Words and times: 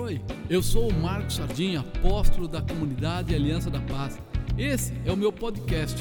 Oi, 0.00 0.20
eu 0.48 0.62
sou 0.62 0.88
o 0.88 0.94
Marcos 0.94 1.34
Sardinha, 1.34 1.80
apóstolo 1.80 2.46
da 2.46 2.62
comunidade 2.62 3.34
Aliança 3.34 3.68
da 3.68 3.80
Paz. 3.80 4.16
Esse 4.56 4.92
é 5.04 5.10
o 5.10 5.16
meu 5.16 5.32
podcast. 5.32 6.00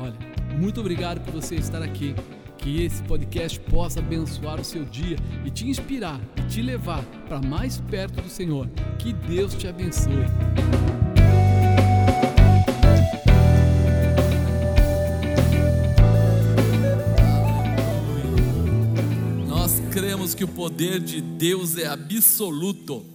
Olha, 0.00 0.16
muito 0.58 0.80
obrigado 0.80 1.20
por 1.20 1.32
você 1.32 1.54
estar 1.54 1.80
aqui. 1.80 2.12
Que 2.58 2.82
esse 2.82 3.00
podcast 3.04 3.60
possa 3.60 4.00
abençoar 4.00 4.60
o 4.60 4.64
seu 4.64 4.84
dia 4.84 5.16
e 5.44 5.50
te 5.52 5.68
inspirar 5.68 6.20
e 6.36 6.42
te 6.48 6.60
levar 6.60 7.04
para 7.28 7.40
mais 7.40 7.78
perto 7.78 8.20
do 8.20 8.28
Senhor. 8.28 8.68
Que 8.98 9.12
Deus 9.12 9.54
te 9.54 9.68
abençoe. 9.68 10.26
Nós 19.46 19.80
cremos 19.92 20.34
que 20.34 20.42
o 20.42 20.48
poder 20.48 20.98
de 20.98 21.20
Deus 21.20 21.78
é 21.78 21.86
absoluto. 21.86 23.14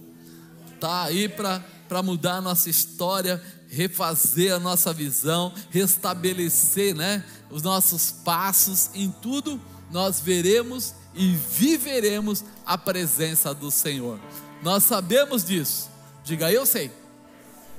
Tá 0.82 1.04
aí 1.04 1.28
para 1.28 2.02
mudar 2.02 2.38
a 2.38 2.40
nossa 2.40 2.68
história, 2.68 3.40
refazer 3.68 4.52
a 4.52 4.58
nossa 4.58 4.92
visão, 4.92 5.54
restabelecer, 5.70 6.92
né, 6.92 7.24
os 7.48 7.62
nossos 7.62 8.10
passos 8.10 8.90
em 8.92 9.08
tudo, 9.08 9.60
nós 9.92 10.18
veremos 10.18 10.92
e 11.14 11.36
viveremos 11.36 12.44
a 12.66 12.76
presença 12.76 13.54
do 13.54 13.70
Senhor. 13.70 14.18
Nós 14.60 14.82
sabemos 14.82 15.44
disso. 15.44 15.88
Diga, 16.24 16.50
eu 16.50 16.66
sei 16.66 16.90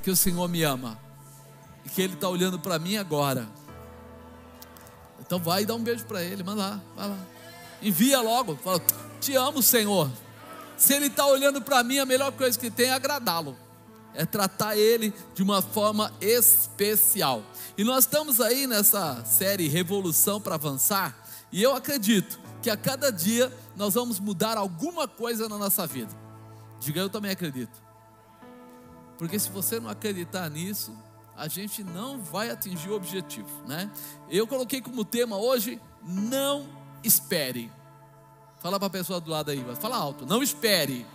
que 0.02 0.10
o 0.10 0.16
Senhor 0.16 0.48
me 0.48 0.64
ama 0.64 0.98
e 1.86 1.90
que 1.90 2.02
Ele 2.02 2.14
está 2.14 2.30
olhando 2.30 2.58
para 2.58 2.80
mim 2.80 2.96
agora. 2.96 3.50
Então 5.20 5.40
vai 5.40 5.64
e 5.64 5.66
dá 5.66 5.76
um 5.76 5.84
beijo 5.84 6.06
para 6.06 6.24
Ele, 6.24 6.42
manda 6.42 6.62
lá, 6.62 6.82
vai 6.96 7.10
lá. 7.10 7.20
Envia 7.82 8.22
logo, 8.22 8.56
fala, 8.64 8.82
te 9.20 9.36
amo, 9.36 9.62
Senhor. 9.62 10.10
Se 10.84 10.94
Ele 10.94 11.06
está 11.06 11.26
olhando 11.26 11.62
para 11.62 11.82
mim, 11.82 11.98
a 11.98 12.06
melhor 12.06 12.34
coisa 12.34 12.60
que 12.60 12.70
tem 12.70 12.88
é 12.88 12.94
agradá-lo 12.94 13.58
é 14.14 14.26
tratar 14.26 14.76
ele 14.78 15.14
de 15.34 15.42
uma 15.42 15.62
forma 15.62 16.12
especial. 16.20 17.42
E 17.78 17.86
nós 17.86 18.04
estamos 18.04 18.42
aí 18.42 18.68
nessa 18.68 19.24
série 19.24 19.70
Revolução 19.70 20.42
para 20.42 20.56
Avançar, 20.56 21.18
e 21.54 21.64
eu 21.64 21.74
acredito 21.74 22.38
que 22.62 22.70
a 22.70 22.76
cada 22.76 23.14
dia 23.14 23.50
nós 23.78 23.94
vamos 23.94 24.20
mudar 24.20 24.58
alguma 24.58 25.08
coisa 25.08 25.48
na 25.48 25.58
nossa 25.58 25.88
vida. 25.88 26.12
Diga, 26.82 27.00
eu 27.00 27.10
também 27.10 27.32
acredito. 27.32 27.82
Porque 29.18 29.40
se 29.40 29.50
você 29.50 29.80
não 29.80 29.90
acreditar 29.90 30.50
nisso, 30.50 30.94
a 31.34 31.48
gente 31.48 31.82
não 31.82 32.20
vai 32.20 32.50
atingir 32.50 32.90
o 32.90 32.96
objetivo, 32.96 33.50
né? 33.66 33.90
Eu 34.30 34.46
coloquei 34.46 34.82
como 34.82 35.06
tema 35.06 35.38
hoje, 35.38 35.80
não 36.04 36.68
espere. 37.02 37.72
Fala 38.64 38.80
para 38.80 38.88
a 38.88 38.90
pessoa 38.90 39.20
do 39.20 39.30
lado 39.30 39.52
aí, 39.52 39.64
fala 39.80 39.98
alto, 39.98 40.26
não 40.26 40.42
espere 40.42 41.06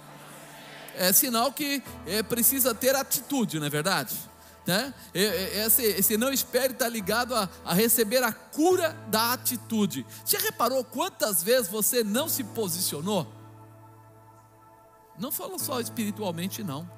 é 0.98 1.12
sinal 1.12 1.52
que 1.52 1.82
é, 2.06 2.22
precisa 2.22 2.74
ter 2.74 2.94
atitude, 2.94 3.58
não 3.58 3.66
é 3.66 3.70
verdade? 3.70 4.16
Né? 4.66 4.92
Esse, 5.14 5.82
esse 5.82 6.16
não 6.19 6.30
espere 6.30 6.74
está 6.74 6.88
ligado 6.88 7.34
a, 7.34 7.48
a 7.64 7.72
receber 7.72 8.22
a 8.22 8.32
cura 8.32 8.94
da 9.08 9.32
atitude. 9.32 10.04
Já 10.26 10.38
reparou 10.41 10.84
quantas 10.84 11.42
vezes 11.42 11.69
você 11.69 12.04
não 12.04 12.28
se 12.28 12.44
posicionou? 12.44 13.26
Não 15.19 15.32
fala 15.32 15.58
só 15.58 15.80
espiritualmente, 15.80 16.62
não. 16.62 16.88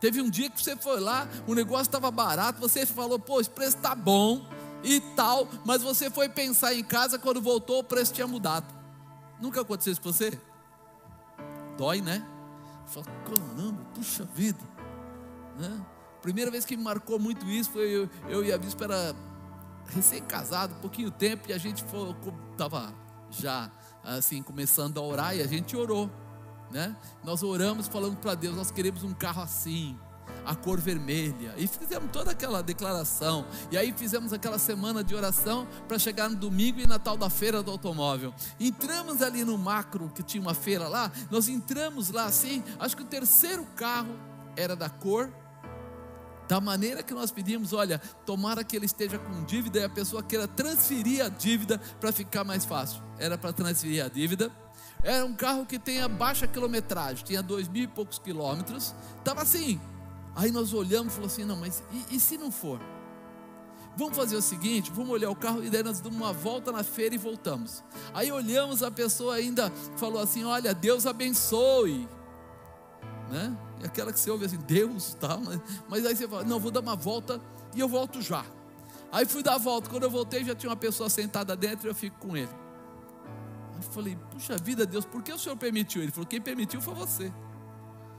Teve 0.00 0.20
um 0.20 0.28
dia 0.28 0.50
que 0.50 0.62
você 0.62 0.76
foi 0.76 1.00
lá, 1.00 1.26
o 1.46 1.54
negócio 1.54 1.84
estava 1.84 2.10
barato, 2.10 2.60
você 2.60 2.84
falou, 2.84 3.18
pô, 3.18 3.40
esse 3.40 3.48
preço 3.48 3.76
está 3.76 3.94
bom 3.94 4.46
e 4.84 5.00
tal, 5.00 5.48
mas 5.64 5.80
você 5.80 6.10
foi 6.10 6.28
pensar 6.28 6.74
em 6.74 6.84
casa, 6.84 7.18
quando 7.18 7.40
voltou 7.40 7.78
o 7.78 7.84
preço 7.84 8.12
tinha 8.12 8.26
mudado. 8.26 8.75
Nunca 9.40 9.60
aconteceu 9.60 9.92
isso 9.92 10.00
com 10.00 10.12
você? 10.12 10.38
Dói, 11.76 12.00
né? 12.00 12.26
Fala, 12.86 13.06
caramba, 13.24 13.84
puxa 13.94 14.24
vida. 14.24 14.60
Né? 15.58 15.84
Primeira 16.22 16.50
vez 16.50 16.64
que 16.64 16.76
me 16.76 16.82
marcou 16.82 17.18
muito 17.18 17.46
isso 17.46 17.70
foi 17.70 17.88
eu, 17.88 18.10
eu 18.28 18.44
e 18.44 18.52
a 18.52 18.58
Bispo 18.58 18.82
era 18.82 19.14
recém-casado, 19.88 20.74
pouquinho 20.76 21.10
tempo, 21.10 21.48
e 21.48 21.52
a 21.52 21.58
gente 21.58 21.84
estava 22.52 22.92
já 23.30 23.70
assim 24.02 24.42
começando 24.42 24.98
a 24.98 25.02
orar 25.02 25.36
e 25.36 25.42
a 25.42 25.46
gente 25.46 25.76
orou. 25.76 26.10
Né? 26.70 26.96
Nós 27.22 27.42
oramos 27.42 27.86
falando 27.86 28.16
para 28.16 28.34
Deus, 28.34 28.56
nós 28.56 28.70
queremos 28.70 29.04
um 29.04 29.14
carro 29.14 29.42
assim, 29.42 29.98
a 30.46 30.54
cor 30.54 30.80
vermelha. 30.80 31.54
E 31.56 31.66
fizemos 31.66 32.10
toda 32.12 32.30
aquela 32.30 32.62
declaração. 32.62 33.44
E 33.70 33.76
aí 33.76 33.92
fizemos 33.92 34.32
aquela 34.32 34.58
semana 34.58 35.02
de 35.02 35.14
oração 35.14 35.66
para 35.88 35.98
chegar 35.98 36.30
no 36.30 36.36
domingo 36.36 36.80
e 36.80 36.86
na 36.86 36.98
tal 36.98 37.16
da 37.16 37.28
feira 37.28 37.62
do 37.62 37.70
automóvel. 37.70 38.32
Entramos 38.58 39.20
ali 39.20 39.44
no 39.44 39.58
macro, 39.58 40.10
que 40.14 40.22
tinha 40.22 40.40
uma 40.40 40.54
feira 40.54 40.88
lá. 40.88 41.10
Nós 41.30 41.48
entramos 41.48 42.10
lá 42.10 42.26
assim. 42.26 42.62
Acho 42.78 42.96
que 42.96 43.02
o 43.02 43.06
terceiro 43.06 43.66
carro 43.76 44.14
era 44.56 44.76
da 44.76 44.88
cor 44.88 45.30
da 46.48 46.60
maneira 46.60 47.02
que 47.02 47.12
nós 47.12 47.32
pedimos, 47.32 47.72
olha, 47.72 47.98
tomara 48.24 48.62
que 48.62 48.76
ele 48.76 48.86
esteja 48.86 49.18
com 49.18 49.44
dívida 49.44 49.80
e 49.80 49.84
a 49.84 49.88
pessoa 49.88 50.22
queira 50.22 50.46
transferir 50.46 51.24
a 51.24 51.28
dívida 51.28 51.80
para 52.00 52.12
ficar 52.12 52.44
mais 52.44 52.64
fácil. 52.64 53.02
Era 53.18 53.36
para 53.36 53.52
transferir 53.52 54.04
a 54.04 54.08
dívida. 54.08 54.50
Era 55.02 55.24
um 55.24 55.34
carro 55.34 55.66
que 55.66 55.78
tenha 55.78 56.08
baixa 56.08 56.46
quilometragem, 56.46 57.24
tinha 57.24 57.42
dois 57.42 57.68
mil 57.68 57.84
e 57.84 57.86
poucos 57.86 58.18
quilômetros. 58.18 58.94
Estava 59.18 59.42
assim, 59.42 59.80
Aí 60.36 60.52
nós 60.52 60.74
olhamos 60.74 61.14
e 61.14 61.16
falamos 61.16 61.32
assim: 61.32 61.44
não, 61.44 61.56
mas 61.56 61.82
e, 61.90 62.16
e, 62.16 62.20
se 62.20 62.36
não 62.36 62.52
for? 62.52 62.78
Vamos 63.96 64.14
fazer 64.14 64.36
o 64.36 64.42
seguinte: 64.42 64.92
vamos 64.92 65.10
olhar 65.10 65.30
o 65.30 65.34
carro 65.34 65.64
e 65.64 65.70
daí 65.70 65.82
nós 65.82 65.98
damos 65.98 66.18
uma 66.18 66.32
volta 66.32 66.70
na 66.70 66.84
feira 66.84 67.14
e 67.14 67.18
voltamos. 67.18 67.82
Aí 68.12 68.30
olhamos, 68.30 68.82
a 68.82 68.90
pessoa 68.90 69.36
ainda 69.36 69.72
falou 69.96 70.20
assim: 70.20 70.44
olha, 70.44 70.74
Deus 70.74 71.06
abençoe. 71.06 72.06
Né? 73.30 73.56
E 73.80 73.86
aquela 73.86 74.12
que 74.12 74.20
você 74.20 74.30
ouve 74.30 74.44
assim, 74.44 74.58
Deus, 74.58 75.14
tá? 75.14 75.38
Mas, 75.38 75.60
mas 75.88 76.06
aí 76.06 76.14
você 76.14 76.28
fala: 76.28 76.44
não, 76.44 76.60
vou 76.60 76.70
dar 76.70 76.80
uma 76.80 76.94
volta 76.94 77.40
e 77.74 77.80
eu 77.80 77.88
volto 77.88 78.20
já. 78.20 78.44
Aí 79.10 79.24
fui 79.24 79.42
dar 79.42 79.54
a 79.54 79.58
volta, 79.58 79.88
quando 79.88 80.02
eu 80.02 80.10
voltei 80.10 80.44
já 80.44 80.54
tinha 80.54 80.68
uma 80.68 80.76
pessoa 80.76 81.08
sentada 81.08 81.56
dentro 81.56 81.88
e 81.88 81.90
eu 81.90 81.94
fico 81.94 82.18
com 82.18 82.36
ele. 82.36 82.52
Aí 83.72 83.78
eu 83.78 83.82
falei: 83.90 84.18
puxa 84.30 84.58
vida, 84.58 84.84
Deus, 84.84 85.06
por 85.06 85.22
que 85.22 85.32
o 85.32 85.38
Senhor 85.38 85.56
permitiu? 85.56 86.02
Ele 86.02 86.12
falou: 86.12 86.26
quem 86.26 86.42
permitiu 86.42 86.82
foi 86.82 86.92
você. 86.92 87.32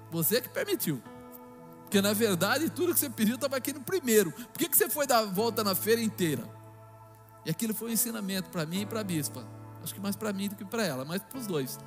Você 0.09 0.41
que 0.41 0.49
permitiu. 0.49 0.99
Porque 1.87 2.01
na 2.01 2.11
verdade 2.11 2.69
tudo 2.69 2.93
que 2.93 2.99
você 2.99 3.09
pediu 3.09 3.35
estava 3.35 3.55
aqui 3.55 3.71
no 3.71 3.79
primeiro. 3.79 4.31
Por 4.31 4.59
que, 4.59 4.67
que 4.67 4.75
você 4.75 4.89
foi 4.89 5.07
dar 5.07 5.19
a 5.19 5.25
volta 5.25 5.63
na 5.63 5.73
feira 5.73 6.01
inteira? 6.01 6.43
E 7.45 7.49
aquilo 7.49 7.73
foi 7.73 7.89
um 7.89 7.93
ensinamento 7.93 8.49
para 8.49 8.65
mim 8.65 8.81
e 8.81 8.85
para 8.85 8.99
a 8.99 9.03
bispa. 9.05 9.47
Acho 9.81 9.95
que 9.95 10.01
mais 10.01 10.17
para 10.17 10.33
mim 10.33 10.49
do 10.49 10.55
que 10.55 10.65
para 10.65 10.85
ela, 10.85 11.05
mas 11.05 11.21
para 11.21 11.39
os 11.39 11.47
dois. 11.47 11.79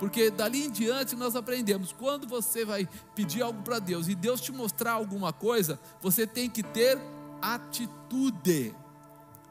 Porque 0.00 0.32
dali 0.32 0.66
em 0.66 0.70
diante 0.70 1.14
nós 1.14 1.36
aprendemos: 1.36 1.92
quando 1.92 2.26
você 2.26 2.64
vai 2.64 2.88
pedir 3.14 3.40
algo 3.40 3.62
para 3.62 3.78
Deus 3.78 4.08
e 4.08 4.16
Deus 4.16 4.40
te 4.40 4.50
mostrar 4.50 4.92
alguma 4.92 5.32
coisa, 5.32 5.78
você 6.02 6.26
tem 6.26 6.50
que 6.50 6.64
ter 6.64 6.98
atitude. 7.40 8.74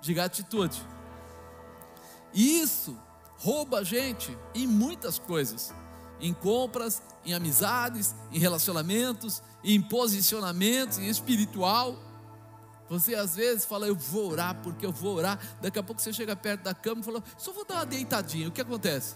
Diga 0.02 0.26
atitude. 0.26 0.86
E 2.34 2.60
isso 2.60 2.98
rouba 3.38 3.80
a 3.80 3.84
gente 3.84 4.38
em 4.54 4.68
muitas 4.68 5.18
coisas 5.18 5.74
em 6.20 6.34
compras, 6.34 7.02
em 7.26 7.34
amizades, 7.34 8.16
em 8.32 8.40
relacionamentos, 8.40 9.42
em 9.66 9.82
posicionamentos, 9.82 11.00
em 11.00 11.08
espiritual. 11.08 11.98
Você 12.88 13.16
às 13.16 13.36
vezes 13.36 13.66
fala, 13.66 13.88
eu 13.88 13.96
vou 13.96 14.32
orar 14.32 14.56
porque 14.62 14.86
eu 14.86 14.92
vou 14.92 15.16
orar. 15.16 15.40
Daqui 15.60 15.80
a 15.80 15.84
pouco 15.84 16.00
você 16.00 16.14
chega 16.14 16.36
perto 16.36 16.62
da 16.62 16.74
cama 16.74 17.02
e 17.02 17.04
fala, 17.04 17.24
só 17.36 17.52
vou 17.52 17.66
dar 17.66 17.76
uma 17.76 17.86
deitadinha. 17.86 18.48
O 18.48 18.52
que 18.52 18.62
acontece? 18.62 19.16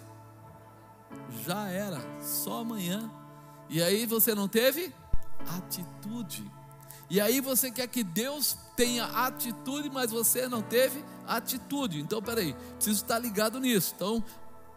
Já 1.46 1.70
era, 1.70 2.02
só 2.20 2.62
amanhã. 2.62 3.12
E 3.70 3.82
aí 3.82 4.08
você 4.08 4.34
não 4.34 4.48
teve 4.48 4.92
atitude. 5.56 6.52
E 7.12 7.22
aí 7.22 7.40
você 7.40 7.70
quer 7.70 7.88
que 7.88 8.04
Deus 8.04 8.58
tenha 8.76 9.06
atitude, 9.06 9.90
mas 9.90 10.10
você 10.10 10.48
não 10.48 10.64
teve 10.64 11.04
atitude. 11.28 12.02
Então, 12.02 12.22
peraí, 12.22 12.56
preciso 12.76 13.04
estar 13.04 13.20
ligado 13.20 13.60
nisso. 13.60 13.94
Então, 13.96 14.24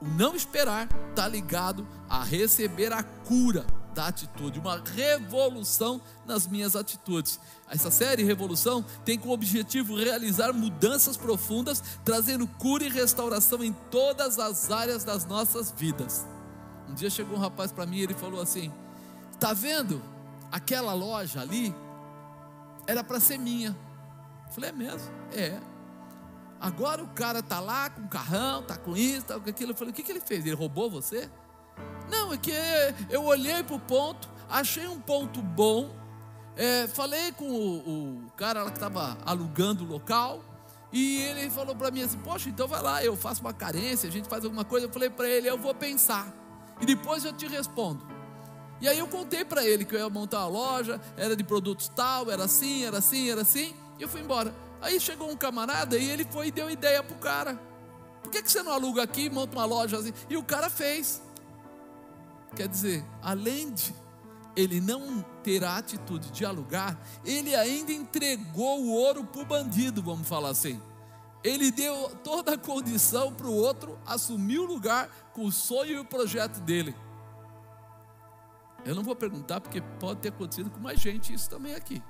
o 0.00 0.06
não 0.06 0.36
esperar 0.36 0.88
está 1.10 1.26
ligado 1.26 1.86
a 2.08 2.22
receber 2.22 2.92
a 2.92 3.02
cura 3.02 3.64
da 3.94 4.08
atitude, 4.08 4.58
uma 4.58 4.82
revolução 4.94 6.00
nas 6.26 6.46
minhas 6.46 6.74
atitudes. 6.74 7.38
Essa 7.68 7.90
série 7.90 8.24
Revolução 8.24 8.84
tem 9.04 9.18
como 9.18 9.32
objetivo 9.32 9.96
realizar 9.96 10.52
mudanças 10.52 11.16
profundas, 11.16 11.82
trazendo 12.04 12.46
cura 12.46 12.84
e 12.84 12.88
restauração 12.88 13.62
em 13.62 13.72
todas 13.90 14.38
as 14.38 14.70
áreas 14.70 15.04
das 15.04 15.24
nossas 15.24 15.70
vidas. 15.70 16.26
Um 16.88 16.94
dia 16.94 17.10
chegou 17.10 17.36
um 17.36 17.40
rapaz 17.40 17.72
para 17.72 17.86
mim 17.86 17.98
e 17.98 18.02
ele 18.02 18.14
falou 18.14 18.40
assim: 18.40 18.72
"Tá 19.38 19.52
vendo 19.52 20.02
aquela 20.50 20.92
loja 20.92 21.40
ali? 21.40 21.74
Era 22.86 23.02
para 23.04 23.20
ser 23.20 23.38
minha". 23.38 23.76
Eu 24.46 24.52
falei: 24.52 24.70
"É 24.70 24.72
mesmo?". 24.72 25.10
"É". 25.32 25.60
Agora 26.60 27.02
o 27.02 27.08
cara 27.08 27.42
tá 27.42 27.58
lá 27.58 27.90
com 27.90 28.06
carrão, 28.06 28.62
tá 28.62 28.76
com 28.76 28.96
isso, 28.96 29.26
tá 29.26 29.40
com 29.40 29.50
aquilo. 29.50 29.72
Eu 29.72 29.76
falei, 29.76 29.90
o 29.90 29.94
que, 29.94 30.00
que 30.00 30.12
ele 30.12 30.20
fez? 30.20 30.46
Ele 30.46 30.54
roubou 30.54 30.88
você? 30.88 31.28
Não, 32.12 32.30
é 32.30 32.36
que 32.36 32.52
eu 33.08 33.24
olhei 33.24 33.62
para 33.62 33.74
o 33.74 33.80
ponto, 33.80 34.28
achei 34.46 34.86
um 34.86 35.00
ponto 35.00 35.40
bom, 35.40 35.90
é, 36.54 36.86
falei 36.88 37.32
com 37.32 37.50
o, 37.50 38.26
o 38.26 38.30
cara 38.36 38.62
que 38.66 38.72
estava 38.72 39.16
alugando 39.24 39.82
o 39.82 39.86
local, 39.86 40.44
e 40.92 41.22
ele 41.22 41.48
falou 41.48 41.74
para 41.74 41.90
mim 41.90 42.02
assim: 42.02 42.18
Poxa, 42.18 42.50
então 42.50 42.68
vai 42.68 42.82
lá, 42.82 43.02
eu 43.02 43.16
faço 43.16 43.40
uma 43.40 43.54
carência, 43.54 44.10
a 44.10 44.12
gente 44.12 44.28
faz 44.28 44.44
alguma 44.44 44.62
coisa. 44.62 44.86
Eu 44.86 44.92
falei 44.92 45.08
para 45.08 45.26
ele: 45.26 45.48
Eu 45.48 45.56
vou 45.56 45.74
pensar, 45.74 46.30
e 46.82 46.84
depois 46.84 47.24
eu 47.24 47.32
te 47.32 47.46
respondo. 47.46 48.06
E 48.78 48.86
aí 48.86 48.98
eu 48.98 49.06
contei 49.06 49.42
para 49.42 49.64
ele 49.64 49.86
que 49.86 49.94
eu 49.94 50.00
ia 50.00 50.10
montar 50.10 50.40
uma 50.40 50.48
loja, 50.48 51.00
era 51.16 51.34
de 51.34 51.42
produtos 51.42 51.88
tal, 51.88 52.30
era 52.30 52.44
assim, 52.44 52.84
era 52.84 52.98
assim, 52.98 53.30
era 53.30 53.40
assim, 53.40 53.74
e 53.98 54.02
eu 54.02 54.08
fui 54.08 54.20
embora. 54.20 54.54
Aí 54.82 55.00
chegou 55.00 55.30
um 55.30 55.36
camarada 55.36 55.96
e 55.96 56.10
ele 56.10 56.26
foi 56.28 56.48
e 56.48 56.50
deu 56.50 56.68
ideia 56.68 57.02
pro 57.02 57.14
cara. 57.14 57.58
Por 58.22 58.30
que, 58.30 58.42
que 58.42 58.52
você 58.52 58.62
não 58.62 58.72
aluga 58.72 59.02
aqui, 59.02 59.30
monta 59.30 59.56
uma 59.56 59.64
loja 59.64 59.96
assim? 59.96 60.12
E 60.28 60.36
o 60.36 60.42
cara 60.42 60.68
fez. 60.68 61.22
Quer 62.54 62.68
dizer, 62.68 63.04
além 63.22 63.72
de 63.72 63.94
ele 64.54 64.80
não 64.80 65.22
ter 65.42 65.64
a 65.64 65.78
atitude 65.78 66.30
de 66.30 66.44
alugar, 66.44 66.98
ele 67.24 67.54
ainda 67.54 67.92
entregou 67.92 68.82
o 68.82 68.92
ouro 68.92 69.24
para 69.24 69.42
o 69.42 69.46
bandido, 69.46 70.02
vamos 70.02 70.28
falar 70.28 70.50
assim. 70.50 70.80
Ele 71.42 71.70
deu 71.70 72.10
toda 72.22 72.54
a 72.54 72.58
condição 72.58 73.32
para 73.32 73.46
o 73.46 73.54
outro 73.54 73.98
assumir 74.06 74.58
o 74.58 74.66
lugar 74.66 75.08
com 75.32 75.44
o 75.44 75.52
sonho 75.52 75.92
e 75.92 75.98
o 75.98 76.04
projeto 76.04 76.60
dele. 76.60 76.94
Eu 78.84 78.94
não 78.94 79.02
vou 79.02 79.16
perguntar 79.16 79.60
porque 79.60 79.80
pode 79.98 80.20
ter 80.20 80.28
acontecido 80.28 80.70
com 80.70 80.80
mais 80.80 81.00
gente 81.00 81.32
isso 81.32 81.48
também 81.48 81.74
aqui. 81.74 82.02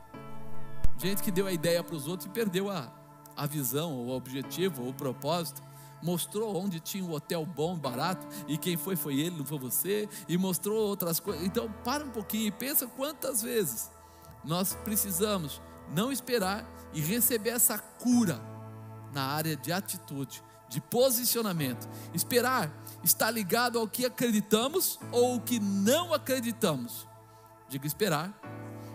Gente 0.99 1.23
que 1.23 1.31
deu 1.31 1.47
a 1.47 1.53
ideia 1.53 1.83
para 1.83 1.97
os 1.97 2.07
outros 2.07 2.27
e 2.27 2.31
perdeu 2.31 2.71
a, 2.71 2.93
a 3.37 3.47
visão, 3.47 3.93
o 3.93 4.11
objetivo, 4.11 4.87
o 4.87 4.93
propósito 4.93 5.63
mostrou 6.03 6.57
onde 6.57 6.81
tinha 6.81 7.05
um 7.05 7.13
hotel 7.13 7.47
bom, 7.47 7.77
barato, 7.77 8.27
e 8.49 8.59
quem 8.59 8.77
foi 8.77 8.97
foi 8.97 9.19
ele, 9.21 9.39
não 9.39 9.45
foi 9.45 9.59
você, 9.59 10.09
e 10.29 10.37
mostrou 10.37 10.77
outras 10.77 11.21
coisas. 11.21 11.45
Então, 11.45 11.73
para 11.85 12.05
um 12.05 12.11
pouquinho 12.11 12.49
e 12.49 12.51
pensa 12.51 12.87
quantas 12.87 13.43
vezes 13.43 13.91
nós 14.45 14.75
precisamos 14.85 15.61
não 15.95 16.11
esperar 16.11 16.67
e 16.93 17.01
receber 17.01 17.51
essa 17.51 17.79
cura 17.79 18.41
na 19.13 19.23
área 19.25 19.57
de 19.57 19.73
atitude, 19.73 20.43
de 20.69 20.81
posicionamento. 20.81 21.89
Esperar 22.15 22.71
está 23.05 23.31
ligado 23.31 23.79
ao 23.79 23.87
que 23.87 24.07
acreditamos 24.07 24.99
ou 25.11 25.37
o 25.37 25.41
que 25.41 25.61
não 25.61 26.13
acreditamos. 26.15 27.07
Digo 27.69 27.87
esperar, 27.87 28.33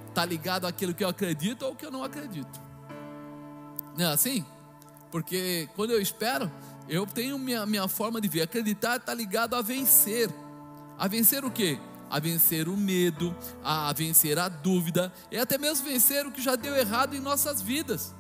está 0.07 0.25
ligado 0.25 0.65
àquilo 0.65 0.93
que 0.93 1.03
eu 1.03 1.09
acredito 1.09 1.63
ou 1.63 1.75
que 1.75 1.85
eu 1.85 1.91
não 1.91 2.03
acredito. 2.03 2.59
Não 3.95 4.05
é 4.05 4.13
assim? 4.13 4.45
Porque 5.11 5.69
quando 5.75 5.91
eu 5.91 6.01
espero, 6.01 6.51
eu 6.89 7.05
tenho 7.05 7.37
minha, 7.37 7.65
minha 7.65 7.87
forma 7.87 8.21
de 8.21 8.27
ver. 8.27 8.41
Acreditar 8.41 8.97
está 8.97 9.13
ligado 9.13 9.55
a 9.55 9.61
vencer. 9.61 10.29
A 10.97 11.07
vencer 11.07 11.43
o 11.43 11.51
quê? 11.51 11.79
A 12.09 12.19
vencer 12.19 12.67
o 12.69 12.77
medo, 12.77 13.35
a 13.63 13.91
vencer 13.93 14.39
a 14.39 14.47
dúvida, 14.47 15.11
e 15.29 15.37
até 15.37 15.57
mesmo 15.57 15.85
vencer 15.85 16.25
o 16.25 16.31
que 16.31 16.41
já 16.41 16.55
deu 16.55 16.75
errado 16.75 17.15
em 17.15 17.19
nossas 17.19 17.61
vidas. 17.61 18.15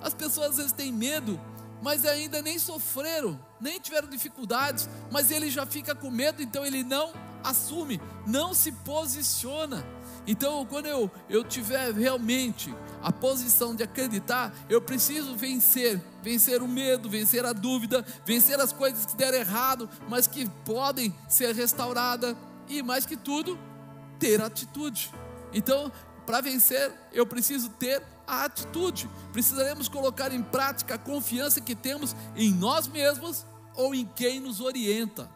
As 0.00 0.14
pessoas 0.14 0.50
às 0.50 0.56
vezes 0.56 0.72
têm 0.72 0.92
medo, 0.92 1.38
mas 1.82 2.04
ainda 2.04 2.40
nem 2.40 2.58
sofreram, 2.58 3.38
nem 3.60 3.80
tiveram 3.80 4.08
dificuldades, 4.08 4.88
mas 5.10 5.30
ele 5.30 5.50
já 5.50 5.66
fica 5.66 5.94
com 5.94 6.10
medo, 6.10 6.40
então 6.40 6.64
ele 6.64 6.84
não 6.84 7.12
assume, 7.42 8.00
não 8.26 8.54
se 8.54 8.70
posiciona. 8.70 9.84
Então, 10.26 10.64
quando 10.66 10.86
eu, 10.86 11.10
eu 11.28 11.42
tiver 11.42 11.92
realmente 11.92 12.74
a 13.02 13.10
posição 13.12 13.74
de 13.74 13.82
acreditar, 13.82 14.52
eu 14.68 14.80
preciso 14.80 15.34
vencer, 15.34 16.00
vencer 16.22 16.62
o 16.62 16.68
medo, 16.68 17.08
vencer 17.08 17.46
a 17.46 17.52
dúvida, 17.52 18.04
vencer 18.26 18.60
as 18.60 18.72
coisas 18.72 19.06
que 19.06 19.16
deram 19.16 19.38
errado, 19.38 19.88
mas 20.08 20.26
que 20.26 20.48
podem 20.64 21.14
ser 21.28 21.54
restauradas 21.54 22.36
e 22.68 22.82
mais 22.82 23.06
que 23.06 23.16
tudo, 23.16 23.58
ter 24.18 24.40
atitude. 24.42 25.10
Então, 25.52 25.90
para 26.26 26.40
vencer, 26.40 26.92
eu 27.12 27.26
preciso 27.26 27.70
ter 27.70 28.02
a 28.26 28.44
atitude. 28.44 29.08
Precisaremos 29.32 29.88
colocar 29.88 30.32
em 30.32 30.42
prática 30.42 30.96
a 30.96 30.98
confiança 30.98 31.60
que 31.60 31.74
temos 31.74 32.14
em 32.36 32.52
nós 32.52 32.86
mesmos 32.86 33.46
ou 33.74 33.94
em 33.94 34.04
quem 34.04 34.38
nos 34.38 34.60
orienta. 34.60 35.30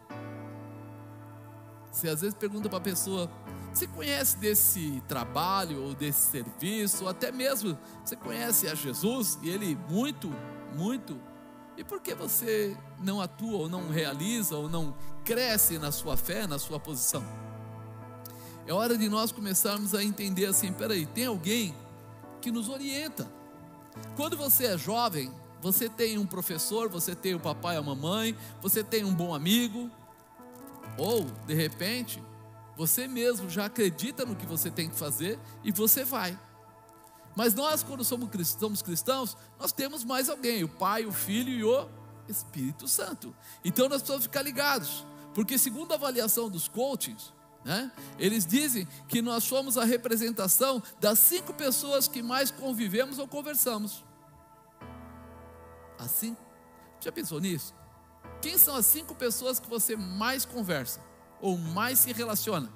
Você 1.90 2.08
às 2.08 2.20
vezes 2.20 2.34
pergunta 2.34 2.68
para 2.68 2.78
a 2.78 2.82
pessoa: 2.82 3.30
você 3.72 3.86
conhece 3.86 4.36
desse 4.36 5.02
trabalho 5.08 5.82
ou 5.82 5.94
desse 5.94 6.30
serviço, 6.30 7.04
ou 7.04 7.10
até 7.10 7.32
mesmo 7.32 7.78
você 8.04 8.14
conhece 8.14 8.68
a 8.68 8.74
Jesus 8.74 9.38
e 9.42 9.48
ele 9.48 9.78
muito, 9.88 10.30
muito. 10.74 11.18
E 11.76 11.82
por 11.82 12.00
que 12.00 12.14
você 12.14 12.76
não 12.98 13.20
atua 13.20 13.60
ou 13.60 13.68
não 13.68 13.88
realiza 13.88 14.56
ou 14.56 14.68
não 14.68 14.94
cresce 15.24 15.78
na 15.78 15.90
sua 15.90 16.16
fé, 16.16 16.46
na 16.46 16.58
sua 16.58 16.78
posição? 16.78 17.24
É 18.66 18.72
hora 18.72 18.96
de 18.96 19.08
nós 19.08 19.32
começarmos 19.32 19.94
a 19.94 20.04
entender 20.04 20.46
assim: 20.46 20.72
peraí, 20.72 21.06
tem 21.06 21.26
alguém 21.26 21.74
que 22.40 22.50
nos 22.50 22.68
orienta. 22.68 23.32
Quando 24.16 24.36
você 24.36 24.66
é 24.66 24.78
jovem, 24.78 25.32
você 25.62 25.88
tem 25.88 26.18
um 26.18 26.26
professor, 26.26 26.88
você 26.88 27.14
tem 27.14 27.34
o 27.34 27.40
papai 27.40 27.76
e 27.76 27.78
a 27.78 27.82
mamãe, 27.82 28.36
você 28.60 28.84
tem 28.84 29.04
um 29.04 29.14
bom 29.14 29.34
amigo, 29.34 29.90
ou 30.98 31.24
de 31.46 31.54
repente 31.54 32.22
você 32.76 33.06
mesmo 33.06 33.48
já 33.50 33.66
acredita 33.66 34.24
no 34.24 34.34
que 34.34 34.46
você 34.46 34.70
tem 34.70 34.88
que 34.88 34.96
fazer 34.96 35.38
e 35.62 35.70
você 35.72 36.04
vai. 36.04 36.38
Mas 37.34 37.54
nós, 37.54 37.82
quando 37.82 38.04
somos 38.04 38.30
cristãos, 38.82 39.36
nós 39.58 39.72
temos 39.72 40.04
mais 40.04 40.28
alguém: 40.28 40.64
o 40.64 40.68
Pai, 40.68 41.04
o 41.06 41.12
Filho 41.12 41.50
e 41.50 41.64
o 41.64 41.88
Espírito 42.28 42.86
Santo. 42.88 43.34
Então 43.64 43.88
nós 43.88 43.98
precisamos 43.98 44.24
ficar 44.24 44.42
ligados, 44.42 45.06
porque 45.34 45.58
segundo 45.58 45.92
a 45.92 45.94
avaliação 45.94 46.48
dos 46.48 46.68
coachings, 46.68 47.32
né, 47.64 47.90
eles 48.18 48.44
dizem 48.44 48.86
que 49.08 49.22
nós 49.22 49.44
somos 49.44 49.78
a 49.78 49.84
representação 49.84 50.82
das 51.00 51.18
cinco 51.18 51.54
pessoas 51.54 52.08
que 52.08 52.22
mais 52.22 52.50
convivemos 52.50 53.18
ou 53.18 53.28
conversamos. 53.28 54.04
Assim, 55.98 56.36
já 57.00 57.12
pensou 57.12 57.40
nisso? 57.40 57.74
Quem 58.40 58.58
são 58.58 58.74
as 58.74 58.86
cinco 58.86 59.14
pessoas 59.14 59.60
que 59.60 59.70
você 59.70 59.94
mais 59.94 60.44
conversa? 60.44 61.00
Ou 61.42 61.58
mais 61.58 61.98
se 61.98 62.12
relaciona? 62.12 62.70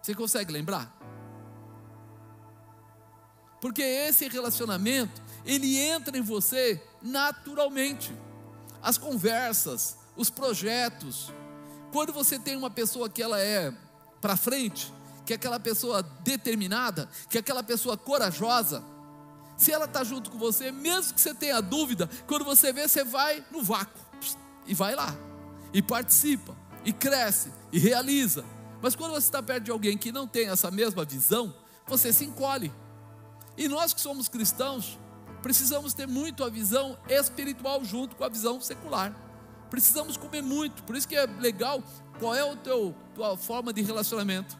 Você 0.00 0.14
consegue 0.14 0.52
lembrar? 0.52 0.94
Porque 3.60 3.82
esse 3.82 4.28
relacionamento, 4.28 5.22
ele 5.44 5.78
entra 5.78 6.16
em 6.16 6.20
você 6.20 6.82
naturalmente. 7.00 8.12
As 8.82 8.98
conversas, 8.98 9.96
os 10.16 10.28
projetos. 10.28 11.32
Quando 11.90 12.12
você 12.12 12.38
tem 12.38 12.56
uma 12.56 12.70
pessoa 12.70 13.08
que 13.08 13.22
ela 13.22 13.40
é 13.40 13.72
para 14.20 14.36
frente, 14.36 14.92
que 15.24 15.32
é 15.32 15.36
aquela 15.36 15.58
pessoa 15.58 16.02
determinada, 16.02 17.08
que 17.30 17.38
é 17.38 17.40
aquela 17.40 17.62
pessoa 17.62 17.96
corajosa, 17.96 18.84
se 19.56 19.72
ela 19.72 19.84
está 19.84 20.02
junto 20.02 20.30
com 20.30 20.38
você, 20.38 20.72
mesmo 20.72 21.14
que 21.14 21.20
você 21.20 21.32
tenha 21.32 21.60
dúvida, 21.60 22.10
quando 22.26 22.44
você 22.44 22.72
vê, 22.72 22.88
você 22.88 23.04
vai 23.04 23.44
no 23.52 23.62
vácuo 23.62 24.00
e 24.66 24.74
vai 24.74 24.96
lá 24.96 25.14
e 25.72 25.80
participa 25.80 26.61
e 26.84 26.92
cresce 26.92 27.52
e 27.72 27.78
realiza. 27.78 28.44
Mas 28.80 28.96
quando 28.96 29.12
você 29.12 29.26
está 29.26 29.42
perto 29.42 29.64
de 29.64 29.70
alguém 29.70 29.96
que 29.96 30.10
não 30.10 30.26
tem 30.26 30.48
essa 30.48 30.70
mesma 30.70 31.04
visão, 31.04 31.54
você 31.86 32.12
se 32.12 32.24
encolhe. 32.24 32.72
E 33.56 33.68
nós 33.68 33.92
que 33.94 34.00
somos 34.00 34.28
cristãos, 34.28 34.98
precisamos 35.42 35.94
ter 35.94 36.08
muito 36.08 36.42
a 36.42 36.48
visão 36.48 36.98
espiritual 37.08 37.84
junto 37.84 38.16
com 38.16 38.24
a 38.24 38.28
visão 38.28 38.60
secular. 38.60 39.14
Precisamos 39.70 40.16
comer 40.16 40.42
muito, 40.42 40.82
por 40.82 40.96
isso 40.96 41.08
que 41.08 41.16
é 41.16 41.26
legal 41.26 41.82
qual 42.18 42.34
é 42.34 42.40
a 42.40 42.56
tua 42.56 43.36
forma 43.36 43.72
de 43.72 43.82
relacionamento. 43.82 44.58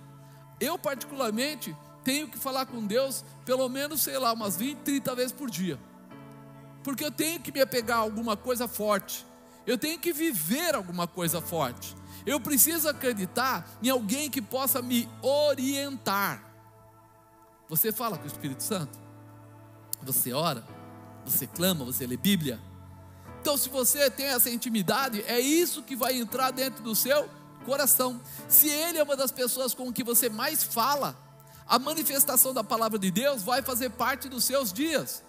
Eu, 0.60 0.78
particularmente, 0.78 1.76
tenho 2.04 2.28
que 2.28 2.38
falar 2.38 2.66
com 2.66 2.86
Deus 2.86 3.24
pelo 3.44 3.68
menos, 3.68 4.02
sei 4.02 4.18
lá, 4.18 4.32
umas 4.32 4.56
20, 4.56 4.78
30 4.78 5.14
vezes 5.14 5.32
por 5.32 5.50
dia. 5.50 5.78
Porque 6.82 7.04
eu 7.04 7.10
tenho 7.10 7.40
que 7.40 7.52
me 7.52 7.60
apegar 7.60 7.98
a 7.98 8.00
alguma 8.00 8.36
coisa 8.36 8.66
forte. 8.66 9.26
Eu 9.66 9.78
tenho 9.78 9.98
que 9.98 10.12
viver 10.12 10.74
alguma 10.74 11.06
coisa 11.06 11.40
forte. 11.40 11.94
Eu 12.26 12.40
preciso 12.40 12.88
acreditar 12.88 13.68
em 13.82 13.88
alguém 13.88 14.30
que 14.30 14.40
possa 14.40 14.80
me 14.80 15.08
orientar. 15.20 16.44
Você 17.68 17.90
fala 17.90 18.16
com 18.18 18.24
o 18.24 18.26
Espírito 18.26 18.62
Santo? 18.62 18.98
Você 20.02 20.32
ora? 20.32 20.64
Você 21.24 21.46
clama? 21.46 21.84
Você 21.84 22.06
lê 22.06 22.16
Bíblia? 22.16 22.60
Então, 23.40 23.56
se 23.56 23.68
você 23.68 24.10
tem 24.10 24.26
essa 24.26 24.50
intimidade, 24.50 25.22
é 25.26 25.40
isso 25.40 25.82
que 25.82 25.96
vai 25.96 26.16
entrar 26.16 26.50
dentro 26.52 26.82
do 26.82 26.94
seu 26.94 27.28
coração. 27.64 28.20
Se 28.48 28.68
ele 28.68 28.98
é 28.98 29.02
uma 29.02 29.16
das 29.16 29.32
pessoas 29.32 29.74
com 29.74 29.92
que 29.92 30.04
você 30.04 30.28
mais 30.28 30.62
fala, 30.62 31.16
a 31.66 31.78
manifestação 31.78 32.52
da 32.52 32.62
palavra 32.62 32.98
de 32.98 33.10
Deus 33.10 33.42
vai 33.42 33.62
fazer 33.62 33.90
parte 33.90 34.28
dos 34.28 34.44
seus 34.44 34.72
dias 34.72 35.24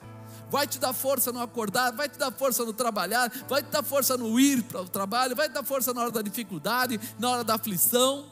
vai 0.50 0.68
te 0.68 0.80
dar 0.80 0.94
força 0.94 1.32
no 1.32 1.42
acordar, 1.42 1.92
vai 1.92 2.08
te 2.08 2.18
dar 2.18 2.32
força 2.32 2.64
no 2.64 2.74
trabalhar, 2.74 3.32
vai 3.48 3.64
te 3.64 3.70
dar 3.70 3.84
força 3.84 4.18
no 4.18 4.40
ir 4.40 4.64
para 4.64 4.82
o 4.82 4.88
trabalho, 4.88 5.36
vai 5.36 5.50
te 5.50 5.54
dar 5.54 5.64
força 5.64 5.94
na 5.94 6.02
hora 6.02 6.12
da 6.12 6.22
dificuldade, 6.22 7.00
na 7.18 7.30
hora 7.30 7.44
da 7.44 7.56
aflição, 7.56 8.32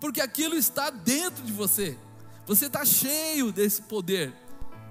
porque 0.00 0.20
aquilo 0.20 0.56
está 0.56 0.90
dentro 0.90 1.44
de 1.44 1.52
você, 1.52 1.96
você 2.46 2.66
está 2.66 2.84
cheio 2.84 3.52
desse 3.52 3.82
poder. 3.82 4.34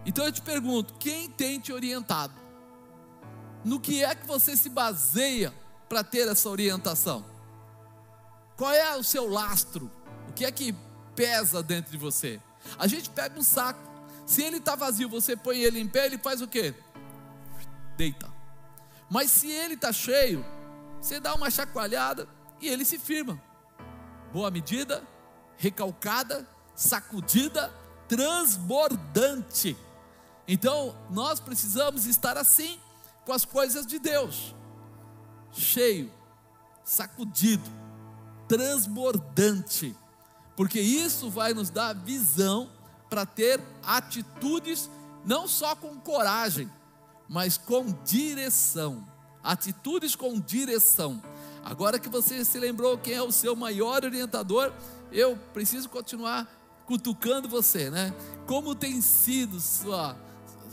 Então 0.06 0.26
eu 0.26 0.32
te 0.32 0.42
pergunto: 0.42 0.94
quem 0.96 1.30
tem 1.30 1.60
te 1.60 1.72
orientado? 1.72 2.34
No 3.64 3.80
que 3.80 4.04
é 4.04 4.14
que 4.14 4.28
você 4.28 4.58
se 4.58 4.70
baseia 4.70 5.54
para 5.88 6.04
ter 6.04 6.28
essa 6.28 6.50
orientação? 6.50 7.24
Qual 8.58 8.72
é 8.72 8.96
o 8.96 9.04
seu 9.04 9.30
lastro? 9.30 9.90
O 10.30 10.34
que 10.34 10.46
é 10.46 10.52
que 10.52 10.76
pesa 11.16 11.64
dentro 11.64 11.92
de 11.92 11.98
você? 11.98 12.42
A 12.78 12.88
gente 12.88 13.10
pega 13.10 13.40
um 13.40 13.44
saco 13.44 13.93
se 14.26 14.42
ele 14.42 14.58
está 14.58 14.76
vazio, 14.76 15.10
você 15.10 15.36
põe 15.36 15.60
ele 15.60 15.80
em 15.80 15.88
pé, 15.88 16.06
ele 16.06 16.18
faz 16.18 16.42
o 16.42 16.48
quê? 16.48 16.74
Deita. 17.98 18.32
Mas 19.10 19.30
se 19.32 19.52
ele 19.52 19.74
está 19.76 19.92
cheio, 19.92 20.46
você 21.02 21.20
dá 21.20 21.34
uma 21.36 21.52
chacoalhada 21.52 22.28
e 22.62 22.68
ele 22.68 22.86
se 22.86 22.98
firma. 22.98 23.42
Boa 24.32 24.50
medida, 24.50 25.06
recalcada, 25.58 26.48
sacudida, 26.76 27.72
transbordante. 28.08 29.78
Então, 30.48 30.96
nós 31.10 31.40
precisamos 31.40 32.06
estar 32.06 32.38
assim 32.38 32.80
com 33.26 33.34
as 33.34 33.46
coisas 33.46 33.86
de 33.86 34.00
Deus, 34.00 34.56
cheio, 35.52 36.12
sacudido, 36.84 37.70
transbordante, 38.48 39.96
porque 40.56 40.80
isso 40.80 41.30
vai 41.30 41.54
nos 41.54 41.70
dar 41.70 41.94
visão 41.94 42.70
para 43.14 43.28
ter 43.28 43.62
atitudes 43.84 44.90
não 45.24 45.48
só 45.48 45.76
com 45.76 45.96
coragem, 46.00 46.68
mas 47.30 47.60
com 47.60 47.86
direção. 48.04 49.08
Atitudes 49.44 50.16
com 50.16 50.40
direção. 50.40 51.22
Agora 51.64 52.00
que 52.00 52.10
você 52.10 52.44
se 52.44 52.58
lembrou 52.58 52.98
quem 52.98 53.14
é 53.14 53.22
o 53.22 53.32
seu 53.32 53.56
maior 53.56 54.04
orientador, 54.04 54.74
eu 55.12 55.38
preciso 55.54 55.90
continuar 55.90 56.50
cutucando 56.88 57.48
você, 57.48 57.92
né? 57.92 58.12
Como 58.48 58.74
tem 58.74 59.00
sido 59.00 59.60
sua 59.60 60.18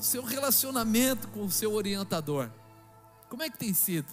seu 0.00 0.22
relacionamento 0.22 1.28
com 1.28 1.44
o 1.44 1.50
seu 1.50 1.74
orientador? 1.74 2.48
Como 3.28 3.42
é 3.42 3.50
que 3.50 3.58
tem 3.58 3.74
sido? 3.74 4.10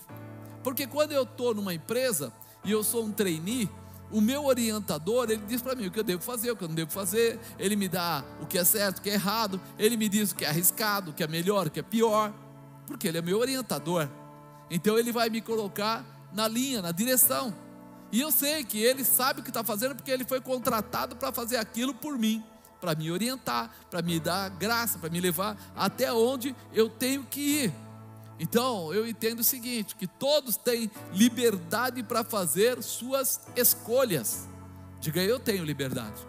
Porque 0.65 0.85
quando 0.85 1.13
eu 1.13 1.23
estou 1.23 1.55
numa 1.55 1.73
empresa 1.73 2.33
e 2.65 2.73
eu 2.73 2.83
sou 2.83 3.05
um 3.05 3.11
trainee, 3.13 3.69
o 4.11 4.21
meu 4.21 4.45
orientador, 4.45 5.29
ele 5.29 5.43
diz 5.47 5.61
para 5.61 5.75
mim 5.75 5.87
o 5.87 5.91
que 5.91 5.99
eu 5.99 6.03
devo 6.03 6.21
fazer, 6.21 6.51
o 6.51 6.55
que 6.55 6.63
eu 6.63 6.67
não 6.67 6.75
devo 6.75 6.91
fazer, 6.91 7.39
ele 7.59 7.75
me 7.75 7.87
dá 7.87 8.23
o 8.41 8.45
que 8.45 8.57
é 8.57 8.63
certo, 8.63 8.99
o 8.99 9.01
que 9.01 9.09
é 9.09 9.13
errado, 9.13 9.59
ele 9.77 9.97
me 9.97 10.07
diz 10.07 10.31
o 10.31 10.35
que 10.35 10.45
é 10.45 10.49
arriscado, 10.49 11.11
o 11.11 11.13
que 11.13 11.23
é 11.23 11.27
melhor, 11.27 11.67
o 11.67 11.71
que 11.71 11.79
é 11.79 11.83
pior, 11.83 12.33
porque 12.85 13.07
ele 13.07 13.17
é 13.17 13.21
meu 13.21 13.37
orientador. 13.39 14.07
Então 14.69 14.97
ele 14.97 15.11
vai 15.11 15.29
me 15.29 15.41
colocar 15.41 16.05
na 16.33 16.47
linha, 16.47 16.81
na 16.81 16.91
direção. 16.91 17.53
E 18.11 18.21
eu 18.21 18.31
sei 18.31 18.63
que 18.63 18.79
ele 18.79 19.03
sabe 19.03 19.41
o 19.41 19.43
que 19.43 19.49
está 19.49 19.63
fazendo, 19.63 19.95
porque 19.95 20.11
ele 20.11 20.23
foi 20.23 20.39
contratado 20.39 21.15
para 21.15 21.31
fazer 21.31 21.57
aquilo 21.57 21.93
por 21.93 22.17
mim, 22.17 22.43
para 22.79 22.95
me 22.95 23.11
orientar, 23.11 23.69
para 23.89 24.01
me 24.01 24.19
dar 24.19 24.49
graça, 24.49 24.97
para 24.97 25.09
me 25.09 25.19
levar 25.19 25.57
até 25.75 26.13
onde 26.13 26.55
eu 26.73 26.89
tenho 26.89 27.23
que 27.23 27.39
ir. 27.65 27.86
Então, 28.39 28.93
eu 28.93 29.07
entendo 29.07 29.39
o 29.39 29.43
seguinte: 29.43 29.95
que 29.95 30.07
todos 30.07 30.57
têm 30.57 30.91
liberdade 31.13 32.03
para 32.03 32.23
fazer 32.23 32.81
suas 32.83 33.41
escolhas. 33.55 34.47
Diga, 34.99 35.21
eu 35.21 35.39
tenho 35.39 35.63
liberdade. 35.63 36.25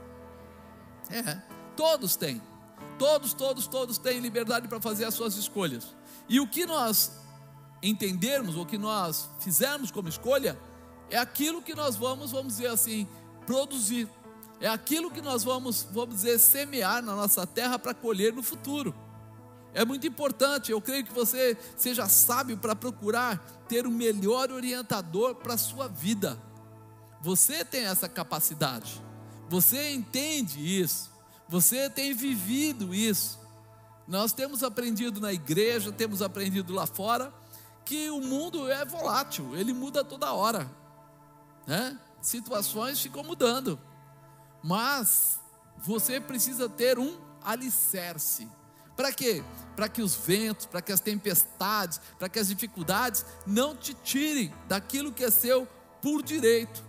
É, 1.10 1.40
todos 1.76 2.16
têm. 2.16 2.40
Todos, 2.98 3.32
todos, 3.32 3.66
todos 3.66 3.98
têm 3.98 4.18
liberdade 4.20 4.68
para 4.68 4.80
fazer 4.80 5.04
as 5.04 5.14
suas 5.14 5.36
escolhas. 5.36 5.94
E 6.28 6.40
o 6.40 6.48
que 6.48 6.66
nós 6.66 7.12
entendermos, 7.82 8.56
ou 8.56 8.66
que 8.66 8.76
nós 8.76 9.28
fizermos 9.38 9.90
como 9.90 10.08
escolha, 10.08 10.58
é 11.08 11.16
aquilo 11.16 11.62
que 11.62 11.74
nós 11.74 11.96
vamos, 11.96 12.32
vamos 12.32 12.56
dizer 12.56 12.68
assim, 12.68 13.06
produzir. 13.46 14.08
É 14.60 14.68
aquilo 14.68 15.10
que 15.10 15.22
nós 15.22 15.44
vamos, 15.44 15.86
vamos 15.92 16.16
dizer, 16.16 16.38
semear 16.38 17.00
na 17.02 17.14
nossa 17.14 17.46
terra 17.46 17.78
para 17.78 17.94
colher 17.94 18.32
no 18.32 18.42
futuro. 18.42 18.94
É 19.78 19.84
muito 19.84 20.04
importante, 20.08 20.72
eu 20.72 20.80
creio 20.80 21.04
que 21.04 21.12
você 21.12 21.56
seja 21.76 22.08
sábio 22.08 22.58
para 22.58 22.74
procurar 22.74 23.38
ter 23.68 23.86
o 23.86 23.92
melhor 23.92 24.50
orientador 24.50 25.36
para 25.36 25.54
a 25.54 25.56
sua 25.56 25.86
vida. 25.86 26.36
Você 27.20 27.64
tem 27.64 27.84
essa 27.84 28.08
capacidade, 28.08 29.00
você 29.48 29.92
entende 29.92 30.58
isso, 30.58 31.12
você 31.48 31.88
tem 31.88 32.12
vivido 32.12 32.92
isso. 32.92 33.38
Nós 34.08 34.32
temos 34.32 34.64
aprendido 34.64 35.20
na 35.20 35.32
igreja, 35.32 35.92
temos 35.92 36.22
aprendido 36.22 36.72
lá 36.72 36.84
fora, 36.84 37.32
que 37.84 38.10
o 38.10 38.20
mundo 38.20 38.68
é 38.68 38.84
volátil, 38.84 39.56
ele 39.56 39.72
muda 39.72 40.02
toda 40.02 40.32
hora, 40.32 40.68
né? 41.68 41.96
situações 42.20 43.00
ficam 43.00 43.22
mudando, 43.22 43.78
mas 44.60 45.38
você 45.76 46.20
precisa 46.20 46.68
ter 46.68 46.98
um 46.98 47.16
alicerce 47.44 48.57
para 48.98 49.10
quê? 49.12 49.42
Para 49.76 49.88
que 49.88 50.02
os 50.02 50.16
ventos, 50.16 50.66
para 50.66 50.82
que 50.82 50.90
as 50.90 50.98
tempestades, 50.98 52.00
para 52.18 52.28
que 52.28 52.40
as 52.40 52.48
dificuldades 52.48 53.24
não 53.46 53.76
te 53.76 53.94
tirem 53.94 54.52
daquilo 54.66 55.12
que 55.12 55.22
é 55.22 55.30
seu 55.30 55.68
por 56.02 56.20
direito. 56.20 56.82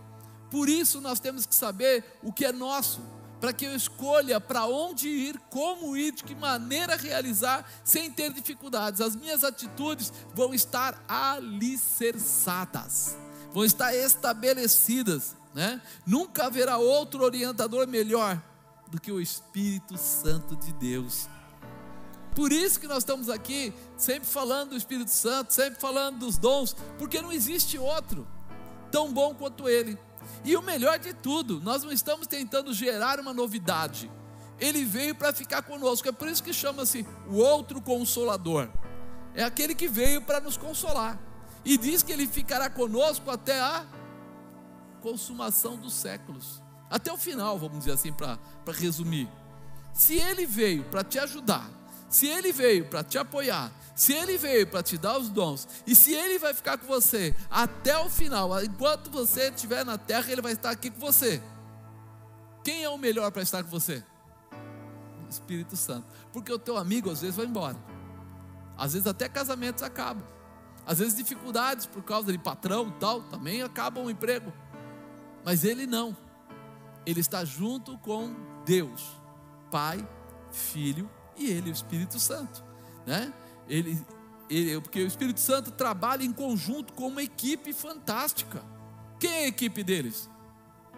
Por 0.50 0.68
isso 0.68 1.00
nós 1.00 1.20
temos 1.20 1.46
que 1.46 1.54
saber 1.54 2.04
o 2.24 2.34
que 2.34 2.46
é 2.46 2.52
nosso, 2.52 3.00
para 3.40 3.54
que 3.54 3.64
eu 3.64 3.76
escolha 3.76 4.42
para 4.42 4.66
onde 4.66 5.08
ir, 5.08 5.40
como 5.52 5.96
ir, 5.96 6.14
de 6.14 6.24
que 6.24 6.34
maneira 6.34 6.96
realizar, 6.96 7.72
sem 7.84 8.10
ter 8.10 8.34
dificuldades. 8.34 9.02
As 9.02 9.16
minhas 9.16 9.44
atitudes 9.44 10.12
vão 10.34 10.52
estar 10.52 11.06
alicerçadas, 11.08 13.16
vão 13.54 13.64
estar 13.64 13.94
estabelecidas. 13.94 15.36
Né? 15.54 15.80
Nunca 16.08 16.48
haverá 16.48 16.80
outro 16.80 17.24
orientador 17.24 17.88
melhor 17.88 18.42
do 18.90 19.00
que 19.00 19.12
o 19.12 19.22
Espírito 19.22 19.96
Santo 19.96 20.56
de 20.56 20.74
Deus. 20.74 21.30
Por 22.36 22.52
isso 22.52 22.80
que 22.80 22.88
nós 22.88 23.00
estamos 23.00 23.30
aqui, 23.30 23.74
sempre 23.98 24.28
falando 24.28 24.70
do 24.70 24.78
Espírito 24.78 25.12
Santo, 25.12 25.54
sempre 25.54 25.80
falando 25.80 26.20
dos 26.20 26.38
dons, 26.38 26.76
porque 26.98 27.22
não 27.22 27.32
existe 27.32 27.78
outro 27.78 28.28
tão 28.92 29.12
bom 29.12 29.34
quanto 29.34 29.68
ele. 29.68 29.98
E 30.44 30.56
o 30.56 30.62
melhor 30.62 31.00
de 31.00 31.14
tudo, 31.14 31.60
nós 31.62 31.84
não 31.84 31.92
estamos 31.92 32.28
tentando 32.28 32.74
gerar 32.74 33.20
uma 33.20 33.34
novidade. 33.34 34.10
Ele 34.60 34.84
veio 34.84 35.16
para 35.16 35.34
ficar 35.34 35.62
conosco. 35.62 36.08
É 36.08 36.12
por 36.12 36.28
isso 36.28 36.44
que 36.44 36.54
chama-se 36.54 37.06
o 37.28 37.36
outro 37.36 37.82
consolador. 37.82 38.70
É 39.34 39.44
aquele 39.44 39.74
que 39.74 39.88
veio 39.88 40.22
para 40.22 40.40
nos 40.40 40.58
consolar. 40.58 41.20
E 41.64 41.78
diz 41.78 42.04
que 42.04 42.12
ele 42.12 42.28
ficará 42.28 42.70
conosco 42.70 43.30
até 43.30 43.60
a 43.60 43.86
consumação 45.02 45.78
dos 45.78 45.94
séculos. 45.94 46.62
Até 46.90 47.12
o 47.12 47.18
final, 47.18 47.58
vamos 47.58 47.80
dizer 47.80 47.92
assim, 47.92 48.12
para 48.12 48.38
resumir. 48.74 49.30
Se 49.94 50.16
ele 50.16 50.46
veio 50.46 50.84
para 50.86 51.04
te 51.04 51.20
ajudar, 51.20 51.70
se 52.10 52.28
ele 52.28 52.52
veio 52.52 52.86
para 52.86 53.04
te 53.04 53.18
apoiar, 53.20 53.72
se 53.96 54.14
ele 54.14 54.38
veio 54.38 54.66
para 54.66 54.82
te 54.82 54.98
dar 54.98 55.18
os 55.18 55.30
dons, 55.30 55.68
e 55.86 55.96
se 55.96 56.14
ele 56.14 56.40
vai 56.40 56.54
ficar 56.54 56.78
com 56.78 56.88
você 56.88 57.36
até 57.50 57.98
o 58.00 58.10
final, 58.10 58.62
enquanto 58.64 59.12
você 59.12 59.50
estiver 59.50 59.86
na 59.86 59.98
terra, 59.98 60.32
ele 60.32 60.42
vai 60.42 60.54
estar 60.54 60.72
aqui 60.72 60.90
com 60.90 61.00
você. 61.00 61.42
Quem 62.64 62.84
é 62.84 62.90
o 62.90 62.98
melhor 62.98 63.32
para 63.32 63.44
estar 63.44 63.64
com 63.64 63.70
você? 63.70 64.04
O 65.26 65.30
Espírito 65.30 65.78
Santo. 65.78 66.08
Porque 66.34 66.52
o 66.52 66.58
teu 66.58 66.78
amigo 66.78 67.12
às 67.12 67.22
vezes 67.22 67.36
vai 67.36 67.46
embora. 67.46 67.78
Às 68.76 68.94
vezes 68.94 69.08
até 69.08 69.30
casamentos 69.30 69.84
acabam. 69.84 70.26
Às 70.86 70.98
vezes 71.00 71.16
dificuldades 71.16 71.86
por 71.86 72.02
causa 72.04 72.32
de 72.32 72.38
patrão 72.38 72.88
e 72.88 73.00
tal, 73.00 73.22
também 73.24 73.62
acabam 73.62 74.06
o 74.06 74.10
emprego. 74.10 74.52
Mas 75.46 75.64
ele 75.64 75.86
não. 75.86 76.18
Ele 77.06 77.20
está 77.20 77.46
junto 77.46 77.98
com 78.00 78.36
Deus, 78.66 79.04
Pai, 79.72 80.08
Filho 80.52 81.10
e 81.40 81.50
ele, 81.50 81.70
o 81.70 81.74
Espírito 81.74 82.20
Santo, 82.20 82.64
né? 83.06 83.34
Ele, 83.68 83.98
ele, 84.50 84.82
porque 84.82 85.02
o 85.02 85.08
Espírito 85.08 85.40
Santo 85.40 85.72
trabalha 85.72 86.24
em 86.24 86.34
conjunto 86.34 86.94
com 86.94 87.08
uma 87.08 87.24
equipe 87.24 87.72
fantástica. 87.72 88.62
Quem 89.20 89.32
é 89.32 89.46
a 89.46 89.48
equipe 89.48 89.84
deles? 89.84 90.30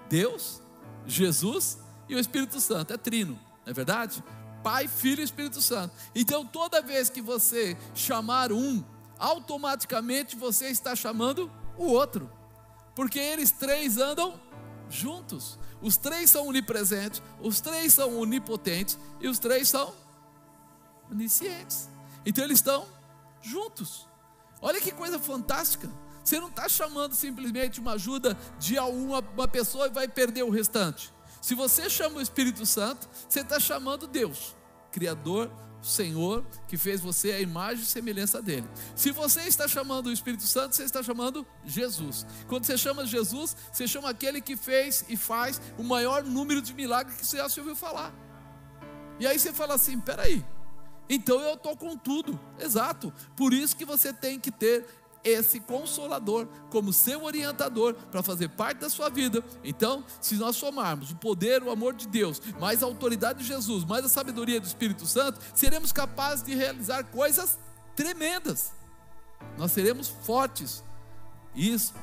Deus, 0.10 0.62
Jesus 1.06 1.78
e 2.10 2.16
o 2.16 2.20
Espírito 2.20 2.60
Santo. 2.60 2.94
É 2.94 2.98
trino, 2.98 3.34
não 3.66 3.72
é 3.72 3.74
verdade? 3.74 4.24
Pai, 4.64 4.88
Filho 4.88 5.22
e 5.22 5.24
Espírito 5.24 5.62
Santo. 5.62 5.94
Então, 6.14 6.46
toda 6.46 6.82
vez 6.82 7.10
que 7.10 7.22
você 7.22 7.78
chamar 7.94 8.52
um, 8.52 8.84
automaticamente 9.18 10.36
você 10.36 10.70
está 10.70 10.96
chamando 10.96 11.52
o 11.78 11.86
outro, 11.86 12.32
porque 12.96 13.20
eles 13.20 13.52
três 13.52 13.98
andam 13.98 14.40
juntos. 14.90 15.58
Os 15.82 15.98
três 15.98 16.30
são 16.30 16.48
onipresentes, 16.48 17.22
os 17.42 17.60
três 17.60 17.94
são 17.94 18.20
onipotentes 18.20 18.98
e 19.20 19.28
os 19.28 19.40
três 19.40 19.68
são 19.70 19.94
oniscientes. 21.12 21.90
Então 22.26 22.44
eles 22.44 22.60
estão 22.60 22.88
juntos. 23.42 24.08
Olha 24.62 24.80
que 24.80 24.92
coisa 24.92 25.20
fantástica. 25.20 25.90
Você 26.24 26.40
não 26.40 26.50
está 26.50 26.70
chamando 26.70 27.16
simplesmente 27.16 27.80
uma 27.80 27.94
ajuda 27.94 28.38
de 28.60 28.78
alguma 28.78 29.20
uma 29.20 29.48
pessoa 29.48 29.88
e 29.88 29.90
vai 29.90 30.08
perder 30.08 30.44
o 30.44 30.50
restante. 30.50 31.12
Se 31.42 31.56
você 31.56 31.90
chama 31.90 32.18
o 32.18 32.22
Espírito 32.22 32.66
Santo, 32.66 33.10
você 33.28 33.40
está 33.40 33.60
chamando 33.60 34.06
Deus, 34.06 34.56
Criador, 34.92 35.52
Senhor, 35.82 36.46
que 36.68 36.78
fez 36.78 37.02
você 37.02 37.32
a 37.32 37.42
imagem 37.42 37.84
e 37.84 37.88
semelhança 37.88 38.40
dele. 38.40 38.68
Se 38.96 39.12
você 39.12 39.42
está 39.42 39.68
chamando 39.68 40.08
o 40.08 40.12
Espírito 40.12 40.44
Santo, 40.44 40.76
você 40.76 40.84
está 40.84 41.02
chamando 41.02 41.46
Jesus. 41.66 42.26
Quando 42.48 42.66
você 42.66 42.78
chama 42.78 43.06
Jesus, 43.06 43.56
você 43.72 43.88
chama 43.88 44.10
aquele 44.10 44.40
que 44.40 44.56
fez 44.56 45.04
e 45.10 45.18
faz 45.18 45.60
o 45.80 45.84
maior 45.84 46.24
número 46.24 46.62
de 46.62 46.74
milagres 46.76 47.18
que 47.18 47.26
você 47.26 47.38
já 47.38 47.48
ouviu 47.58 47.76
falar. 47.76 48.14
E 49.20 49.26
aí 49.26 49.40
você 49.40 49.52
fala 49.52 49.74
assim: 49.74 50.00
peraí, 50.00 50.46
então 51.14 51.42
eu 51.42 51.56
estou 51.56 51.76
com 51.76 51.98
tudo, 51.98 52.40
exato. 52.58 53.14
Por 53.36 53.52
isso 53.52 53.76
que 53.76 53.84
você 53.84 54.14
tem 54.14 54.40
que 54.40 54.50
ter 54.50 54.86
esse 55.26 55.60
consolador 55.60 56.48
como 56.70 56.94
seu 56.94 57.26
orientador 57.26 57.94
para 57.94 58.24
fazer 58.24 58.48
parte 58.48 58.80
da 58.80 58.90
sua 58.90 59.10
vida. 59.10 59.44
Então, 59.62 60.06
se 60.22 60.36
nós 60.36 60.56
somarmos 60.56 61.12
o 61.12 61.16
poder, 61.18 61.62
o 61.62 61.70
amor 61.70 61.94
de 61.94 62.08
Deus, 62.08 62.42
mais 62.62 62.82
a 62.82 62.86
autoridade 62.86 63.40
de 63.40 63.46
Jesus, 63.46 63.84
mais 63.84 64.06
a 64.06 64.10
sabedoria 64.10 64.60
do 64.60 64.66
Espírito 64.66 65.06
Santo, 65.06 65.42
seremos 65.54 65.92
capazes 65.92 66.46
de 66.46 66.56
realizar 66.56 67.04
coisas 67.04 67.60
tremendas. 67.94 68.72
Nós 69.58 69.74
seremos 69.74 70.08
fortes. 70.08 70.82
Isso 71.54 71.94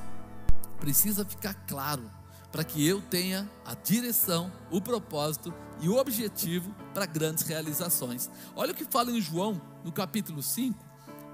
precisa 0.79 1.25
ficar 1.25 1.55
claro, 1.67 2.09
para 2.51 2.63
que 2.63 2.85
eu 2.85 3.01
tenha 3.01 3.49
a 3.65 3.73
direção, 3.75 4.51
o 4.71 4.81
propósito 4.81 5.53
e 5.81 5.87
o 5.87 5.97
objetivo 5.97 6.73
para 6.93 7.05
grandes 7.05 7.43
realizações. 7.43 8.29
Olha 8.55 8.71
o 8.71 8.75
que 8.75 8.85
fala 8.85 9.11
em 9.11 9.21
João, 9.21 9.61
no 9.83 9.91
capítulo 9.91 10.41
5, 10.41 10.77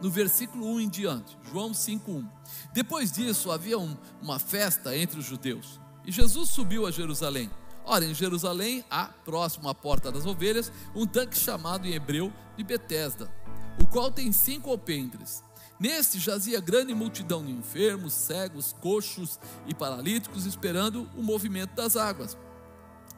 no 0.02 0.10
versículo 0.12 0.68
1 0.76 0.82
em 0.82 0.90
diante. 0.90 1.38
João 1.52 1.72
5:1. 1.72 2.28
Depois 2.74 3.12
disso 3.12 3.52
havia 3.52 3.78
um, 3.78 3.96
uma 4.22 4.40
festa 4.40 4.96
entre 4.96 5.20
os 5.20 5.26
judeus, 5.26 5.80
e 6.06 6.12
Jesus 6.12 6.50
subiu 6.50 6.86
a 6.86 6.92
Jerusalém. 6.92 7.50
Ora, 7.88 8.04
em 8.04 8.14
Jerusalém 8.14 8.84
há, 8.90 9.06
próximo 9.06 9.70
à 9.70 9.76
porta 9.76 10.12
das 10.12 10.26
ovelhas, 10.26 10.72
um 10.96 11.06
tanque 11.06 11.38
chamado 11.38 11.88
em 11.88 11.94
hebreu 11.94 12.34
de 12.58 12.64
Betesda, 12.64 13.32
o 13.80 13.86
qual 13.86 14.12
tem 14.12 14.32
cinco 14.32 14.72
alpendres. 14.72 15.44
Neste 15.80 16.20
jazia 16.20 16.62
grande 16.62 16.94
multidão 16.94 17.44
de 17.44 17.52
enfermos, 17.52 18.14
cegos, 18.14 18.74
coxos 18.80 19.38
e 19.68 19.74
paralíticos, 19.74 20.46
esperando 20.46 21.10
o 21.16 21.22
movimento 21.22 21.76
das 21.76 21.98
águas. 21.98 22.38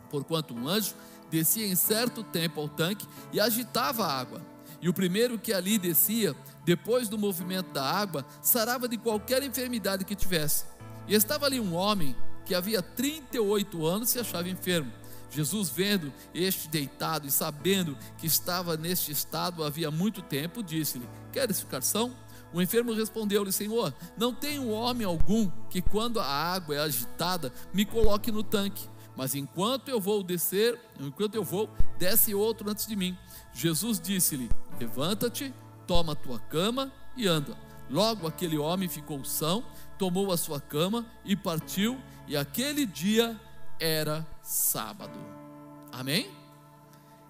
Porquanto 0.10 0.56
um 0.56 0.68
anjo 0.68 0.96
descia 1.30 1.68
em 1.68 1.76
certo 1.76 2.24
tempo 2.24 2.60
ao 2.60 2.68
tanque 2.68 3.08
e 3.32 3.40
agitava 3.40 4.06
a 4.06 4.20
água. 4.20 4.42
E 4.82 4.90
o 4.90 4.94
primeiro 4.94 5.38
que 5.38 5.54
ali 5.54 5.78
descia, 5.78 6.36
depois 6.66 7.08
do 7.08 7.18
movimento 7.18 7.72
da 7.72 7.84
água, 7.84 8.26
sarava 8.42 8.88
de 8.88 8.98
qualquer 8.98 9.44
enfermidade 9.44 10.06
que 10.06 10.16
tivesse. 10.16 10.66
E 11.08 11.14
estava 11.14 11.46
ali 11.46 11.60
um 11.60 11.76
homem 11.76 12.16
que 12.46 12.56
havia 12.56 12.82
38 12.82 13.86
anos 13.86 14.10
se 14.10 14.20
achava 14.20 14.50
enfermo. 14.50 14.92
Jesus, 15.30 15.70
vendo 15.70 16.12
este 16.34 16.70
deitado 16.70 17.28
e 17.28 17.32
sabendo 17.32 17.98
que 18.18 18.26
estava 18.26 18.78
neste 18.78 19.12
estado 19.12 19.64
havia 19.64 19.92
muito 19.92 20.22
tempo, 20.22 20.64
disse-lhe: 20.64 21.08
Queres 21.32 21.60
ficar 21.60 21.82
são? 21.82 22.16
O 22.54 22.62
enfermo 22.62 22.94
respondeu-lhe: 22.94 23.52
Senhor, 23.52 23.94
não 24.18 24.34
tenho 24.34 24.70
homem 24.70 25.06
algum 25.06 25.50
que, 25.70 25.82
quando 25.82 26.20
a 26.20 26.26
água 26.26 26.76
é 26.76 26.80
agitada, 26.80 27.52
me 27.74 27.86
coloque 27.86 28.32
no 28.32 28.44
tanque. 28.44 28.88
Mas 29.16 29.34
enquanto 29.34 29.90
eu 29.90 30.00
vou 30.00 30.22
descer, 30.22 30.80
enquanto 31.00 31.36
eu 31.36 31.44
vou, 31.44 31.70
desce 31.98 32.36
outro 32.36 32.70
antes 32.70 32.86
de 32.86 32.96
mim. 32.96 33.18
Jesus 33.54 34.00
disse-lhe: 34.00 34.50
Levanta-te, 34.80 35.54
toma 35.88 36.14
a 36.14 36.16
tua 36.16 36.40
cama 36.40 36.92
e 37.16 37.28
anda. 37.28 37.58
Logo 37.90 38.28
aquele 38.28 38.58
homem 38.58 38.88
ficou 38.88 39.24
são, 39.24 39.64
tomou 39.98 40.32
a 40.32 40.38
sua 40.38 40.60
cama 40.60 41.06
e 41.26 41.36
partiu, 41.36 41.98
e 42.28 42.36
aquele 42.36 42.86
dia 42.86 43.40
era 43.80 44.26
sábado. 44.44 45.18
Amém? 45.92 46.30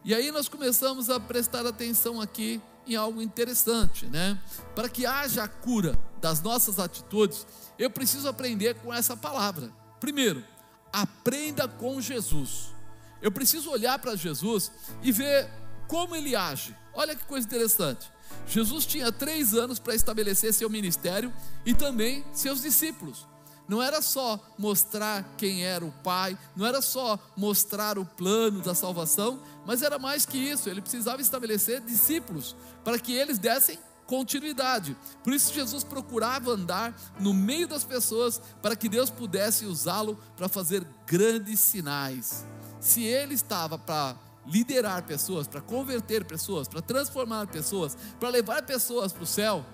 E 0.03 0.13
aí 0.13 0.31
nós 0.31 0.49
começamos 0.49 1.09
a 1.09 1.19
prestar 1.19 1.65
atenção 1.65 2.19
aqui 2.19 2.61
em 2.87 2.95
algo 2.95 3.21
interessante, 3.21 4.05
né? 4.05 4.39
Para 4.75 4.89
que 4.89 5.05
haja 5.05 5.43
a 5.43 5.47
cura 5.47 5.97
das 6.21 6.41
nossas 6.41 6.79
atitudes, 6.79 7.45
eu 7.77 7.89
preciso 7.89 8.27
aprender 8.27 8.75
com 8.75 8.93
essa 8.93 9.15
palavra. 9.15 9.71
Primeiro, 9.99 10.43
aprenda 10.91 11.67
com 11.67 12.01
Jesus. 12.01 12.73
Eu 13.21 13.31
preciso 13.31 13.71
olhar 13.71 13.97
para 13.99 14.15
Jesus 14.15 14.71
e 15.01 15.11
ver 15.11 15.49
como 15.87 16.15
ele 16.15 16.35
age. 16.35 16.75
Olha 16.93 17.15
que 17.15 17.25
coisa 17.25 17.45
interessante. 17.45 18.11
Jesus 18.47 18.85
tinha 18.85 19.11
três 19.11 19.53
anos 19.53 19.79
para 19.79 19.95
estabelecer 19.95 20.53
seu 20.53 20.69
ministério 20.69 21.33
e 21.65 21.73
também 21.73 22.25
seus 22.33 22.61
discípulos. 22.61 23.27
Não 23.67 23.81
era 23.81 24.01
só 24.01 24.39
mostrar 24.57 25.35
quem 25.37 25.65
era 25.65 25.83
o 25.83 25.91
Pai, 26.03 26.37
não 26.55 26.65
era 26.65 26.81
só 26.81 27.19
mostrar 27.35 27.99
o 27.99 28.05
plano 28.05 28.61
da 28.61 28.73
salvação, 28.73 29.41
mas 29.65 29.81
era 29.81 29.99
mais 29.99 30.25
que 30.25 30.37
isso, 30.37 30.69
ele 30.69 30.81
precisava 30.81 31.21
estabelecer 31.21 31.81
discípulos 31.81 32.55
para 32.83 32.97
que 32.97 33.13
eles 33.13 33.37
dessem 33.37 33.77
continuidade. 34.05 34.97
Por 35.23 35.33
isso 35.33 35.53
Jesus 35.53 35.83
procurava 35.83 36.51
andar 36.51 36.97
no 37.19 37.33
meio 37.33 37.67
das 37.67 37.83
pessoas 37.83 38.41
para 38.61 38.75
que 38.75 38.87
Deus 38.87 39.09
pudesse 39.09 39.65
usá-lo 39.65 40.17
para 40.35 40.47
fazer 40.47 40.87
grandes 41.05 41.59
sinais. 41.59 42.45
Se 42.79 43.03
ele 43.03 43.33
estava 43.33 43.77
para 43.77 44.15
liderar 44.45 45.03
pessoas, 45.03 45.45
para 45.45 45.59
converter 45.59 46.23
pessoas, 46.23 46.69
para 46.69 46.81
transformar 46.81 47.47
pessoas, 47.47 47.97
para 48.17 48.29
levar 48.29 48.63
pessoas 48.63 49.11
para 49.11 49.23
o 49.23 49.27
céu, 49.27 49.65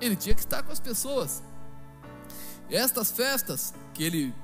ele 0.00 0.16
tinha 0.16 0.34
que 0.34 0.40
estar 0.40 0.62
com 0.62 0.72
as 0.72 0.80
pessoas. 0.80 1.42
Estas 2.72 3.10
festas 3.10 3.74
que 3.92 4.02
ele 4.02 4.34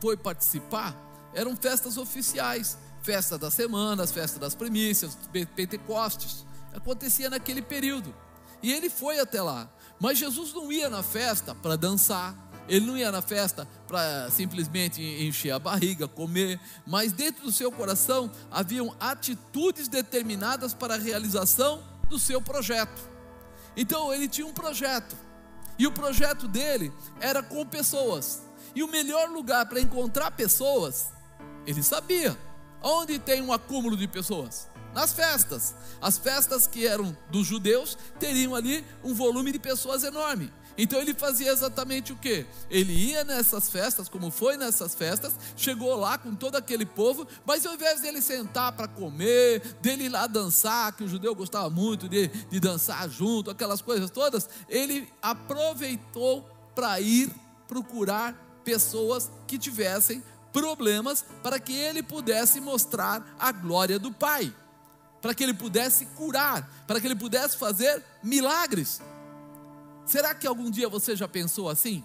foi 0.00 0.16
participar 0.16 0.96
eram 1.34 1.56
festas 1.56 1.96
oficiais, 1.96 2.78
festa 3.02 3.36
das 3.36 3.54
semanas, 3.54 4.12
festa 4.12 4.38
das 4.38 4.54
primícias, 4.54 5.18
Pentecostes, 5.56 6.46
acontecia 6.72 7.28
naquele 7.28 7.60
período. 7.60 8.14
E 8.62 8.72
ele 8.72 8.88
foi 8.88 9.18
até 9.18 9.42
lá. 9.42 9.68
Mas 9.98 10.18
Jesus 10.18 10.52
não 10.54 10.70
ia 10.70 10.88
na 10.88 11.02
festa 11.02 11.56
para 11.56 11.76
dançar, 11.76 12.36
ele 12.68 12.86
não 12.86 12.96
ia 12.96 13.10
na 13.10 13.20
festa 13.20 13.66
para 13.88 14.30
simplesmente 14.30 15.02
encher 15.02 15.50
a 15.50 15.58
barriga, 15.58 16.06
comer, 16.06 16.60
mas 16.86 17.12
dentro 17.12 17.42
do 17.42 17.50
seu 17.50 17.72
coração 17.72 18.30
haviam 18.48 18.94
atitudes 19.00 19.88
determinadas 19.88 20.72
para 20.72 20.94
a 20.94 20.98
realização 20.98 21.82
do 22.08 22.18
seu 22.18 22.40
projeto. 22.40 23.10
Então 23.76 24.14
ele 24.14 24.28
tinha 24.28 24.46
um 24.46 24.52
projeto. 24.52 25.16
E 25.82 25.86
o 25.88 25.90
projeto 25.90 26.46
dele 26.46 26.92
era 27.20 27.42
com 27.42 27.66
pessoas. 27.66 28.42
E 28.72 28.84
o 28.84 28.88
melhor 28.88 29.28
lugar 29.30 29.66
para 29.66 29.80
encontrar 29.80 30.30
pessoas, 30.30 31.08
ele 31.66 31.82
sabia. 31.82 32.38
Onde 32.80 33.18
tem 33.18 33.42
um 33.42 33.52
acúmulo 33.52 33.96
de 33.96 34.06
pessoas? 34.06 34.68
Nas 34.94 35.12
festas. 35.12 35.74
As 36.00 36.18
festas 36.18 36.68
que 36.68 36.86
eram 36.86 37.16
dos 37.30 37.48
judeus 37.48 37.98
teriam 38.20 38.54
ali 38.54 38.86
um 39.02 39.12
volume 39.12 39.50
de 39.50 39.58
pessoas 39.58 40.04
enorme. 40.04 40.52
Então 40.76 41.00
ele 41.00 41.14
fazia 41.14 41.52
exatamente 41.52 42.12
o 42.12 42.16
que? 42.16 42.46
Ele 42.70 42.92
ia 42.92 43.24
nessas 43.24 43.68
festas, 43.68 44.08
como 44.08 44.30
foi 44.30 44.56
nessas 44.56 44.94
festas, 44.94 45.34
chegou 45.56 45.94
lá 45.96 46.16
com 46.16 46.34
todo 46.34 46.56
aquele 46.56 46.86
povo, 46.86 47.26
mas 47.44 47.66
ao 47.66 47.74
invés 47.74 48.00
dele 48.00 48.22
sentar 48.22 48.72
para 48.72 48.88
comer, 48.88 49.60
dele 49.80 50.04
ir 50.04 50.08
lá 50.08 50.26
dançar, 50.26 50.92
que 50.92 51.04
o 51.04 51.08
judeu 51.08 51.34
gostava 51.34 51.68
muito 51.68 52.08
de, 52.08 52.28
de 52.28 52.60
dançar 52.60 53.08
junto, 53.08 53.50
aquelas 53.50 53.82
coisas 53.82 54.10
todas, 54.10 54.48
ele 54.68 55.08
aproveitou 55.20 56.48
para 56.74 57.00
ir 57.00 57.30
procurar 57.68 58.34
pessoas 58.64 59.30
que 59.46 59.58
tivessem 59.58 60.22
problemas 60.52 61.24
para 61.42 61.58
que 61.58 61.72
ele 61.72 62.02
pudesse 62.02 62.60
mostrar 62.60 63.36
a 63.38 63.50
glória 63.50 63.98
do 63.98 64.12
Pai, 64.12 64.54
para 65.20 65.34
que 65.34 65.42
ele 65.42 65.54
pudesse 65.54 66.06
curar, 66.06 66.84
para 66.86 67.00
que 67.00 67.06
ele 67.06 67.16
pudesse 67.16 67.56
fazer 67.56 68.02
milagres. 68.22 69.00
Será 70.04 70.34
que 70.34 70.46
algum 70.46 70.70
dia 70.70 70.88
você 70.88 71.14
já 71.14 71.28
pensou 71.28 71.68
assim? 71.68 72.04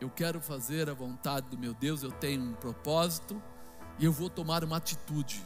Eu 0.00 0.10
quero 0.10 0.40
fazer 0.40 0.90
a 0.90 0.94
vontade 0.94 1.48
do 1.48 1.58
meu 1.58 1.72
Deus, 1.72 2.02
eu 2.02 2.12
tenho 2.12 2.42
um 2.42 2.52
propósito 2.52 3.40
e 3.98 4.04
eu 4.04 4.12
vou 4.12 4.28
tomar 4.28 4.62
uma 4.62 4.76
atitude. 4.76 5.42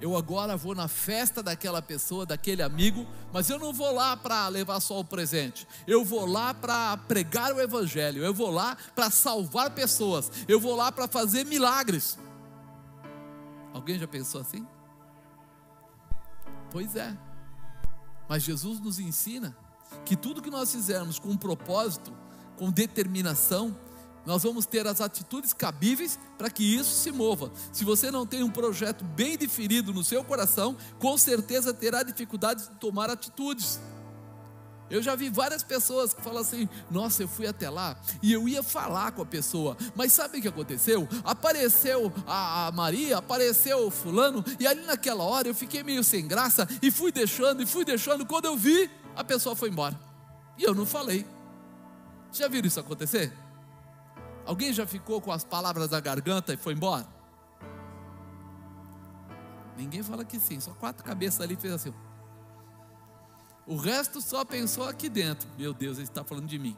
Eu 0.00 0.16
agora 0.16 0.56
vou 0.56 0.74
na 0.74 0.88
festa 0.88 1.42
daquela 1.42 1.80
pessoa, 1.80 2.26
daquele 2.26 2.60
amigo, 2.60 3.06
mas 3.32 3.48
eu 3.48 3.58
não 3.58 3.72
vou 3.72 3.94
lá 3.94 4.16
para 4.16 4.48
levar 4.48 4.80
só 4.80 4.98
o 4.98 5.04
presente. 5.04 5.66
Eu 5.86 6.04
vou 6.04 6.26
lá 6.26 6.52
para 6.52 6.96
pregar 6.96 7.52
o 7.52 7.60
evangelho, 7.60 8.24
eu 8.24 8.34
vou 8.34 8.50
lá 8.50 8.76
para 8.96 9.10
salvar 9.10 9.70
pessoas, 9.70 10.30
eu 10.48 10.58
vou 10.58 10.74
lá 10.74 10.90
para 10.90 11.06
fazer 11.06 11.46
milagres. 11.46 12.18
Alguém 13.72 13.96
já 13.96 14.08
pensou 14.08 14.40
assim? 14.40 14.66
Pois 16.70 16.96
é. 16.96 17.16
Mas 18.28 18.42
Jesus 18.42 18.80
nos 18.80 18.98
ensina 18.98 19.56
que 20.04 20.16
tudo 20.16 20.42
que 20.42 20.50
nós 20.50 20.72
fizermos 20.72 21.18
com 21.18 21.36
propósito, 21.36 22.12
com 22.56 22.70
determinação, 22.70 23.76
nós 24.24 24.42
vamos 24.42 24.66
ter 24.66 24.86
as 24.86 25.00
atitudes 25.00 25.52
cabíveis 25.52 26.18
para 26.38 26.50
que 26.50 26.62
isso 26.62 26.94
se 26.94 27.10
mova. 27.10 27.50
Se 27.72 27.84
você 27.84 28.10
não 28.10 28.26
tem 28.26 28.42
um 28.42 28.50
projeto 28.50 29.04
bem 29.04 29.36
definido 29.36 29.92
no 29.92 30.04
seu 30.04 30.22
coração, 30.22 30.76
com 30.98 31.16
certeza 31.18 31.74
terá 31.74 32.02
dificuldade 32.02 32.62
de 32.62 32.70
tomar 32.76 33.10
atitudes. 33.10 33.80
Eu 34.88 35.02
já 35.02 35.16
vi 35.16 35.30
várias 35.30 35.62
pessoas 35.62 36.12
que 36.12 36.20
falam 36.20 36.42
assim: 36.42 36.68
nossa, 36.90 37.22
eu 37.22 37.28
fui 37.28 37.46
até 37.46 37.70
lá 37.70 37.96
e 38.22 38.30
eu 38.30 38.46
ia 38.46 38.62
falar 38.62 39.12
com 39.12 39.22
a 39.22 39.26
pessoa, 39.26 39.74
mas 39.96 40.12
sabe 40.12 40.38
o 40.38 40.42
que 40.42 40.48
aconteceu? 40.48 41.08
Apareceu 41.24 42.12
a 42.26 42.70
Maria, 42.74 43.16
apareceu 43.16 43.86
o 43.86 43.90
Fulano, 43.90 44.44
e 44.60 44.66
ali 44.66 44.82
naquela 44.82 45.24
hora 45.24 45.48
eu 45.48 45.54
fiquei 45.54 45.82
meio 45.82 46.04
sem 46.04 46.28
graça 46.28 46.68
e 46.82 46.90
fui 46.90 47.10
deixando, 47.10 47.62
e 47.62 47.66
fui 47.66 47.86
deixando. 47.86 48.26
Quando 48.26 48.44
eu 48.44 48.56
vi, 48.56 48.90
a 49.16 49.24
pessoa 49.24 49.54
foi 49.54 49.68
embora. 49.68 49.98
E 50.56 50.64
eu 50.64 50.74
não 50.74 50.86
falei. 50.86 51.26
Já 52.32 52.48
viram 52.48 52.66
isso 52.66 52.80
acontecer? 52.80 53.32
Alguém 54.44 54.72
já 54.72 54.86
ficou 54.86 55.20
com 55.20 55.30
as 55.30 55.44
palavras 55.44 55.88
da 55.88 56.00
garganta 56.00 56.52
e 56.52 56.56
foi 56.56 56.72
embora? 56.72 57.06
Ninguém 59.76 60.02
fala 60.02 60.24
que 60.24 60.38
sim, 60.38 60.60
só 60.60 60.72
quatro 60.72 61.04
cabeças 61.04 61.40
ali 61.40 61.56
fez 61.56 61.72
assim. 61.72 61.94
O 63.66 63.76
resto 63.76 64.20
só 64.20 64.44
pensou 64.44 64.88
aqui 64.88 65.08
dentro. 65.08 65.48
Meu 65.56 65.72
Deus, 65.72 65.98
ele 65.98 66.06
está 66.06 66.24
falando 66.24 66.46
de 66.46 66.58
mim. 66.58 66.76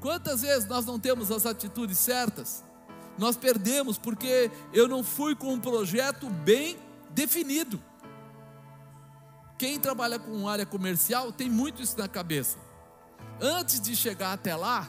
Quantas 0.00 0.42
vezes 0.42 0.68
nós 0.68 0.86
não 0.86 0.98
temos 0.98 1.30
as 1.30 1.44
atitudes 1.44 1.98
certas? 1.98 2.64
Nós 3.18 3.36
perdemos 3.36 3.98
porque 3.98 4.50
eu 4.72 4.86
não 4.86 5.02
fui 5.02 5.34
com 5.34 5.52
um 5.52 5.60
projeto 5.60 6.30
bem 6.30 6.78
definido. 7.10 7.82
Quem 9.58 9.78
trabalha 9.80 10.20
com 10.20 10.48
área 10.48 10.64
comercial 10.64 11.32
tem 11.32 11.50
muito 11.50 11.82
isso 11.82 11.98
na 11.98 12.06
cabeça. 12.06 12.56
Antes 13.40 13.80
de 13.80 13.96
chegar 13.96 14.32
até 14.32 14.54
lá, 14.54 14.88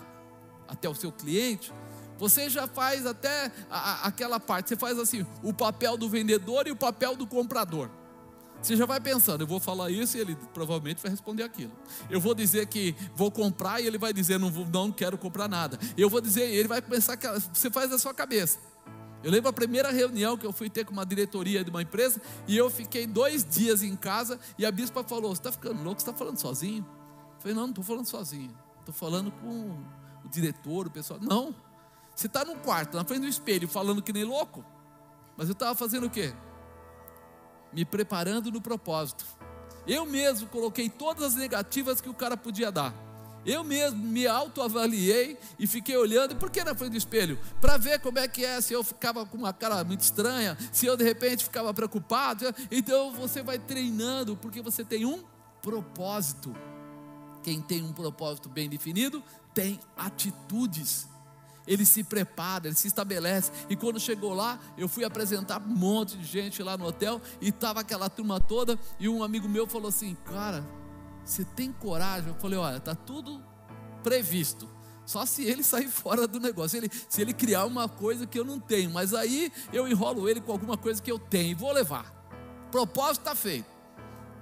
até 0.68 0.88
o 0.88 0.94
seu 0.94 1.12
cliente, 1.12 1.74
você 2.20 2.50
já 2.50 2.68
faz 2.68 3.06
até 3.06 3.52
a, 3.70 4.08
aquela 4.08 4.40
parte, 4.40 4.70
você 4.70 4.76
faz 4.76 5.00
assim, 5.00 5.26
o 5.42 5.52
papel 5.52 5.98
do 5.98 6.08
vendedor 6.08 6.68
e 6.68 6.72
o 6.72 6.76
papel 6.76 7.16
do 7.16 7.26
comprador. 7.26 7.90
Você 8.62 8.76
já 8.76 8.86
vai 8.86 9.00
pensando, 9.00 9.42
eu 9.42 9.48
vou 9.48 9.60
falar 9.60 9.90
isso 9.90 10.18
e 10.18 10.20
ele 10.20 10.36
provavelmente 10.54 11.02
vai 11.02 11.10
responder 11.10 11.44
aquilo. 11.44 11.72
Eu 12.10 12.20
vou 12.20 12.36
dizer 12.36 12.68
que 12.68 12.94
vou 13.16 13.32
comprar 13.32 13.80
e 13.80 13.88
ele 13.88 13.98
vai 13.98 14.12
dizer 14.12 14.38
não, 14.38 14.52
não 14.52 14.92
quero 14.92 15.18
comprar 15.18 15.48
nada. 15.48 15.80
Eu 15.98 16.10
vou 16.10 16.20
dizer, 16.20 16.44
ele 16.44 16.68
vai 16.68 16.82
começar, 16.82 17.18
você 17.54 17.72
faz 17.72 17.92
a 17.92 17.98
sua 17.98 18.14
cabeça. 18.14 18.60
Eu 19.24 19.32
lembro 19.32 19.50
a 19.50 19.54
primeira 19.54 19.92
reunião 19.92 20.38
que 20.38 20.46
eu 20.46 20.54
fui 20.54 20.70
ter 20.70 20.86
com 20.86 20.94
uma 20.94 21.06
diretoria 21.06 21.64
de 21.64 21.70
uma 21.70 21.82
empresa 21.82 22.22
e 22.48 22.56
eu 22.56 22.70
fiquei 22.70 23.06
dois 23.06 23.44
dias 23.44 23.84
em 23.84 23.96
casa 23.96 24.40
e 24.58 24.66
a 24.66 24.72
bispa 24.72 25.04
falou: 25.04 25.36
Você 25.36 25.42
está 25.42 25.52
ficando 25.52 25.84
louco? 25.84 26.00
Você 26.00 26.10
está 26.10 26.18
falando 26.18 26.40
sozinho? 26.40 26.86
Eu 27.36 27.42
falei: 27.42 27.56
Não, 27.56 27.64
não 27.64 27.70
estou 27.70 27.84
falando 27.84 28.06
sozinho. 28.06 28.58
Estou 28.80 28.94
falando 28.94 29.32
com 29.32 29.72
o 30.26 30.30
diretor, 30.30 30.88
o 30.88 30.92
pessoal. 30.92 31.20
Não, 31.22 31.54
você 32.16 32.28
está 32.28 32.46
num 32.46 32.58
quarto, 32.58 32.96
na 32.96 33.04
frente 33.04 33.22
do 33.22 33.28
espelho, 33.28 33.68
falando 33.68 34.02
que 34.02 34.14
nem 34.14 34.24
louco. 34.24 34.64
Mas 35.36 35.48
eu 35.48 35.54
estava 35.54 35.76
fazendo 35.76 36.08
o 36.08 36.10
quê? 36.10 36.34
Me 37.74 37.86
preparando 37.86 38.52
no 38.52 38.62
propósito. 38.62 39.26
Eu 39.86 40.06
mesmo 40.06 40.48
coloquei 40.50 40.90
todas 40.90 41.24
as 41.24 41.36
negativas 41.36 42.02
que 42.02 42.10
o 42.10 42.14
cara 42.14 42.38
podia 42.38 42.72
dar. 42.72 42.94
Eu 43.46 43.64
mesmo 43.64 43.98
me 43.98 44.28
autoavaliei 44.28 45.38
e 45.58 45.66
fiquei 45.66 45.96
olhando, 45.96 46.36
por 46.36 46.50
que 46.50 46.64
na 46.64 46.76
frente 46.76 46.92
do 46.92 46.98
espelho? 46.98 47.40
Para 47.62 47.78
ver 47.78 48.00
como 48.00 48.20
é 48.20 48.28
que 48.28 48.44
é, 48.44 48.60
se 48.60 48.74
eu 48.74 48.84
ficava 48.84 49.26
com 49.26 49.38
uma 49.38 49.54
cara 49.54 49.84
muito 49.84 50.02
estranha, 50.02 50.58
se 50.72 50.86
eu 50.86 50.98
de 50.98 51.04
repente 51.04 51.44
ficava 51.44 51.74
preocupado. 51.74 52.46
Então 52.70 53.12
você 53.14 53.42
vai 53.42 53.58
treinando, 53.58 54.36
porque 54.36 54.62
você 54.62 54.84
tem 54.84 55.06
um 55.06 55.24
propósito. 55.62 56.54
Quem 57.42 57.62
tem 57.62 57.82
um 57.82 57.94
propósito 57.94 58.50
bem 58.50 58.70
definido, 58.70 59.24
tem 59.54 59.80
atitudes. 59.96 61.08
Ele 61.66 61.86
se 61.86 62.04
prepara, 62.04 62.68
ele 62.68 62.76
se 62.76 62.88
estabelece. 62.88 63.52
E 63.70 63.76
quando 63.76 64.00
chegou 64.00 64.34
lá, 64.34 64.60
eu 64.78 64.90
fui 64.90 65.04
apresentar 65.04 65.62
um 65.62 65.68
monte 65.68 66.18
de 66.18 66.26
gente 66.26 66.62
lá 66.64 66.78
no 66.78 66.86
hotel, 66.86 67.22
e 67.40 67.50
estava 67.50 67.80
aquela 67.82 68.10
turma 68.10 68.40
toda, 68.40 68.78
e 69.00 69.08
um 69.08 69.24
amigo 69.24 69.48
meu 69.48 69.68
falou 69.68 69.90
assim: 69.90 70.18
Cara, 70.26 70.66
você 71.30 71.46
tem 71.46 71.72
coragem? 71.72 72.30
Eu 72.30 72.36
falei: 72.36 72.58
Olha, 72.58 72.78
está 72.78 72.96
tudo 72.96 73.44
previsto. 74.02 74.70
Só 75.06 75.26
se 75.26 75.44
ele 75.44 75.64
sair 75.64 75.88
fora 75.90 76.28
do 76.28 76.40
negócio, 76.40 76.78
ele, 76.78 76.90
se 77.08 77.22
ele 77.22 77.34
criar 77.34 77.66
uma 77.66 77.88
coisa 77.88 78.26
que 78.26 78.38
eu 78.38 78.44
não 78.44 78.60
tenho, 78.60 78.90
mas 78.90 79.14
aí 79.14 79.52
eu 79.72 79.88
enrolo 79.88 80.28
ele 80.28 80.42
com 80.42 80.52
alguma 80.52 80.78
coisa 80.78 81.02
que 81.02 81.12
eu 81.12 81.20
tenho 81.20 81.52
e 81.52 81.54
vou 81.54 81.72
levar. 81.72 82.14
Propósito 82.72 83.22
está 83.22 83.36
feito. 83.36 83.70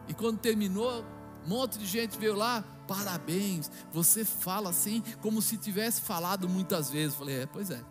E 0.08 0.13
quando 0.13 0.39
terminou, 0.39 1.04
um 1.45 1.50
monte 1.50 1.78
de 1.78 1.86
gente 1.86 2.17
veio 2.17 2.36
lá, 2.36 2.63
parabéns. 2.88 3.69
Você 3.91 4.23
fala 4.23 4.69
assim, 4.69 5.04
como 5.21 5.41
se 5.41 5.58
tivesse 5.58 6.02
falado 6.02 6.47
muitas 6.47 6.89
vezes. 6.89 7.13
Eu 7.13 7.19
falei, 7.19 7.41
é, 7.41 7.45
pois 7.45 7.69
é. 7.69 7.84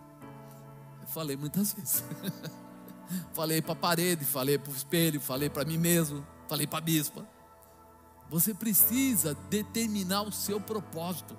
Eu 1.02 1.08
falei 1.08 1.36
muitas 1.36 1.72
vezes. 1.76 2.02
falei 3.32 3.60
para 3.60 3.72
a 3.72 3.76
parede, 3.76 4.24
falei 4.24 4.58
para 4.58 4.72
o 4.72 4.76
espelho, 4.76 5.20
falei 5.20 5.50
para 5.50 5.64
mim 5.64 5.78
mesmo, 5.78 6.26
falei 6.48 6.66
para 6.66 6.78
a 6.78 6.82
bispa. 6.82 7.35
Você 8.30 8.52
precisa 8.52 9.34
determinar 9.48 10.22
o 10.22 10.32
seu 10.32 10.60
propósito, 10.60 11.36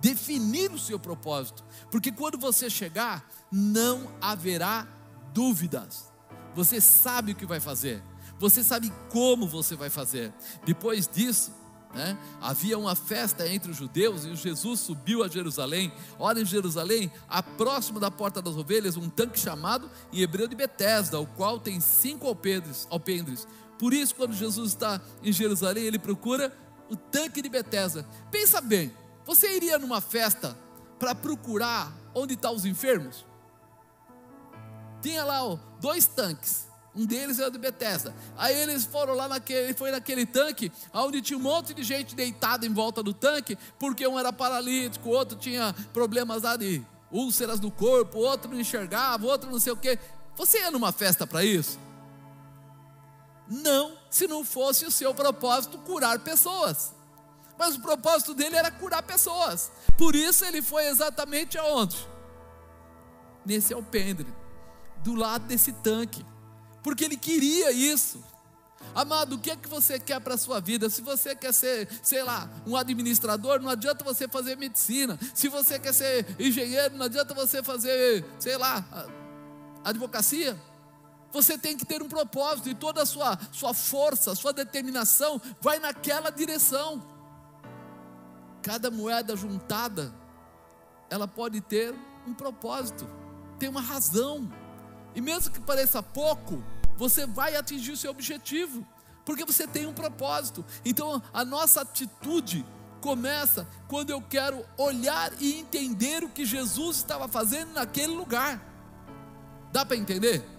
definir 0.00 0.70
o 0.70 0.78
seu 0.78 0.98
propósito, 0.98 1.64
porque 1.90 2.12
quando 2.12 2.38
você 2.38 2.70
chegar, 2.70 3.28
não 3.50 4.12
haverá 4.20 4.86
dúvidas. 5.32 6.12
Você 6.54 6.80
sabe 6.80 7.32
o 7.32 7.36
que 7.36 7.46
vai 7.46 7.60
fazer, 7.60 8.02
você 8.38 8.62
sabe 8.62 8.92
como 9.10 9.46
você 9.46 9.74
vai 9.74 9.90
fazer. 9.90 10.32
Depois 10.64 11.08
disso, 11.08 11.52
né, 11.94 12.16
havia 12.40 12.78
uma 12.78 12.94
festa 12.94 13.48
entre 13.48 13.70
os 13.70 13.76
judeus 13.76 14.24
e 14.24 14.34
Jesus 14.36 14.80
subiu 14.80 15.24
a 15.24 15.28
Jerusalém. 15.28 15.92
Olha 16.18 16.40
em 16.40 16.44
Jerusalém, 16.44 17.10
a 17.28 17.42
próximo 17.42 17.98
da 17.98 18.10
porta 18.10 18.40
das 18.42 18.56
ovelhas, 18.56 18.96
um 18.96 19.08
tanque 19.08 19.38
chamado 19.38 19.90
em 20.12 20.20
hebreu 20.20 20.46
de 20.46 20.54
Betesda, 20.54 21.18
o 21.18 21.26
qual 21.26 21.58
tem 21.58 21.80
cinco 21.80 22.26
alpendres, 22.26 22.86
alpendres 22.90 23.46
por 23.78 23.94
isso, 23.94 24.14
quando 24.14 24.34
Jesus 24.34 24.72
está 24.72 25.00
em 25.22 25.32
Jerusalém, 25.32 25.84
ele 25.84 25.98
procura 25.98 26.52
o 26.90 26.96
tanque 26.96 27.40
de 27.40 27.48
Betesda. 27.48 28.04
Pensa 28.30 28.60
bem, 28.60 28.92
você 29.24 29.54
iria 29.54 29.78
numa 29.78 30.00
festa 30.00 30.56
para 30.98 31.14
procurar 31.14 31.92
onde 32.14 32.34
estão 32.34 32.50
tá 32.50 32.56
os 32.56 32.64
enfermos? 32.64 33.24
Tinha 35.00 35.24
lá 35.24 35.44
ó, 35.44 35.58
dois 35.80 36.06
tanques. 36.06 36.66
Um 36.96 37.06
deles 37.06 37.38
era 37.38 37.50
de 37.50 37.58
Betesda. 37.58 38.12
Aí 38.36 38.56
eles 38.58 38.84
foram 38.84 39.14
lá 39.14 39.28
naquele, 39.28 39.72
foi 39.74 39.92
naquele 39.92 40.26
tanque, 40.26 40.72
onde 40.92 41.22
tinha 41.22 41.38
um 41.38 41.42
monte 41.42 41.72
de 41.72 41.84
gente 41.84 42.16
deitada 42.16 42.66
em 42.66 42.72
volta 42.72 43.02
do 43.02 43.14
tanque, 43.14 43.56
porque 43.78 44.04
um 44.08 44.18
era 44.18 44.32
paralítico, 44.32 45.08
o 45.08 45.12
outro 45.12 45.38
tinha 45.38 45.72
problemas 45.92 46.42
lá 46.42 46.56
de 46.56 46.82
úlceras 47.12 47.60
no 47.60 47.70
corpo, 47.70 48.18
outro 48.18 48.50
não 48.50 48.58
enxergava, 48.58 49.24
outro 49.26 49.48
não 49.48 49.60
sei 49.60 49.72
o 49.72 49.76
quê. 49.76 49.96
Você 50.34 50.58
ia 50.58 50.70
numa 50.72 50.90
festa 50.90 51.24
para 51.24 51.44
isso? 51.44 51.78
Não, 53.48 53.96
se 54.10 54.26
não 54.26 54.44
fosse 54.44 54.84
o 54.84 54.90
seu 54.90 55.14
propósito 55.14 55.78
curar 55.78 56.18
pessoas. 56.18 56.94
Mas 57.58 57.74
o 57.74 57.80
propósito 57.80 58.34
dele 58.34 58.56
era 58.56 58.70
curar 58.70 59.02
pessoas. 59.02 59.72
Por 59.96 60.14
isso 60.14 60.44
ele 60.44 60.62
foi 60.62 60.86
exatamente 60.86 61.58
aonde? 61.58 61.96
Nesse 63.44 63.72
alpendre, 63.72 64.32
do 65.02 65.14
lado 65.14 65.46
desse 65.46 65.72
tanque. 65.72 66.24
Porque 66.82 67.04
ele 67.04 67.16
queria 67.16 67.72
isso. 67.72 68.22
Amado, 68.94 69.36
o 69.36 69.38
que 69.38 69.50
é 69.50 69.56
que 69.56 69.68
você 69.68 69.98
quer 69.98 70.20
para 70.20 70.34
a 70.34 70.38
sua 70.38 70.60
vida? 70.60 70.88
Se 70.88 71.02
você 71.02 71.34
quer 71.34 71.52
ser, 71.52 71.88
sei 72.02 72.22
lá, 72.22 72.48
um 72.66 72.76
administrador, 72.76 73.60
não 73.60 73.70
adianta 73.70 74.04
você 74.04 74.28
fazer 74.28 74.56
medicina. 74.56 75.18
Se 75.34 75.48
você 75.48 75.78
quer 75.78 75.92
ser 75.92 76.26
engenheiro, 76.38 76.96
não 76.96 77.06
adianta 77.06 77.34
você 77.34 77.62
fazer, 77.62 78.24
sei 78.38 78.56
lá, 78.56 78.84
advocacia. 79.84 80.56
Você 81.32 81.58
tem 81.58 81.76
que 81.76 81.84
ter 81.84 82.02
um 82.02 82.08
propósito 82.08 82.68
e 82.68 82.74
toda 82.74 83.02
a 83.02 83.06
sua, 83.06 83.38
sua 83.52 83.74
força, 83.74 84.34
sua 84.34 84.52
determinação 84.52 85.40
vai 85.60 85.78
naquela 85.78 86.30
direção. 86.30 87.02
Cada 88.62 88.90
moeda 88.90 89.36
juntada, 89.36 90.12
ela 91.10 91.28
pode 91.28 91.60
ter 91.60 91.94
um 92.26 92.32
propósito, 92.32 93.08
tem 93.58 93.68
uma 93.68 93.80
razão. 93.80 94.50
E 95.14 95.20
mesmo 95.20 95.52
que 95.52 95.60
pareça 95.60 96.02
pouco, 96.02 96.62
você 96.96 97.26
vai 97.26 97.56
atingir 97.56 97.92
o 97.92 97.96
seu 97.96 98.10
objetivo, 98.10 98.86
porque 99.24 99.44
você 99.44 99.66
tem 99.66 99.86
um 99.86 99.94
propósito. 99.94 100.64
Então 100.84 101.22
a 101.32 101.44
nossa 101.44 101.82
atitude 101.82 102.64
começa 103.00 103.66
quando 103.86 104.10
eu 104.10 104.20
quero 104.20 104.64
olhar 104.76 105.30
e 105.40 105.58
entender 105.58 106.24
o 106.24 106.28
que 106.28 106.44
Jesus 106.44 106.96
estava 106.96 107.28
fazendo 107.28 107.72
naquele 107.72 108.14
lugar. 108.14 108.60
Dá 109.70 109.84
para 109.84 109.96
entender? 109.96 110.57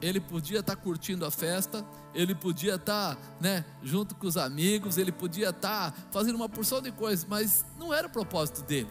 Ele 0.00 0.20
podia 0.20 0.60
estar 0.60 0.76
tá 0.76 0.80
curtindo 0.82 1.24
a 1.26 1.30
festa, 1.30 1.84
ele 2.14 2.34
podia 2.34 2.76
estar 2.76 3.16
tá, 3.16 3.20
né, 3.40 3.64
junto 3.82 4.14
com 4.14 4.26
os 4.26 4.36
amigos, 4.36 4.98
ele 4.98 5.12
podia 5.12 5.50
estar 5.50 5.92
tá 5.92 5.96
fazendo 6.10 6.36
uma 6.36 6.48
porção 6.48 6.80
de 6.80 6.90
coisas, 6.92 7.24
mas 7.24 7.64
não 7.78 7.92
era 7.92 8.06
o 8.06 8.10
propósito 8.10 8.62
dele. 8.62 8.90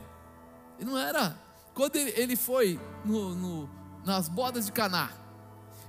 Não 0.80 0.98
era. 0.98 1.38
Quando 1.74 1.96
ele 1.98 2.36
foi 2.36 2.80
no, 3.04 3.36
no, 3.36 3.70
nas 4.06 4.30
bodas 4.30 4.66
de 4.66 4.72
Caná, 4.72 5.10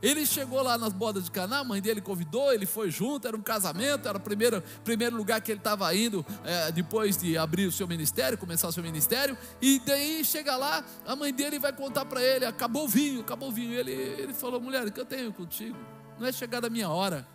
ele 0.03 0.25
chegou 0.25 0.63
lá 0.63 0.79
nas 0.79 0.93
bodas 0.93 1.25
de 1.25 1.31
Caná, 1.31 1.59
a 1.59 1.65
mãe 1.65 1.81
dele 1.81 2.01
convidou, 2.01 2.53
ele 2.53 2.67
foi 2.67 2.91
junto, 2.91 3.29
era 3.29 3.37
um 3.37 3.43
casamento, 3.43 4.09
era 4.09 4.17
o 4.17 4.21
primeiro, 4.21 4.63
primeiro 4.83 5.17
lugar 5.17 5.41
que 5.41 5.53
ele 5.53 5.61
estava 5.61 5.95
indo 5.95 6.25
é, 6.45 6.73
depois 6.73 7.17
de 7.17 7.37
abrir 7.37 7.67
o 7.67 7.73
seu 7.73 7.87
ministério, 7.87 8.39
começar 8.39 8.69
o 8.69 8.73
seu 8.73 8.83
ministério. 8.83 9.37
E 9.61 9.79
daí 9.81 10.25
chega 10.25 10.57
lá, 10.57 10.85
a 11.07 11.15
mãe 11.15 11.33
dele 11.33 11.59
vai 11.59 11.73
contar 11.73 12.05
para 12.07 12.23
ele: 12.23 12.45
acabou 12.45 12.85
o 12.85 12.89
vinho, 12.89 13.21
acabou 13.21 13.51
o 13.51 13.53
vinho. 13.53 13.75
Ele, 13.75 13.93
ele 13.93 14.33
falou: 14.33 14.61
mulher, 14.61 14.87
o 14.87 14.93
que 14.93 15.01
eu 15.01 15.07
tenho 15.07 15.33
contigo? 15.33 15.77
Não 16.19 16.27
é 16.27 16.33
chegada 16.33 16.67
a 16.67 16.71
minha 16.71 16.89
hora. 16.89 17.27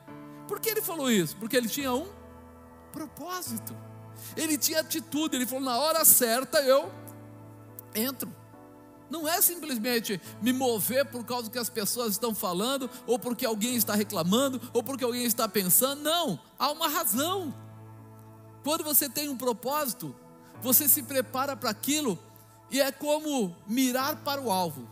Por 0.47 0.60
que 0.60 0.69
ele 0.69 0.82
falou 0.82 1.12
isso? 1.12 1.36
Porque 1.38 1.56
ele 1.56 1.67
tinha 1.67 1.93
um 1.93 2.08
propósito, 2.91 3.75
ele 4.36 4.58
tinha 4.58 4.80
atitude. 4.80 5.36
Ele 5.36 5.45
falou: 5.45 5.63
na 5.63 5.78
hora 5.78 6.04
certa 6.04 6.60
eu 6.62 6.91
entro. 7.93 8.34
Não 9.10 9.28
é 9.28 9.41
simplesmente 9.41 10.20
me 10.41 10.52
mover 10.52 11.06
por 11.06 11.24
causa 11.24 11.50
que 11.50 11.60
as 11.60 11.70
pessoas 11.70 12.13
estão 12.13 12.34
falando, 12.34 12.89
ou 13.06 13.20
porque 13.20 13.46
alguém 13.46 13.76
está 13.76 13.94
reclamando, 13.94 14.62
ou 14.74 14.84
porque 14.84 15.04
alguém 15.04 15.26
está 15.26 15.48
pensando. 15.48 16.02
Não, 16.02 16.39
há 16.58 16.72
uma 16.72 16.88
razão. 16.88 17.54
Quando 18.63 18.84
você 18.84 19.08
tem 19.08 19.30
um 19.30 19.38
propósito, 19.38 20.15
você 20.62 20.88
se 20.88 21.04
prepara 21.04 21.56
para 21.56 21.70
aquilo 21.70 22.18
e 22.72 22.82
é 22.82 22.91
como 22.91 23.56
mirar 23.68 24.18
para 24.24 24.41
o 24.41 24.52
alvo. 24.52 24.89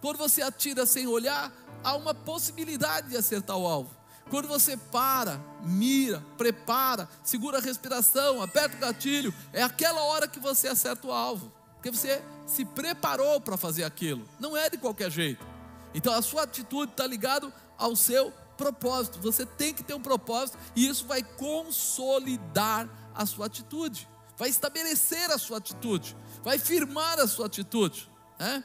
Quando 0.00 0.18
você 0.18 0.42
atira 0.42 0.86
sem 0.86 1.06
olhar, 1.06 1.52
há 1.82 1.96
uma 1.96 2.14
possibilidade 2.14 3.08
de 3.08 3.16
acertar 3.16 3.56
o 3.56 3.66
alvo. 3.66 3.90
Quando 4.30 4.48
você 4.48 4.76
para, 4.76 5.40
mira, 5.62 6.24
prepara, 6.36 7.08
segura 7.22 7.58
a 7.58 7.60
respiração, 7.60 8.40
aperta 8.40 8.76
o 8.76 8.80
gatilho, 8.80 9.34
é 9.52 9.62
aquela 9.62 10.02
hora 10.02 10.28
que 10.28 10.40
você 10.40 10.68
acerta 10.68 11.06
o 11.06 11.12
alvo. 11.12 11.52
Porque 11.84 11.98
você 11.98 12.24
se 12.46 12.64
preparou 12.64 13.38
para 13.42 13.58
fazer 13.58 13.84
aquilo. 13.84 14.26
Não 14.40 14.56
é 14.56 14.70
de 14.70 14.78
qualquer 14.78 15.10
jeito. 15.10 15.44
Então 15.92 16.14
a 16.14 16.22
sua 16.22 16.44
atitude 16.44 16.92
está 16.92 17.06
ligado 17.06 17.52
ao 17.76 17.94
seu 17.94 18.32
propósito. 18.56 19.20
Você 19.20 19.44
tem 19.44 19.74
que 19.74 19.82
ter 19.82 19.92
um 19.92 20.00
propósito 20.00 20.56
e 20.74 20.86
isso 20.86 21.06
vai 21.06 21.22
consolidar 21.22 22.88
a 23.14 23.26
sua 23.26 23.44
atitude. 23.44 24.08
vai 24.38 24.48
estabelecer 24.48 25.30
a 25.30 25.36
sua 25.36 25.58
atitude, 25.58 26.16
vai 26.42 26.58
firmar 26.58 27.20
a 27.20 27.28
sua 27.28 27.46
atitude. 27.46 28.10
Né? 28.38 28.64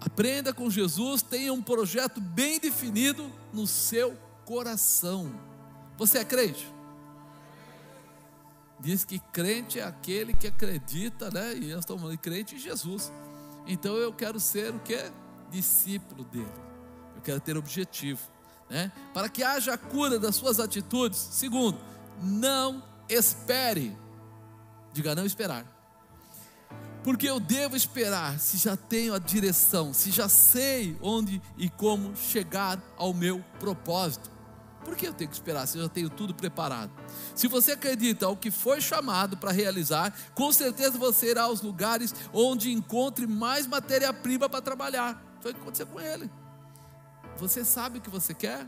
Aprenda 0.00 0.54
com 0.54 0.70
Jesus, 0.70 1.20
tenha 1.20 1.52
um 1.52 1.60
projeto 1.60 2.20
bem 2.20 2.60
definido 2.60 3.30
no 3.52 3.66
seu 3.66 4.16
coração. 4.44 5.34
Você 5.98 6.18
é 6.18 6.24
crente? 6.24 6.77
Diz 8.80 9.04
que 9.04 9.18
crente 9.18 9.80
é 9.80 9.84
aquele 9.84 10.32
que 10.32 10.46
acredita, 10.46 11.30
né? 11.30 11.56
E 11.56 11.72
nós 11.72 11.80
estamos 11.80 12.02
falando 12.02 12.18
crente 12.18 12.54
em 12.54 12.58
Jesus. 12.58 13.12
Então 13.66 13.96
eu 13.96 14.12
quero 14.12 14.38
ser 14.38 14.74
o 14.74 14.78
que? 14.78 14.98
Discípulo 15.50 16.24
dele. 16.24 16.52
Eu 17.16 17.22
quero 17.22 17.40
ter 17.40 17.56
objetivo, 17.56 18.20
né? 18.70 18.92
Para 19.12 19.28
que 19.28 19.42
haja 19.42 19.74
a 19.74 19.78
cura 19.78 20.18
das 20.18 20.36
suas 20.36 20.60
atitudes. 20.60 21.18
Segundo, 21.18 21.78
não 22.22 22.82
espere. 23.08 23.96
Diga 24.92 25.14
não 25.14 25.26
esperar. 25.26 25.66
Porque 27.02 27.28
eu 27.28 27.40
devo 27.40 27.76
esperar 27.76 28.38
se 28.38 28.58
já 28.58 28.76
tenho 28.76 29.14
a 29.14 29.18
direção, 29.18 29.92
se 29.92 30.10
já 30.10 30.28
sei 30.28 30.96
onde 31.00 31.40
e 31.56 31.68
como 31.68 32.14
chegar 32.16 32.80
ao 32.96 33.14
meu 33.14 33.42
propósito. 33.58 34.37
Por 34.84 34.96
que 34.96 35.06
eu 35.06 35.12
tenho 35.12 35.28
que 35.28 35.36
esperar 35.36 35.66
se 35.66 35.78
eu 35.78 35.82
já 35.82 35.88
tenho 35.88 36.08
tudo 36.08 36.34
preparado? 36.34 36.90
Se 37.34 37.46
você 37.48 37.72
acredita 37.72 38.26
ao 38.26 38.36
que 38.36 38.50
foi 38.50 38.80
chamado 38.80 39.36
para 39.36 39.52
realizar, 39.52 40.14
com 40.34 40.52
certeza 40.52 40.98
você 40.98 41.30
irá 41.30 41.42
aos 41.42 41.60
lugares 41.60 42.14
onde 42.32 42.72
encontre 42.72 43.26
mais 43.26 43.66
matéria-prima 43.66 44.48
para 44.48 44.62
trabalhar. 44.62 45.22
Foi 45.40 45.52
o 45.52 45.54
que 45.54 45.60
aconteceu 45.60 45.86
com 45.86 46.00
ele. 46.00 46.30
Você 47.36 47.64
sabe 47.64 47.98
o 47.98 48.00
que 48.00 48.10
você 48.10 48.34
quer? 48.34 48.66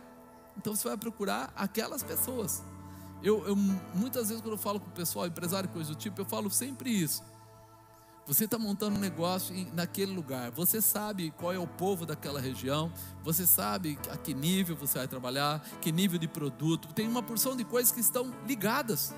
Então 0.57 0.75
você 0.75 0.89
vai 0.89 0.97
procurar 0.97 1.53
aquelas 1.57 2.03
pessoas. 2.03 2.63
Eu, 3.23 3.47
eu 3.47 3.57
muitas 3.57 4.29
vezes 4.29 4.43
quando 4.43 4.55
eu 4.55 4.59
falo 4.59 4.81
com 4.81 4.89
o 4.89 4.93
pessoal, 4.93 5.27
empresário, 5.27 5.69
coisa 5.69 5.91
do 5.91 5.95
tipo, 5.95 6.21
eu 6.21 6.25
falo 6.25 6.51
sempre 6.51 6.91
isso. 6.91 7.23
Você 8.31 8.45
está 8.45 8.57
montando 8.57 8.95
um 8.95 9.01
negócio 9.01 9.53
naquele 9.75 10.13
lugar. 10.13 10.53
Você 10.53 10.81
sabe 10.81 11.33
qual 11.37 11.53
é 11.53 11.59
o 11.59 11.67
povo 11.67 12.07
daquela 12.07 12.41
região. 12.41 12.93
Você 13.25 13.45
sabe 13.45 13.99
a 14.09 14.17
que 14.17 14.33
nível 14.33 14.77
você 14.77 14.99
vai 14.99 15.09
trabalhar, 15.09 15.61
que 15.81 15.91
nível 15.91 16.17
de 16.17 16.29
produto. 16.29 16.95
Tem 16.95 17.09
uma 17.09 17.25
porção 17.25 17.57
de 17.57 17.65
coisas 17.65 17.91
que 17.91 17.99
estão 17.99 18.33
ligadas. 18.47 19.13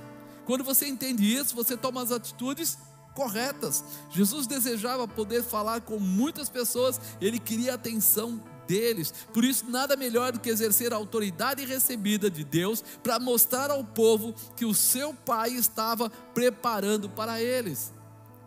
Quando 0.46 0.64
você 0.64 0.87
entende 0.88 1.31
isso, 1.31 1.55
você 1.55 1.77
toma 1.77 2.01
as 2.01 2.11
atitudes 2.11 2.79
corretas. 3.14 3.85
Jesus 4.09 4.46
desejava 4.46 5.07
poder 5.07 5.42
falar 5.42 5.83
com 5.83 5.98
muitas 5.98 6.48
pessoas. 6.48 6.98
Ele 7.20 7.38
queria 7.38 7.72
a 7.72 7.75
atenção 7.75 8.42
deles. 8.66 9.12
Por 9.31 9.44
isso, 9.44 9.66
nada 9.68 9.94
melhor 9.94 10.33
do 10.33 10.40
que 10.40 10.48
exercer 10.48 10.90
a 10.90 10.96
autoridade 10.96 11.66
recebida 11.66 12.31
de 12.31 12.44
Deus 12.44 12.83
para 13.03 13.20
mostrar 13.20 13.70
ao 13.70 13.85
povo 13.85 14.35
que 14.57 14.64
o 14.64 14.72
seu 14.72 15.12
pai 15.12 15.51
estava 15.51 16.09
preparando 16.09 17.11
para 17.11 17.42
eles. 17.42 17.92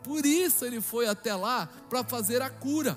Por 0.05 0.23
isso 0.23 0.63
ele 0.63 0.79
foi 0.79 1.07
até 1.07 1.33
lá 1.33 1.67
para 1.89 2.03
fazer 2.03 2.39
a 2.43 2.49
cura. 2.49 2.95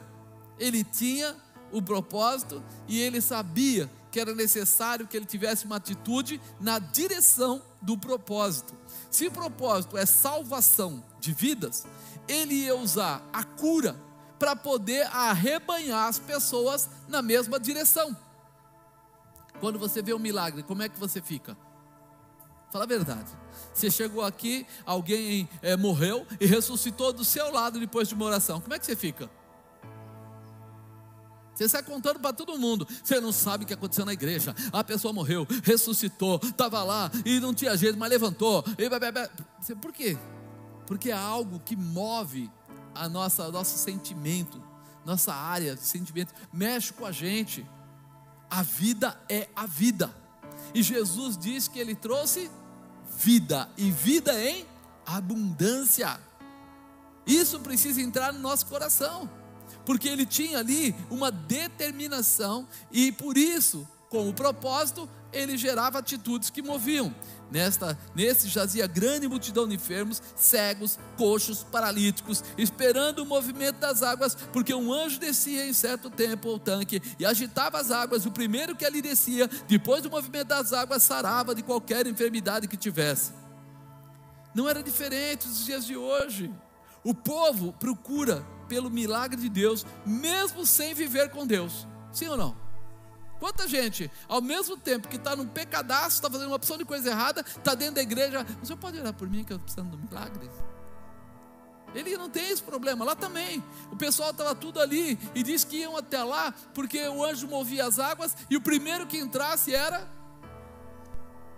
Ele 0.59 0.85
tinha 0.85 1.35
o 1.73 1.81
propósito 1.81 2.63
e 2.87 3.01
ele 3.01 3.23
sabia 3.23 3.91
que 4.11 4.21
era 4.21 4.35
necessário 4.35 5.07
que 5.07 5.17
ele 5.17 5.25
tivesse 5.25 5.65
uma 5.65 5.77
atitude 5.77 6.39
na 6.61 6.79
direção 6.79 7.63
do 7.81 7.97
propósito. 7.97 8.77
Se 9.11 9.27
o 9.27 9.31
propósito 9.31 9.97
é 9.97 10.05
salvação 10.05 11.03
de 11.19 11.33
vidas, 11.33 11.87
ele 12.29 12.55
ia 12.55 12.77
usar 12.77 13.27
a 13.33 13.43
cura 13.43 13.99
para 14.39 14.55
poder 14.55 15.07
arrebanhar 15.07 16.09
as 16.09 16.19
pessoas 16.19 16.91
na 17.09 17.23
mesma 17.23 17.59
direção. 17.59 18.15
Quando 19.61 19.79
você 19.79 20.03
vê 20.03 20.13
um 20.13 20.19
milagre, 20.19 20.63
como 20.63 20.83
é 20.83 20.91
que 20.91 21.01
você 21.01 21.23
fica? 21.23 21.57
Fala 22.71 22.85
a 22.85 22.87
verdade. 22.87 23.31
Você 23.73 23.91
chegou 23.91 24.23
aqui, 24.23 24.67
alguém 24.85 25.49
é, 25.63 25.77
morreu 25.77 26.27
e 26.41 26.47
ressuscitou 26.47 27.13
do 27.13 27.25
seu 27.25 27.51
lado 27.53 27.79
depois 27.79 28.09
de 28.09 28.15
uma 28.15 28.27
oração. 28.27 28.61
Como 28.61 28.75
é 28.75 28.79
que 28.79 28.87
você 28.87 28.97
fica? 28.97 29.31
Você 31.55 31.69
sai 31.69 31.83
contando 31.83 32.21
para 32.21 32.33
todo 32.33 32.57
mundo. 32.57 32.87
Você 33.03 33.21
não 33.21 33.33
sabe 33.33 33.65
o 33.65 33.67
que 33.67 33.75
aconteceu 33.75 34.05
na 34.05 34.13
igreja. 34.13 34.55
A 34.73 34.85
pessoa 34.85 35.13
morreu, 35.13 35.45
ressuscitou, 35.65 36.39
estava 36.43 36.85
lá 36.85 37.11
e 37.25 37.41
não 37.41 37.53
tinha 37.53 37.77
jeito, 37.77 37.99
mas 37.99 38.09
levantou. 38.11 38.65
E... 38.79 39.75
Por 39.75 39.93
quê? 39.93 40.17
Porque 40.87 41.11
é 41.11 41.15
algo 41.15 41.59
que 41.59 41.75
move 41.75 42.49
a 42.95 43.09
nossa 43.09 43.51
nosso 43.51 43.77
sentimento, 43.77 44.63
nossa 45.05 45.35
área 45.35 45.75
de 45.75 45.83
sentimento, 45.83 46.33
mexe 46.53 46.93
com 46.93 47.05
a 47.05 47.11
gente. 47.11 47.67
A 48.49 48.63
vida 48.63 49.21
é 49.29 49.49
a 49.57 49.67
vida. 49.67 50.15
E 50.73 50.83
Jesus 50.83 51.37
disse 51.37 51.69
que 51.69 51.79
ele 51.79 51.95
trouxe 51.95 52.49
vida 53.17 53.69
e 53.77 53.91
vida 53.91 54.33
em 54.43 54.67
abundância. 55.07 56.19
Isso 57.27 57.61
precisa 57.61 58.01
entrar 58.01 58.33
no 58.33 58.41
nosso 58.41 58.67
coração, 58.67 59.29
porque 59.85 60.09
ele 60.09 60.25
tinha 60.25 60.59
ali 60.59 60.95
uma 61.11 61.31
determinação 61.31 62.67
e 62.91 63.13
por 63.13 63.37
isso, 63.37 63.87
com 64.09 64.29
o 64.29 64.33
propósito, 64.33 65.09
ele 65.33 65.57
gerava 65.57 65.99
atitudes 65.99 66.51
que 66.51 66.63
moviam. 66.63 67.15
Nesta, 67.51 67.99
nesse 68.15 68.47
jazia 68.49 68.87
grande 68.87 69.27
multidão 69.27 69.67
de 69.67 69.75
enfermos, 69.75 70.23
cegos, 70.37 70.99
coxos, 71.17 71.65
paralíticos, 71.65 72.45
esperando 72.59 73.21
o 73.21 73.27
movimento 73.27 73.77
das 73.77 74.03
águas, 74.03 74.35
porque 74.53 74.75
um 74.75 74.93
anjo 74.93 75.19
descia 75.19 75.67
em 75.67 75.73
certo 75.73 76.11
tempo 76.11 76.51
ao 76.51 76.59
tanque 76.59 77.01
e 77.19 77.25
agitava 77.25 77.79
as 77.79 77.91
águas. 77.91 78.27
O 78.27 78.31
primeiro 78.31 78.77
que 78.77 78.85
ali 78.85 79.01
descia, 79.01 79.49
depois 79.67 80.03
do 80.03 80.11
movimento 80.11 80.49
das 80.49 80.73
águas, 80.73 81.03
sarava 81.03 81.55
de 81.55 81.63
qualquer 81.63 82.07
enfermidade 82.07 82.69
que 82.69 82.77
tivesse. 82.77 83.33
Não 84.55 84.69
era 84.69 84.83
diferente 84.83 85.47
dos 85.49 85.65
dias 85.65 85.87
de 85.87 85.97
hoje. 85.97 86.53
O 87.03 87.15
povo 87.15 87.73
procura 87.73 88.45
pelo 88.69 88.91
milagre 88.91 89.41
de 89.41 89.49
Deus, 89.49 89.87
mesmo 90.05 90.67
sem 90.67 90.93
viver 90.93 91.31
com 91.31 91.47
Deus. 91.47 91.87
Sim 92.13 92.29
ou 92.29 92.37
não? 92.37 92.68
Quanta 93.39 93.69
gente, 93.69 94.11
ao 94.27 94.43
mesmo 94.43 94.77
tempo 94.77 95.07
que 95.09 95.17
está 95.17 95.37
num 95.37 95.47
pecadaço, 95.47 96.17
está 96.17 96.31
fazendo 96.31 96.49
uma 96.49 96.57
opção 96.57 96.77
de 96.77 96.85
coisa 96.85 97.11
errada, 97.11 97.41
está 97.41 97.75
dentro 97.75 97.97
da 97.97 98.03
igreja, 98.03 98.45
o 98.61 98.67
senhor 98.67 98.79
pode 98.79 98.99
orar 98.99 99.15
por 99.15 99.29
mim 99.29 99.45
que 99.45 99.53
eu 99.53 99.57
estou 99.57 99.65
precisando 99.65 99.91
de 99.91 99.97
um 99.97 100.09
milagre? 100.09 100.51
Ele 101.95 102.17
não 102.17 102.29
tem 102.29 102.51
esse 102.51 102.63
problema, 102.63 103.05
lá 103.05 103.15
também. 103.15 103.63
O 103.91 103.97
pessoal 103.97 104.31
estava 104.31 104.55
tudo 104.55 104.81
ali 104.81 105.19
e 105.35 105.43
disse 105.43 105.67
que 105.67 105.79
iam 105.79 105.97
até 105.97 106.23
lá 106.23 106.53
porque 106.75 107.07
o 107.09 107.25
anjo 107.25 107.49
movia 107.49 107.87
as 107.87 107.99
águas 107.99 108.37
e 108.51 108.57
o 108.57 108.61
primeiro 108.61 109.07
que 109.07 109.19
entrasse 109.19 109.75
era. 109.75 110.07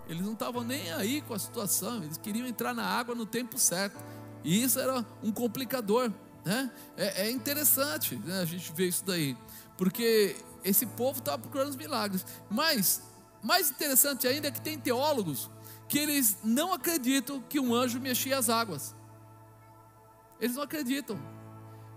Eles 0.07 0.25
não 0.25 0.33
estavam 0.33 0.63
nem 0.63 0.91
aí 0.93 1.21
com 1.21 1.33
a 1.33 1.39
situação, 1.39 2.03
eles 2.03 2.17
queriam 2.17 2.47
entrar 2.47 2.73
na 2.73 2.85
água 2.85 3.15
no 3.15 3.25
tempo 3.25 3.57
certo. 3.57 3.97
E 4.43 4.63
isso 4.63 4.79
era 4.79 5.05
um 5.21 5.31
complicador. 5.31 6.11
Né? 6.43 6.71
É, 6.97 7.27
é 7.27 7.31
interessante 7.31 8.15
né, 8.15 8.41
a 8.41 8.45
gente 8.45 8.71
ver 8.73 8.87
isso 8.87 9.05
daí, 9.05 9.37
porque 9.77 10.35
esse 10.63 10.85
povo 10.85 11.19
estava 11.19 11.39
procurando 11.39 11.69
os 11.69 11.75
milagres. 11.75 12.25
Mas, 12.49 13.01
mais 13.41 13.69
interessante 13.69 14.27
ainda 14.27 14.47
é 14.47 14.51
que 14.51 14.61
tem 14.61 14.77
teólogos 14.77 15.49
que 15.87 15.99
eles 15.99 16.37
não 16.43 16.73
acreditam 16.73 17.41
que 17.41 17.59
um 17.59 17.75
anjo 17.75 17.99
mexia 17.99 18.37
as 18.37 18.49
águas. 18.49 18.95
Eles 20.39 20.55
não 20.55 20.63
acreditam. 20.63 21.19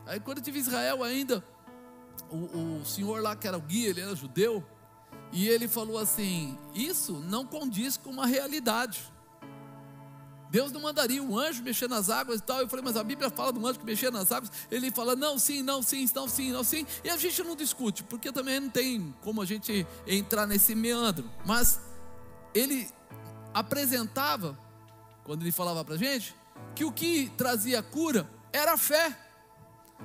Aí 0.07 0.21
quando 0.21 0.39
eu 0.39 0.45
tive 0.45 0.59
Israel 0.59 1.03
ainda, 1.03 1.45
o, 2.31 2.81
o 2.81 2.85
senhor 2.85 3.23
lá 3.23 3.37
que 3.37 3.47
era 3.47 3.57
o 3.57 3.61
guia, 3.61 3.91
ele 3.91 4.01
era 4.01 4.15
judeu, 4.15 4.67
e 5.33 5.49
ele 5.49 5.67
falou 5.69 5.99
assim: 5.99 6.59
Isso 6.75 7.15
não 7.21 7.47
condiz 7.47 7.97
com 7.97 8.11
uma 8.11 8.27
realidade. 8.27 9.13
Deus 10.55 10.71
não 10.71 10.81
mandaria 10.81 11.21
um 11.21 11.37
anjo 11.37 11.65
mexer 11.65 11.89
nas 11.89 12.09
águas 12.09 12.39
e 12.39 12.43
tal. 12.45 12.61
Eu 12.61 12.69
falei, 12.69 12.85
mas 12.85 12.97
a 12.97 13.03
Bíblia 13.03 13.29
fala 13.29 13.53
do 13.53 13.67
anjo 13.67 13.81
que 13.81 13.85
mexia 13.85 14.09
nas 14.09 14.31
águas. 14.31 14.53
Ele 14.71 14.89
fala, 14.93 15.17
não, 15.17 15.37
sim, 15.37 15.65
não, 15.65 15.83
sim, 15.83 16.09
não, 16.15 16.29
sim, 16.29 16.53
não, 16.53 16.63
sim. 16.63 16.87
E 17.03 17.11
a 17.11 17.17
gente 17.17 17.43
não 17.43 17.57
discute, 17.57 18.05
porque 18.05 18.31
também 18.31 18.61
não 18.61 18.71
tem 18.71 19.13
como 19.21 19.43
a 19.43 19.45
gente 19.45 19.85
entrar 20.07 20.47
nesse 20.47 20.77
meandro. 20.77 21.29
Mas 21.45 21.81
ele 22.55 22.89
apresentava, 23.53 24.57
quando 25.25 25.43
ele 25.43 25.51
falava 25.51 25.85
para 25.85 25.97
a 25.97 25.99
gente, 25.99 26.37
que 26.77 26.85
o 26.85 26.93
que 26.93 27.33
trazia 27.37 27.83
cura 27.83 28.31
era 28.53 28.75
a 28.75 28.79
fé. 28.79 29.13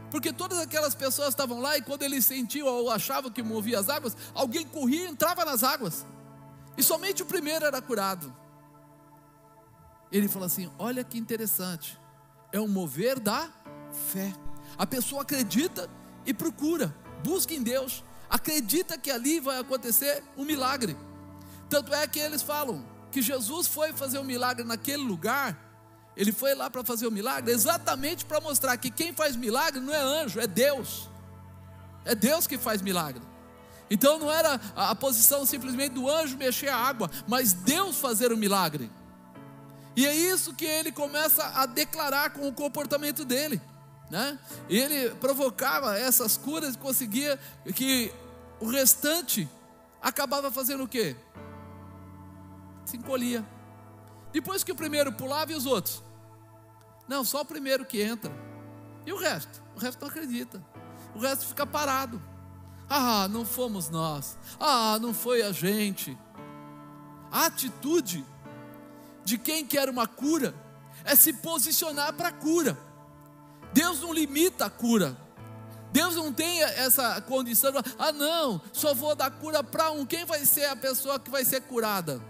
Porque 0.10 0.34
todas 0.34 0.58
aquelas 0.58 0.96
pessoas 0.96 1.30
estavam 1.30 1.62
lá 1.62 1.78
e 1.78 1.84
quando 1.84 2.02
eles 2.02 2.26
sentiam 2.26 2.66
ou 2.66 2.90
achavam 2.90 3.30
que 3.30 3.44
movia 3.44 3.78
as 3.78 3.88
águas, 3.88 4.18
alguém 4.34 4.66
corria 4.66 5.04
e 5.04 5.12
entrava 5.12 5.46
nas 5.46 5.64
águas. 5.64 6.08
E 6.76 6.82
somente 6.82 7.22
o 7.22 7.26
primeiro 7.28 7.66
era 7.66 7.80
curado. 7.80 8.36
Ele 10.12 10.28
fala 10.28 10.46
assim: 10.46 10.70
olha 10.78 11.04
que 11.04 11.18
interessante, 11.18 12.00
é 12.52 12.60
um 12.60 12.68
mover 12.68 13.20
da 13.20 13.50
fé. 14.12 14.34
A 14.78 14.86
pessoa 14.86 15.22
acredita 15.22 15.90
e 16.26 16.34
procura, 16.34 16.96
busca 17.24 17.54
em 17.54 17.62
Deus, 17.62 18.04
acredita 18.30 18.98
que 18.98 19.12
ali 19.12 19.40
vai 19.40 19.60
acontecer 19.60 20.24
um 20.38 20.46
milagre. 20.46 20.96
Tanto 21.70 21.94
é 21.94 22.08
que 22.08 22.20
eles 22.20 22.42
falam 22.42 22.86
que 23.12 23.22
Jesus 23.22 23.68
foi 23.68 23.94
fazer 23.94 24.20
um 24.20 24.24
milagre 24.24 24.64
naquele 24.64 25.04
lugar, 25.04 25.58
ele 26.16 26.32
foi 26.32 26.54
lá 26.54 26.70
para 26.70 26.84
fazer 26.84 27.06
o 27.06 27.10
um 27.10 27.14
milagre 27.14 27.52
exatamente 27.52 28.26
para 28.26 28.42
mostrar 28.42 28.76
que 28.78 28.92
quem 28.92 29.14
faz 29.14 29.36
milagre 29.36 29.80
não 29.80 29.94
é 29.94 30.02
anjo, 30.02 30.40
é 30.40 30.48
Deus. 30.48 31.10
É 32.04 32.14
Deus 32.16 32.46
que 32.48 32.58
faz 32.58 32.82
milagre. 32.82 33.22
Então 33.90 34.20
não 34.20 34.32
era 34.32 34.60
a 34.76 34.94
posição 34.94 35.46
simplesmente 35.46 35.94
do 35.94 36.10
anjo 36.10 36.38
mexer 36.38 36.68
a 36.68 36.78
água, 36.78 37.10
mas 37.28 37.54
Deus 37.54 37.98
fazer 37.98 38.32
o 38.32 38.38
milagre. 38.38 38.92
E 40.00 40.08
é 40.08 40.16
isso 40.16 40.54
que 40.54 40.64
ele 40.64 40.94
começa 40.94 41.46
a 41.46 41.66
declarar 41.66 42.30
com 42.30 42.48
o 42.48 42.54
comportamento 42.54 43.26
dele. 43.26 43.62
Né? 44.10 44.40
Ele 44.70 45.10
provocava 45.16 46.00
essas 46.00 46.38
curas 46.38 46.76
e 46.76 46.78
conseguia 46.78 47.38
que 47.76 48.10
o 48.62 48.70
restante 48.70 49.46
acabava 50.02 50.50
fazendo 50.50 50.86
o 50.86 50.88
quê? 50.88 51.18
Se 52.86 52.96
encolhia. 52.96 53.46
Depois 54.32 54.64
que 54.64 54.72
o 54.72 54.76
primeiro 54.76 55.12
pulava 55.12 55.52
e 55.52 55.56
os 55.56 55.66
outros? 55.66 56.02
Não, 57.06 57.26
só 57.26 57.42
o 57.42 57.46
primeiro 57.46 57.84
que 57.84 58.02
entra. 58.02 58.32
E 59.06 59.12
o 59.12 59.18
resto? 59.18 59.62
O 59.76 59.80
resto 59.80 60.00
não 60.00 60.08
acredita. 60.08 60.64
O 61.14 61.20
resto 61.20 61.46
fica 61.46 61.66
parado. 61.66 62.22
Ah, 62.90 63.28
não 63.28 63.46
fomos 63.46 63.90
nós. 63.90 64.38
Ah, 64.58 64.98
não 65.02 65.14
foi 65.14 65.42
a 65.42 65.52
gente. 65.52 66.18
A 67.30 67.48
atitude 67.48 68.26
de 69.30 69.38
quem 69.38 69.64
quer 69.64 69.88
uma 69.88 70.08
cura 70.08 70.56
é 71.06 71.16
se 71.16 71.34
posicionar 71.34 72.14
para 72.14 72.30
a 72.30 72.34
cura. 72.34 72.76
Deus 73.72 74.02
não 74.02 74.12
limita 74.12 74.66
a 74.66 74.70
cura. 74.70 75.16
Deus 75.92 76.16
não 76.16 76.34
tem 76.34 76.62
essa 76.62 77.20
condição, 77.22 77.72
ah 77.98 78.12
não, 78.12 78.62
só 78.72 78.94
vou 78.94 79.16
dar 79.16 79.32
cura 79.32 79.64
para 79.64 79.92
um. 79.92 80.06
Quem 80.06 80.26
vai 80.26 80.46
ser 80.46 80.66
a 80.66 80.76
pessoa 80.76 81.20
que 81.20 81.30
vai 81.30 81.44
ser 81.46 81.62
curada? 81.62 82.22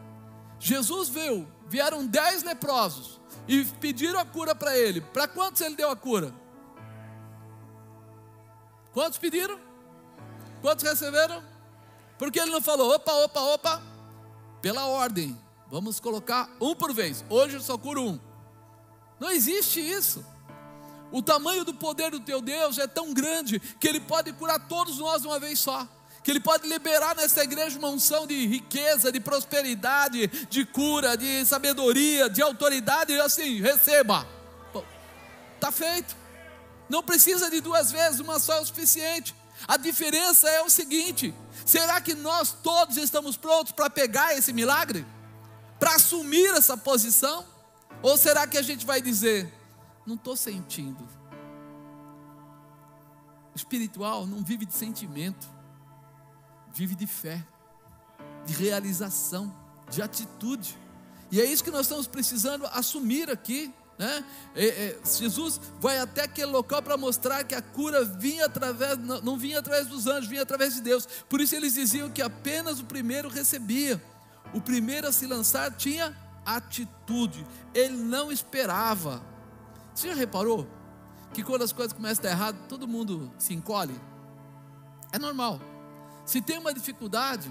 Jesus 0.60 1.10
veio, 1.10 1.48
vieram 1.68 2.06
dez 2.06 2.44
leprosos 2.44 3.20
e 3.48 3.64
pediram 3.66 4.20
a 4.20 4.26
cura 4.26 4.54
para 4.54 4.78
ele. 4.78 5.02
Para 5.02 5.28
quantos 5.28 5.62
ele 5.62 5.76
deu 5.76 5.90
a 5.90 5.96
cura? 5.96 6.34
Quantos 8.94 9.18
pediram? 9.18 9.60
Quantos 10.62 10.84
receberam? 10.84 11.44
Porque 12.18 12.40
ele 12.40 12.52
não 12.52 12.62
falou, 12.62 12.94
opa, 12.94 13.14
opa, 13.14 13.42
opa, 13.42 13.84
pela 14.62 14.86
ordem, 14.88 15.38
vamos 15.70 16.00
colocar 16.00 16.50
um 16.60 16.76
por 16.76 16.94
vez. 16.94 17.24
Hoje 17.30 17.56
eu 17.56 17.62
só 17.62 17.78
curo 17.78 18.04
um. 18.04 18.20
Não 19.20 19.32
existe 19.32 19.80
isso. 19.80 20.26
O 21.12 21.22
tamanho 21.22 21.66
do 21.66 21.74
poder 21.74 22.12
do 22.12 22.20
teu 22.20 22.42
Deus 22.42 22.78
é 22.78 22.88
tão 22.88 23.14
grande 23.14 23.60
que 23.60 23.88
Ele 23.88 24.00
pode 24.00 24.32
curar 24.34 24.68
todos 24.68 24.98
nós 24.98 25.22
de 25.22 25.28
uma 25.28 25.40
vez 25.40 25.60
só. 25.60 25.88
Que 26.24 26.32
Ele 26.32 26.40
pode 26.40 26.68
liberar 26.68 27.16
nessa 27.16 27.44
igreja 27.44 27.80
uma 27.80 27.90
unção 27.90 28.28
de 28.28 28.46
riqueza, 28.46 29.12
de 29.12 29.20
prosperidade, 29.20 30.28
de 30.28 30.66
cura, 30.66 31.18
de 31.18 31.46
sabedoria, 31.46 32.30
de 32.30 32.42
autoridade, 32.42 33.14
e 33.14 33.20
assim, 33.20 33.62
receba. 33.62 34.28
Está 35.56 35.72
feito. 35.72 36.16
Não 36.88 37.04
precisa 37.04 37.50
de 37.50 37.62
duas 37.62 37.92
vezes, 37.92 38.20
uma 38.20 38.40
só 38.40 38.54
é 38.54 38.62
o 38.62 38.66
suficiente. 38.66 39.36
A 39.68 39.78
diferença 39.78 40.50
é 40.50 40.62
o 40.62 40.70
seguinte: 40.70 41.34
será 41.66 42.00
que 42.00 42.14
nós 42.14 42.52
todos 42.64 42.98
estamos 42.98 43.36
prontos 43.36 43.72
para 43.72 43.90
pegar 43.90 44.38
esse 44.38 44.54
milagre? 44.54 45.06
Para 45.80 45.96
assumir 45.96 46.54
essa 46.56 46.78
posição? 46.78 47.46
Ou 48.02 48.18
será 48.18 48.46
que 48.46 48.58
a 48.58 48.62
gente 48.62 48.86
vai 48.86 49.02
dizer, 49.02 49.52
não 50.06 50.16
estou 50.16 50.36
sentindo. 50.36 51.04
O 53.54 53.56
espiritual 53.56 54.26
não 54.26 54.44
vive 54.44 54.66
de 54.66 54.74
sentimento, 54.74 55.50
vive 56.74 56.96
de 56.96 57.08
fé, 57.08 57.46
de 58.46 58.54
realização, 58.54 59.56
de 59.90 60.02
atitude. 60.02 60.78
E 61.32 61.40
é 61.40 61.46
isso 61.46 61.64
que 61.64 61.72
nós 61.72 61.82
estamos 61.82 62.08
precisando 62.08 62.66
assumir 62.68 63.30
aqui. 63.30 63.74
Né? 63.98 64.24
É, 64.56 64.66
é, 64.66 65.00
Jesus 65.04 65.60
vai 65.80 66.00
até 66.00 66.24
aquele 66.24 66.52
local 66.52 66.82
para 66.82 66.96
mostrar 66.96 67.44
que 67.44 67.54
a 67.54 67.62
cura 67.62 68.04
vinha 68.04 68.46
através, 68.46 68.98
não, 68.98 69.22
não 69.22 69.38
vinha 69.38 69.60
através 69.60 69.88
dos 69.88 70.08
anjos, 70.08 70.30
vinha 70.30 70.42
através 70.42 70.74
de 70.74 70.82
Deus. 70.82 71.06
Por 71.28 71.42
isso 71.42 71.56
eles 71.56 71.74
diziam 71.74 72.10
que 72.10 72.22
apenas 72.22 72.80
o 72.80 72.86
primeiro 72.86 73.30
recebia. 73.30 74.02
O 74.54 74.62
primeiro 74.62 75.08
a 75.08 75.12
se 75.12 75.28
lançar 75.28 75.72
tinha 75.72 76.16
atitude, 76.46 77.46
ele 77.74 77.98
não 77.98 78.32
esperava. 78.32 79.22
Você 79.94 80.08
já 80.08 80.16
reparou 80.16 80.68
que 81.34 81.44
quando 81.44 81.64
as 81.64 81.72
coisas 81.72 81.94
começam 81.94 82.24
a 82.24 82.28
dar 82.28 82.32
errado, 82.32 82.68
todo 82.68 82.88
mundo 82.88 83.32
se 83.38 83.54
encolhe? 83.54 84.00
É 85.12 85.20
normal. 85.20 85.60
Se 86.26 86.42
tem 86.42 86.58
uma 86.58 86.74
dificuldade, 86.74 87.50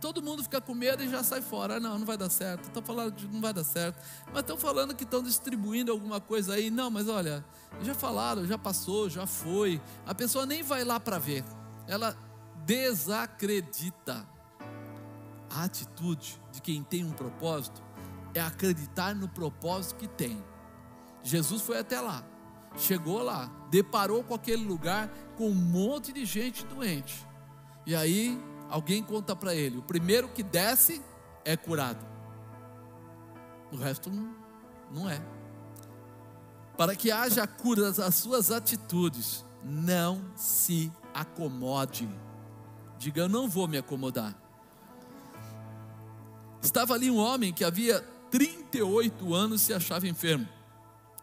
todo 0.00 0.22
mundo 0.22 0.42
fica 0.42 0.60
com 0.60 0.74
medo 0.74 1.02
e 1.02 1.08
já 1.08 1.22
sai 1.22 1.40
fora. 1.40 1.76
Ah, 1.76 1.80
não, 1.80 1.98
não 1.98 2.06
vai 2.06 2.16
dar 2.16 2.28
certo. 2.28 2.64
Estão 2.64 2.82
falando 2.82 3.14
que 3.14 3.26
não 3.26 3.40
vai 3.40 3.52
dar 3.52 3.64
certo. 3.64 3.96
Mas 4.32 4.40
estão 4.40 4.58
falando 4.58 4.94
que 4.94 5.04
estão 5.04 5.22
distribuindo 5.22 5.92
alguma 5.92 6.20
coisa 6.20 6.54
aí. 6.54 6.70
Não, 6.70 6.90
mas 6.90 7.08
olha, 7.08 7.44
já 7.82 7.94
falaram, 7.94 8.46
já 8.46 8.58
passou, 8.58 9.08
já 9.08 9.26
foi. 9.26 9.80
A 10.04 10.14
pessoa 10.14 10.44
nem 10.44 10.62
vai 10.62 10.84
lá 10.84 10.98
para 10.98 11.18
ver. 11.18 11.44
Ela 11.86 12.16
desacredita. 12.66 14.26
A 15.54 15.64
atitude 15.64 16.40
de 16.50 16.62
quem 16.62 16.82
tem 16.82 17.04
um 17.04 17.12
propósito 17.12 17.82
é 18.34 18.40
acreditar 18.40 19.14
no 19.14 19.28
propósito 19.28 19.96
que 19.96 20.08
tem. 20.08 20.42
Jesus 21.22 21.62
foi 21.62 21.78
até 21.78 22.00
lá, 22.00 22.24
chegou 22.76 23.22
lá, 23.22 23.50
deparou 23.70 24.24
com 24.24 24.34
aquele 24.34 24.64
lugar 24.64 25.08
com 25.36 25.48
um 25.48 25.54
monte 25.54 26.12
de 26.12 26.24
gente 26.24 26.64
doente. 26.66 27.26
E 27.86 27.94
aí 27.94 28.40
alguém 28.70 29.02
conta 29.02 29.36
para 29.36 29.54
ele: 29.54 29.78
o 29.78 29.82
primeiro 29.82 30.28
que 30.28 30.42
desce 30.42 31.02
é 31.44 31.56
curado, 31.56 32.04
o 33.70 33.76
resto 33.76 34.10
não, 34.10 34.34
não 34.90 35.10
é. 35.10 35.20
Para 36.76 36.96
que 36.96 37.10
haja 37.10 37.46
cura 37.46 37.92
das 37.92 38.14
suas 38.14 38.50
atitudes, 38.50 39.44
não 39.62 40.24
se 40.34 40.90
acomode. 41.12 42.08
Diga, 42.98 43.20
eu 43.20 43.28
não 43.28 43.48
vou 43.48 43.68
me 43.68 43.76
acomodar. 43.76 44.41
Estava 46.62 46.94
ali 46.94 47.10
um 47.10 47.16
homem 47.16 47.52
que 47.52 47.64
havia 47.64 48.00
38 48.30 49.34
anos 49.34 49.60
se 49.60 49.74
achava 49.74 50.06
enfermo. 50.06 50.48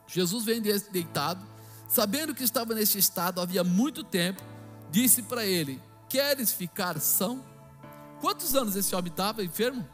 Jesus 0.05 0.43
vem 0.43 0.61
deitado, 0.61 1.45
sabendo 1.87 2.35
que 2.35 2.43
estava 2.43 2.75
neste 2.75 2.99
estado 2.99 3.39
havia 3.39 3.63
muito 3.63 4.03
tempo, 4.03 4.43
disse 4.91 5.23
para 5.23 5.45
ele: 5.45 5.81
Queres 6.09 6.51
ficar 6.51 6.99
são? 6.99 7.43
Quantos 8.19 8.53
anos 8.53 8.75
esse 8.75 8.93
homem 8.93 9.09
estava 9.09 9.43
enfermo? 9.43 9.87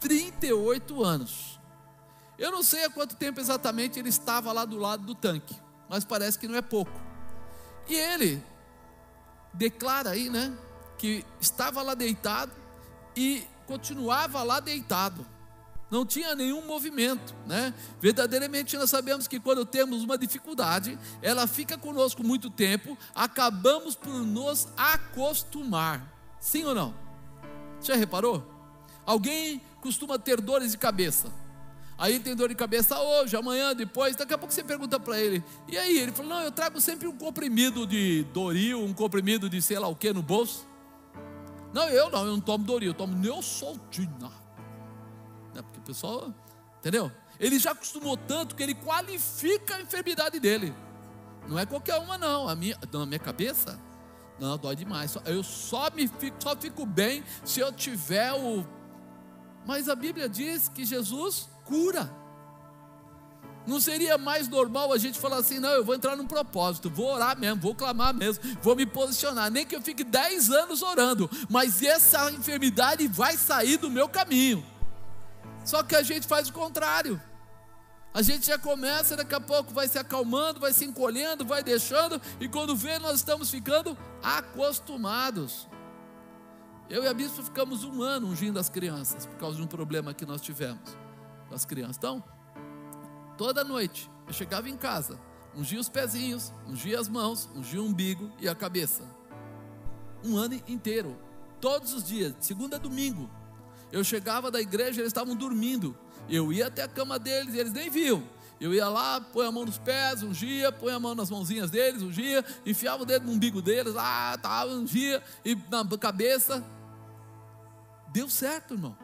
38 0.00 1.04
anos. 1.04 1.60
Eu 2.38 2.50
não 2.50 2.62
sei 2.62 2.84
há 2.84 2.90
quanto 2.90 3.16
tempo 3.16 3.40
exatamente 3.40 3.98
ele 3.98 4.08
estava 4.08 4.52
lá 4.52 4.64
do 4.64 4.76
lado 4.76 5.04
do 5.04 5.14
tanque, 5.14 5.54
mas 5.88 6.04
parece 6.04 6.38
que 6.38 6.48
não 6.48 6.56
é 6.56 6.62
pouco. 6.62 6.92
E 7.88 7.94
ele 7.94 8.42
declara 9.52 10.10
aí, 10.10 10.28
né, 10.28 10.56
que 10.98 11.24
estava 11.40 11.82
lá 11.82 11.94
deitado 11.94 12.52
e 13.16 13.46
continuava 13.66 14.42
lá 14.42 14.60
deitado 14.60 15.26
não 15.90 16.04
tinha 16.04 16.34
nenhum 16.34 16.66
movimento, 16.66 17.34
né? 17.46 17.72
Verdadeiramente 18.00 18.76
nós 18.76 18.90
sabemos 18.90 19.28
que 19.28 19.38
quando 19.38 19.64
temos 19.64 20.02
uma 20.02 20.18
dificuldade, 20.18 20.98
ela 21.22 21.46
fica 21.46 21.78
conosco 21.78 22.24
muito 22.24 22.50
tempo, 22.50 22.98
acabamos 23.14 23.94
por 23.94 24.12
nos 24.12 24.66
acostumar. 24.76 26.12
Sim 26.40 26.64
ou 26.64 26.74
não? 26.74 26.94
Já 27.80 27.94
reparou? 27.94 28.44
Alguém 29.04 29.60
costuma 29.80 30.18
ter 30.18 30.40
dores 30.40 30.72
de 30.72 30.78
cabeça. 30.78 31.32
Aí 31.96 32.18
tem 32.18 32.34
dor 32.34 32.48
de 32.48 32.54
cabeça 32.54 32.98
hoje, 33.00 33.36
amanhã, 33.36 33.74
depois. 33.74 34.16
Daqui 34.16 34.34
a 34.34 34.38
pouco 34.38 34.52
você 34.52 34.62
pergunta 34.62 34.98
para 35.00 35.18
ele. 35.18 35.42
E 35.66 35.78
aí? 35.78 35.98
Ele 35.98 36.12
falou: 36.12 36.30
Não, 36.30 36.42
eu 36.42 36.50
trago 36.50 36.78
sempre 36.80 37.06
um 37.06 37.16
comprimido 37.16 37.86
de 37.86 38.24
Doril, 38.34 38.82
um 38.82 38.92
comprimido 38.92 39.48
de 39.48 39.62
sei 39.62 39.78
lá 39.78 39.88
o 39.88 39.96
que 39.96 40.12
no 40.12 40.20
bolso. 40.20 40.66
Não, 41.72 41.88
eu 41.88 42.10
não, 42.10 42.26
eu 42.26 42.32
não 42.32 42.40
tomo 42.40 42.64
Doril, 42.64 42.90
eu 42.90 42.94
tomo 42.94 43.16
Neosaldina 43.16 44.46
né? 45.56 45.62
Porque 45.62 45.78
o 45.78 45.82
pessoal, 45.82 46.32
entendeu? 46.78 47.10
Ele 47.40 47.58
já 47.58 47.72
acostumou 47.72 48.16
tanto 48.16 48.54
que 48.54 48.62
ele 48.62 48.74
qualifica 48.74 49.76
a 49.76 49.80
enfermidade 49.80 50.38
dele. 50.38 50.74
Não 51.48 51.58
é 51.58 51.66
qualquer 51.66 51.98
uma, 51.98 52.16
não. 52.18 52.48
A 52.48 52.54
minha, 52.54 52.78
na 52.92 53.06
minha 53.06 53.18
cabeça, 53.18 53.80
não, 54.38 54.56
dói 54.56 54.76
demais. 54.76 55.16
Eu 55.24 55.42
só, 55.42 55.90
me 55.90 56.06
fico, 56.06 56.36
só 56.40 56.54
fico 56.56 56.84
bem 56.84 57.24
se 57.44 57.60
eu 57.60 57.72
tiver 57.72 58.32
o. 58.32 58.64
Mas 59.66 59.88
a 59.88 59.94
Bíblia 59.94 60.28
diz 60.28 60.68
que 60.68 60.84
Jesus 60.84 61.48
cura. 61.64 62.10
Não 63.66 63.80
seria 63.80 64.16
mais 64.16 64.48
normal 64.48 64.92
a 64.92 64.98
gente 64.98 65.18
falar 65.18 65.38
assim, 65.38 65.58
não, 65.58 65.70
eu 65.70 65.84
vou 65.84 65.94
entrar 65.94 66.16
num 66.16 66.26
propósito, 66.26 66.88
vou 66.88 67.12
orar 67.12 67.38
mesmo, 67.38 67.60
vou 67.60 67.74
clamar 67.74 68.14
mesmo, 68.14 68.42
vou 68.62 68.76
me 68.76 68.86
posicionar, 68.86 69.50
nem 69.50 69.66
que 69.66 69.74
eu 69.74 69.82
fique 69.82 70.04
10 70.04 70.50
anos 70.50 70.82
orando, 70.82 71.28
mas 71.48 71.82
essa 71.82 72.30
enfermidade 72.30 73.08
vai 73.08 73.36
sair 73.36 73.76
do 73.76 73.90
meu 73.90 74.08
caminho. 74.08 74.64
Só 75.64 75.82
que 75.82 75.96
a 75.96 76.02
gente 76.02 76.28
faz 76.28 76.48
o 76.48 76.52
contrário. 76.52 77.20
A 78.14 78.22
gente 78.22 78.46
já 78.46 78.58
começa, 78.58 79.16
daqui 79.16 79.34
a 79.34 79.40
pouco 79.40 79.74
vai 79.74 79.88
se 79.88 79.98
acalmando, 79.98 80.60
vai 80.60 80.72
se 80.72 80.84
encolhendo, 80.84 81.44
vai 81.44 81.62
deixando, 81.62 82.22
e 82.40 82.48
quando 82.48 82.74
vê, 82.74 82.98
nós 82.98 83.16
estamos 83.16 83.50
ficando 83.50 83.98
acostumados. 84.22 85.68
Eu 86.88 87.02
e 87.02 87.08
a 87.08 87.12
bispo 87.12 87.42
ficamos 87.42 87.84
um 87.84 88.00
ano 88.00 88.28
ungindo 88.28 88.58
as 88.58 88.68
crianças, 88.68 89.26
por 89.26 89.36
causa 89.36 89.56
de 89.56 89.62
um 89.62 89.66
problema 89.66 90.14
que 90.14 90.24
nós 90.24 90.40
tivemos 90.40 90.96
com 91.48 91.54
as 91.54 91.64
crianças. 91.64 91.96
Então, 91.98 92.22
toda 93.36 93.64
noite, 93.64 94.10
eu 94.26 94.32
chegava 94.32 94.68
em 94.68 94.76
casa, 94.76 95.18
ungia 95.54 95.80
os 95.80 95.88
pezinhos, 95.88 96.52
ungia 96.66 96.98
as 96.98 97.08
mãos, 97.08 97.48
ungia 97.54 97.82
o 97.82 97.86
umbigo 97.86 98.30
e 98.40 98.48
a 98.48 98.54
cabeça. 98.54 99.02
Um 100.24 100.36
ano 100.36 100.60
inteiro, 100.66 101.16
todos 101.60 101.92
os 101.92 102.04
dias, 102.04 102.34
segunda 102.40 102.76
a 102.76 102.78
domingo. 102.78 103.30
Eu 103.92 104.02
chegava 104.02 104.50
da 104.50 104.60
igreja, 104.60 105.00
eles 105.00 105.08
estavam 105.08 105.36
dormindo. 105.36 105.96
Eu 106.28 106.52
ia 106.52 106.66
até 106.66 106.82
a 106.82 106.88
cama 106.88 107.18
deles 107.18 107.54
e 107.54 107.58
eles 107.58 107.72
nem 107.72 107.88
viam. 107.88 108.22
Eu 108.60 108.72
ia 108.72 108.88
lá, 108.88 109.20
põe 109.20 109.46
a 109.46 109.52
mão 109.52 109.66
nos 109.66 109.78
pés, 109.78 110.22
ungia, 110.22 110.72
põe 110.72 110.92
a 110.92 110.98
mão 110.98 111.14
nas 111.14 111.30
mãozinhas 111.30 111.70
deles, 111.70 112.02
ungia, 112.02 112.44
enfiava 112.64 113.02
o 113.02 113.06
dedo 113.06 113.26
no 113.26 113.32
umbigo 113.32 113.60
deles, 113.60 113.94
lá, 113.94 114.36
tá, 114.38 114.64
ungia, 114.64 115.22
e 115.44 115.54
na 115.70 115.84
cabeça. 115.98 116.64
Deu 118.08 118.30
certo, 118.30 118.74
irmão. 118.74 118.96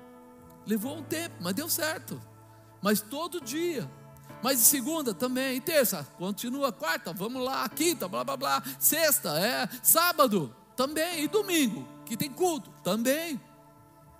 Levou 0.66 0.97
um 0.97 1.03
tempo, 1.03 1.37
mas 1.41 1.53
deu 1.53 1.68
certo. 1.68 2.20
Mas 2.80 3.01
todo 3.01 3.41
dia. 3.41 3.89
Mas 4.43 4.59
segunda 4.59 5.14
também, 5.14 5.61
terça, 5.61 6.07
continua, 6.18 6.72
quarta, 6.72 7.12
vamos 7.12 7.45
lá, 7.45 7.68
quinta, 7.68 8.09
blá 8.09 8.24
blá 8.24 8.36
blá, 8.36 8.62
sexta, 8.78 9.38
é, 9.38 9.68
sábado, 9.82 10.55
também, 10.76 11.22
e 11.22 11.28
domingo, 11.28 11.86
que 12.05 12.16
tem 12.16 12.30
culto, 12.30 12.70
também. 12.82 13.40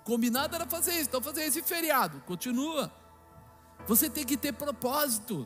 Combinado 0.05 0.55
era 0.55 0.65
fazer 0.65 0.93
isso, 0.93 1.09
então 1.09 1.21
fazer 1.21 1.43
esse 1.43 1.61
feriado, 1.61 2.21
continua. 2.25 2.91
Você 3.85 4.09
tem 4.09 4.25
que 4.25 4.37
ter 4.37 4.53
propósito, 4.53 5.45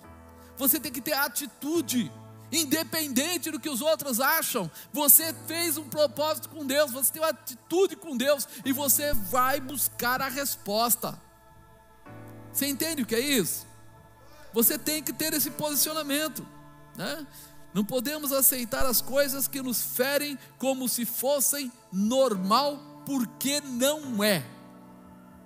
você 0.56 0.80
tem 0.80 0.92
que 0.92 1.02
ter 1.02 1.14
atitude, 1.14 2.12
independente 2.52 3.52
do 3.52 3.60
que 3.60 3.70
os 3.70 3.82
outros 3.82 4.20
acham. 4.20 4.70
Você 4.94 5.34
fez 5.48 5.78
um 5.78 5.90
propósito 5.90 6.50
com 6.50 6.66
Deus, 6.66 6.92
você 6.92 7.14
tem 7.14 7.22
uma 7.22 7.30
atitude 7.30 7.96
com 7.96 8.16
Deus 8.16 8.48
e 8.64 8.72
você 8.72 9.14
vai 9.14 9.60
buscar 9.60 10.22
a 10.22 10.30
resposta. 10.30 11.20
Você 12.54 12.68
entende 12.68 13.04
o 13.04 13.06
que 13.06 13.16
é 13.16 13.20
isso? 13.20 13.67
Você 14.58 14.76
tem 14.76 15.04
que 15.04 15.14
ter 15.14 15.34
esse 15.34 15.52
posicionamento, 15.52 16.44
né? 16.96 17.28
Não 17.76 17.86
podemos 17.86 18.32
aceitar 18.32 18.88
as 18.88 19.00
coisas 19.00 19.48
que 19.48 19.62
nos 19.62 19.80
ferem 19.80 20.36
como 20.58 20.90
se 20.90 21.06
fossem 21.06 21.72
normal, 21.94 23.04
porque 23.06 23.62
não 23.62 24.24
é. 24.24 24.44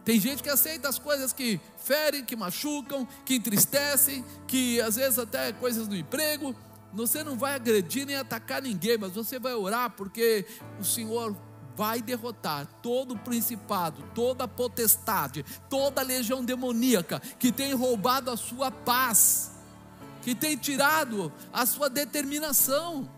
Tem 0.05 0.17
gente 0.17 0.41
que 0.41 0.49
aceita 0.49 0.87
as 0.87 0.97
coisas 0.97 1.33
que 1.33 1.59
ferem, 1.83 2.23
que 2.23 2.37
machucam, 2.37 3.05
que 3.25 3.35
entristecem, 3.35 4.23
que 4.47 4.79
às 4.79 4.95
vezes 4.95 5.19
até 5.19 5.51
coisas 5.51 5.89
do 5.89 5.97
emprego. 5.97 6.55
Você 6.93 7.21
não 7.21 7.37
vai 7.37 7.55
agredir 7.55 8.05
nem 8.05 8.15
atacar 8.15 8.61
ninguém, 8.61 8.97
mas 8.97 9.11
você 9.11 9.37
vai 9.37 9.53
orar 9.53 9.89
porque 9.89 10.45
o 10.79 10.85
Senhor 10.85 11.35
vai 11.81 11.99
derrotar 11.99 12.67
todo 12.79 13.15
o 13.15 13.17
principado, 13.17 14.03
toda 14.13 14.43
a 14.43 14.47
potestade, 14.47 15.43
toda 15.67 16.01
a 16.01 16.03
legião 16.03 16.45
demoníaca 16.45 17.19
que 17.39 17.51
tem 17.51 17.73
roubado 17.73 18.29
a 18.29 18.37
sua 18.37 18.69
paz, 18.69 19.53
que 20.21 20.35
tem 20.35 20.55
tirado 20.55 21.33
a 21.51 21.65
sua 21.65 21.89
determinação. 21.89 23.09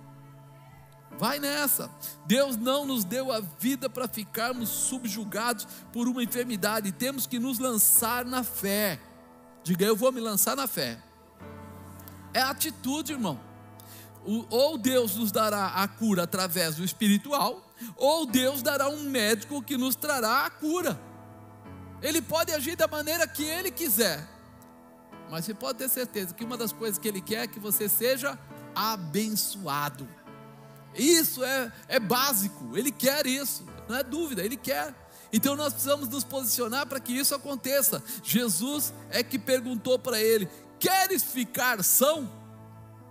Vai 1.19 1.39
nessa. 1.39 1.91
Deus 2.25 2.55
não 2.55 2.85
nos 2.85 3.03
deu 3.03 3.33
a 3.33 3.41
vida 3.41 3.89
para 3.89 4.07
ficarmos 4.07 4.69
subjugados 4.69 5.67
por 5.91 6.07
uma 6.07 6.23
enfermidade. 6.23 6.93
Temos 6.93 7.27
que 7.27 7.39
nos 7.39 7.59
lançar 7.59 8.23
na 8.23 8.45
fé. 8.45 8.97
Diga, 9.61 9.85
eu 9.85 9.97
vou 9.97 10.09
me 10.09 10.21
lançar 10.21 10.55
na 10.55 10.67
fé. 10.67 11.03
É 12.33 12.39
atitude, 12.39 13.11
irmão. 13.11 13.37
ou 14.49 14.77
Deus 14.77 15.17
nos 15.17 15.33
dará 15.33 15.67
a 15.67 15.85
cura 15.85 16.23
através 16.23 16.77
do 16.77 16.83
espiritual, 16.85 17.72
ou 17.95 18.25
Deus 18.25 18.61
dará 18.61 18.89
um 18.89 19.03
médico 19.03 19.61
que 19.61 19.77
nos 19.77 19.95
trará 19.95 20.45
a 20.45 20.49
cura. 20.49 20.99
Ele 22.01 22.21
pode 22.21 22.51
agir 22.51 22.75
da 22.75 22.87
maneira 22.87 23.27
que 23.27 23.43
ele 23.43 23.71
quiser, 23.71 24.27
mas 25.29 25.45
você 25.45 25.53
pode 25.53 25.77
ter 25.77 25.89
certeza 25.89 26.33
que 26.33 26.43
uma 26.43 26.57
das 26.57 26.71
coisas 26.71 26.97
que 26.97 27.07
ele 27.07 27.21
quer 27.21 27.43
é 27.43 27.47
que 27.47 27.59
você 27.59 27.87
seja 27.87 28.37
abençoado. 28.75 30.07
Isso 30.93 31.43
é, 31.43 31.71
é 31.87 31.99
básico, 31.99 32.77
ele 32.77 32.91
quer 32.91 33.25
isso, 33.25 33.65
não 33.87 33.95
é 33.95 34.03
dúvida, 34.03 34.43
ele 34.43 34.57
quer. 34.57 34.93
Então 35.31 35.55
nós 35.55 35.73
precisamos 35.73 36.07
nos 36.09 36.23
posicionar 36.23 36.85
para 36.85 36.99
que 36.99 37.11
isso 37.11 37.33
aconteça. 37.33 38.03
Jesus 38.23 38.93
é 39.09 39.23
que 39.23 39.39
perguntou 39.39 39.97
para 39.97 40.21
ele: 40.21 40.47
Queres 40.79 41.23
ficar 41.23 41.83
são? 41.83 42.29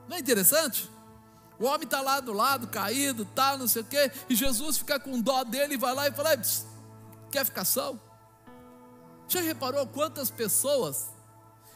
Não 0.08 0.16
é 0.16 0.20
interessante? 0.20 0.91
O 1.62 1.66
homem 1.66 1.84
está 1.84 2.00
lá 2.00 2.18
do 2.18 2.32
lado, 2.32 2.66
caído, 2.66 3.24
tal, 3.24 3.56
não 3.56 3.68
sei 3.68 3.82
o 3.82 3.84
quê, 3.84 4.10
e 4.28 4.34
Jesus 4.34 4.78
fica 4.78 4.98
com 4.98 5.20
dó 5.20 5.44
dele 5.44 5.74
e 5.74 5.76
vai 5.76 5.94
lá 5.94 6.08
e 6.08 6.12
fala: 6.12 6.30
Quer 7.30 7.44
ficar 7.44 7.64
são? 7.64 8.00
Já 9.28 9.40
reparou 9.40 9.86
quantas 9.86 10.28
pessoas 10.28 11.12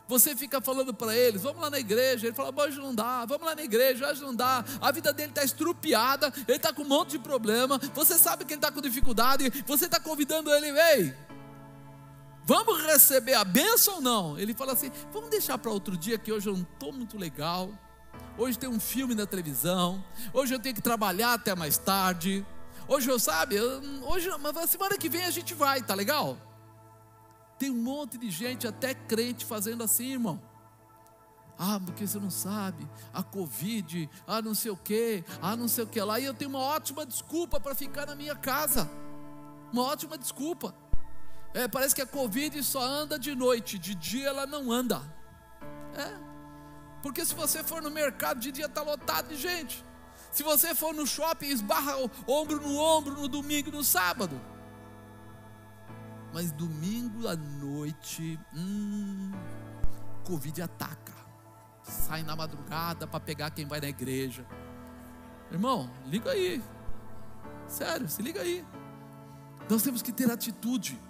você 0.09 0.35
fica 0.35 0.61
falando 0.61 0.93
para 0.93 1.17
eles, 1.17 1.41
vamos 1.41 1.63
lá 1.63 1.71
na 1.71 1.79
igreja. 1.79 2.27
Ele 2.27 2.35
fala, 2.35 2.53
hoje 2.65 2.79
não 2.79 2.93
dá, 2.93 3.25
vamos 3.27 3.47
lá 3.47 3.55
na 3.55 3.63
igreja, 3.63 4.11
hoje 4.11 4.23
não 4.23 4.35
dá. 4.35 4.65
A 4.81 4.91
vida 4.91 5.13
dele 5.13 5.29
está 5.29 5.45
estrupiada, 5.45 6.33
ele 6.49 6.57
está 6.57 6.73
com 6.73 6.83
um 6.83 6.89
monte 6.89 7.11
de 7.11 7.21
problema. 7.21 7.79
Você 7.95 8.19
sabe 8.19 8.45
que 8.45 8.55
ele 8.55 8.59
está 8.59 8.73
com 8.73 8.81
dificuldade, 8.81 9.49
você 9.65 9.85
está 9.85 10.01
convidando 10.01 10.53
ele, 10.53 10.69
ei, 10.81 11.15
vamos 12.45 12.83
receber 12.83 13.35
a 13.35 13.45
bênção 13.45 13.95
ou 13.95 14.01
não? 14.01 14.37
Ele 14.37 14.53
fala 14.53 14.73
assim, 14.73 14.91
vamos 15.13 15.31
deixar 15.31 15.57
para 15.59 15.71
outro 15.71 15.97
dia 15.97 16.19
que 16.19 16.33
hoje 16.33 16.49
eu 16.49 16.57
não 16.57 16.67
estou 16.75 16.93
muito 16.93 17.17
legal. 17.17 17.71
Hoje 18.39 18.59
tem 18.59 18.69
um 18.69 18.79
filme 18.79 19.15
na 19.15 19.27
televisão, 19.27 20.05
hoje 20.33 20.55
eu 20.55 20.59
tenho 20.59 20.75
que 20.75 20.83
trabalhar 20.83 21.35
até 21.35 21.55
mais 21.55 21.79
tarde. 21.79 22.45
Hoje 22.89 23.11
eu, 23.11 23.19
sabe, 23.19 23.61
hoje, 23.61 24.31
mas 24.41 24.71
semana 24.71 24.97
que 24.97 25.09
vem 25.09 25.25
a 25.25 25.31
gente 25.31 25.55
vai, 25.55 25.83
tá 25.83 25.95
legal? 25.95 26.37
Tem 27.59 27.71
um 27.71 27.83
monte 27.83 28.19
de 28.19 28.31
gente, 28.31 28.67
até 28.67 28.95
crente, 28.95 29.45
fazendo 29.45 29.83
assim, 29.83 30.13
irmão. 30.13 30.41
Ah, 31.59 31.81
porque 31.85 32.07
você 32.07 32.19
não 32.19 32.31
sabe, 32.31 32.87
a 33.15 33.23
Covid, 33.23 34.09
ah, 34.27 34.43
não 34.43 34.55
sei 34.55 34.71
o 34.71 34.77
que, 34.77 35.25
ah, 35.41 35.57
não 35.57 35.67
sei 35.67 35.85
o 35.85 35.87
que 35.87 36.01
lá. 36.01 36.21
E 36.21 36.25
eu 36.25 36.35
tenho 36.35 36.51
uma 36.51 36.61
ótima 36.61 37.07
desculpa 37.07 37.59
para 37.59 37.75
ficar 37.75 38.07
na 38.07 38.15
minha 38.15 38.37
casa. 38.37 38.89
Uma 39.73 39.83
ótima 39.83 40.19
desculpa. 40.19 40.75
É, 41.55 41.67
parece 41.67 41.95
que 41.95 42.03
a 42.03 42.07
Covid 42.07 42.63
só 42.63 42.83
anda 42.83 43.19
de 43.19 43.35
noite, 43.35 43.79
de 43.79 43.95
dia 43.95 44.29
ela 44.29 44.47
não 44.47 44.71
anda. 44.71 45.01
É. 45.95 46.36
Porque 47.07 47.25
se 47.25 47.37
você 47.37 47.63
for 47.63 47.81
no 47.81 47.89
mercado, 47.89 48.41
de 48.41 48.51
dia 48.51 48.67
está 48.67 48.83
lotado 48.83 49.29
de 49.29 49.37
gente. 49.37 49.85
Se 50.33 50.43
você 50.43 50.75
for 50.75 50.93
no 50.93 51.07
shopping, 51.07 51.47
esbarra 51.47 51.93
ombro 52.27 52.61
no 52.61 52.77
ombro 52.77 53.15
no 53.15 53.29
domingo 53.29 53.69
e 53.69 53.73
no 53.73 53.85
sábado. 53.85 54.41
Mas 56.35 56.51
domingo 56.51 57.29
à 57.29 57.37
noite, 57.37 58.37
hum, 58.53 59.31
Covid 60.25 60.63
ataca. 60.63 61.13
Sai 61.85 62.25
na 62.25 62.35
madrugada 62.35 63.07
para 63.07 63.21
pegar 63.21 63.53
quem 63.53 63.67
vai 63.67 63.81
na 63.81 63.89
igreja. 63.89 64.45
Irmão, 65.53 65.89
liga 66.07 66.33
aí. 66.33 66.61
Sério, 67.69 68.09
se 68.09 68.21
liga 68.21 68.41
aí. 68.41 68.67
Nós 69.71 69.81
temos 69.81 70.03
que 70.03 70.11
ter 70.11 70.29
atitude. 70.29 71.01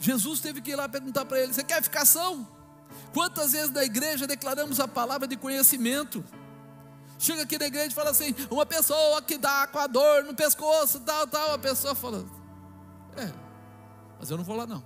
Jesus 0.00 0.40
teve 0.40 0.60
que 0.60 0.72
ir 0.72 0.74
lá 0.74 0.88
perguntar 0.88 1.24
para 1.26 1.38
ele: 1.38 1.52
Você 1.52 1.62
quer 1.62 1.80
ficar 1.80 2.04
são? 2.04 2.61
Quantas 3.12 3.52
vezes 3.52 3.70
na 3.70 3.84
igreja 3.84 4.26
declaramos 4.26 4.80
a 4.80 4.88
palavra 4.88 5.26
de 5.26 5.36
conhecimento? 5.36 6.24
Chega 7.18 7.42
aqui 7.42 7.58
na 7.58 7.66
igreja 7.66 7.88
e 7.88 7.94
fala 7.94 8.10
assim: 8.10 8.34
Uma 8.50 8.66
pessoa 8.66 9.22
que 9.22 9.38
dá 9.38 9.66
com 9.66 9.78
a 9.78 9.86
dor 9.86 10.24
no 10.24 10.34
pescoço, 10.34 11.00
tal, 11.00 11.26
tal. 11.26 11.54
A 11.54 11.58
pessoa 11.58 11.94
fala: 11.94 12.24
É, 13.16 13.32
mas 14.18 14.30
eu 14.30 14.36
não 14.36 14.44
vou 14.44 14.56
lá 14.56 14.66
não. 14.66 14.84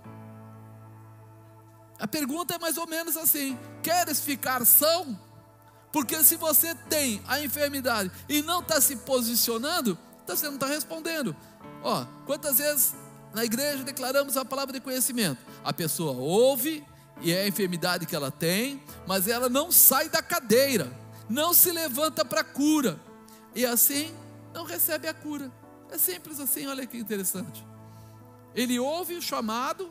A 1.98 2.06
pergunta 2.06 2.54
é 2.54 2.58
mais 2.58 2.76
ou 2.76 2.86
menos 2.86 3.16
assim: 3.16 3.58
queres 3.82 4.20
ficar 4.20 4.64
são? 4.66 5.18
Porque 5.92 6.22
se 6.22 6.36
você 6.36 6.74
tem 6.74 7.22
a 7.26 7.40
enfermidade 7.40 8.10
e 8.28 8.42
não 8.42 8.60
está 8.60 8.80
se 8.80 8.96
posicionando, 8.96 9.98
então 10.22 10.36
você 10.36 10.46
não 10.46 10.56
está 10.56 10.66
respondendo. 10.66 11.34
Ó, 11.82 12.04
quantas 12.26 12.58
vezes 12.58 12.94
na 13.32 13.44
igreja 13.44 13.82
declaramos 13.82 14.36
a 14.36 14.44
palavra 14.44 14.74
de 14.74 14.80
conhecimento? 14.80 15.38
A 15.64 15.72
pessoa 15.72 16.12
ouve 16.12 16.84
e 17.20 17.32
é 17.32 17.42
a 17.42 17.48
enfermidade 17.48 18.06
que 18.06 18.14
ela 18.14 18.30
tem, 18.30 18.82
mas 19.06 19.26
ela 19.28 19.48
não 19.48 19.72
sai 19.72 20.08
da 20.08 20.22
cadeira, 20.22 20.92
não 21.28 21.54
se 21.54 21.72
levanta 21.72 22.24
para 22.24 22.40
a 22.40 22.44
cura, 22.44 23.00
e 23.54 23.64
assim 23.64 24.14
não 24.52 24.64
recebe 24.64 25.08
a 25.08 25.14
cura. 25.14 25.50
É 25.90 25.98
simples 25.98 26.40
assim, 26.40 26.66
olha 26.66 26.86
que 26.86 26.98
interessante. 26.98 27.64
Ele 28.54 28.78
ouve 28.78 29.14
o 29.14 29.22
chamado 29.22 29.90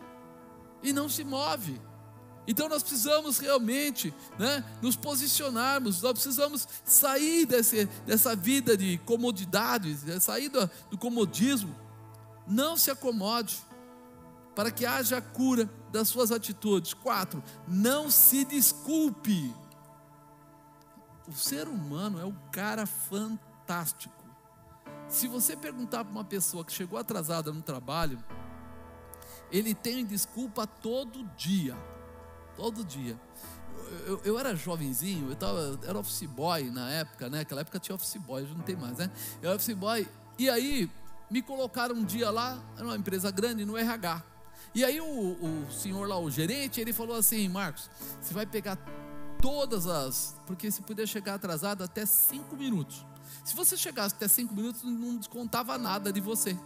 e 0.84 0.91
não 0.91 1.07
se 1.07 1.23
move. 1.23 1.80
Então 2.47 2.69
nós 2.69 2.84
precisamos 2.84 3.39
realmente 3.39 4.13
né, 4.38 4.63
nos 4.82 4.95
posicionarmos, 4.95 6.01
nós 6.01 6.13
precisamos 6.13 6.67
sair 6.84 7.45
desse, 7.45 7.86
dessa 8.05 8.36
vida 8.36 8.78
de 8.78 8.99
comodidades, 8.99 10.03
né, 10.03 10.19
sair 10.19 10.49
do, 10.49 10.69
do 10.91 10.97
comodismo. 10.97 11.76
Não 12.47 12.78
se 12.78 12.91
acomode, 12.91 13.57
para 14.55 14.69
que 14.69 14.86
haja 14.86 15.19
cura 15.19 15.69
das 15.96 16.10
suas 16.10 16.30
atitudes. 16.32 16.93
Quatro, 16.93 17.41
não 17.68 18.12
se 18.12 18.43
desculpe. 18.43 19.54
O 21.26 21.32
ser 21.32 21.68
humano 21.68 22.20
é 22.20 22.26
um 22.26 22.36
cara 22.52 22.86
fantástico. 22.86 24.14
Se 25.08 25.28
você 25.28 25.56
perguntar 25.56 26.04
para 26.04 26.12
uma 26.12 26.26
pessoa 26.26 26.66
que 26.66 26.74
chegou 26.74 27.00
atrasada 27.00 27.52
no 27.52 27.62
trabalho, 27.62 28.22
ele 29.50 29.74
tem 29.74 30.06
desculpa 30.06 30.68
todo 30.68 31.24
dia. 31.38 31.76
Todo 32.58 32.84
dia. 32.84 33.20
Eu, 34.06 34.22
eu, 34.24 34.39
era 34.39 34.56
jovenzinho, 34.56 35.30
eu 35.30 35.36
tava, 35.36 35.80
era 35.84 35.98
office 35.98 36.28
boy 36.28 36.70
na 36.72 36.89
época, 36.91 37.30
né? 37.30 37.39
Naquela 37.39 37.62
época 37.62 37.80
tinha 37.80 37.96
office 37.96 38.18
boy, 38.18 38.43
hoje 38.43 38.54
não 38.54 38.64
tem 38.64 38.76
mais, 38.76 38.98
né? 38.98 39.10
Eu 39.41 39.50
era 39.50 39.56
office 39.56 39.76
boy. 39.76 40.08
E 40.38 40.50
aí, 40.50 40.89
me 41.30 41.41
colocaram 41.41 41.96
um 41.96 42.04
dia 42.04 42.30
lá, 42.30 42.62
era 42.76 42.86
uma 42.86 42.98
empresa 42.98 43.32
grande, 43.32 43.64
no 43.66 43.78
RH. 43.78 44.34
E 44.74 44.84
aí 44.84 44.99
o, 44.99 45.05
o 45.05 45.72
senhor 45.72 46.07
lá, 46.07 46.20
o 46.20 46.30
gerente, 46.30 46.82
ele 46.82 46.91
falou 46.91 47.16
assim, 47.16 47.47
Marcos, 47.47 47.89
você 48.22 48.34
vai 48.34 48.45
pegar 48.45 48.78
todas 49.41 49.88
as. 49.88 50.36
Porque 50.45 50.72
se 50.72 50.82
puder 50.82 51.07
chegar 51.07 51.36
atrasado 51.36 51.84
até 51.84 52.05
cinco 52.05 52.55
minutos. 52.55 53.05
Se 53.43 53.55
você 53.55 53.78
chegasse 53.78 54.16
até 54.16 54.28
cinco 54.28 54.55
minutos, 54.55 54.84
não 54.84 55.18
descontava 55.18 55.78
nada 55.78 56.11
de 56.11 56.20
você. 56.20 56.57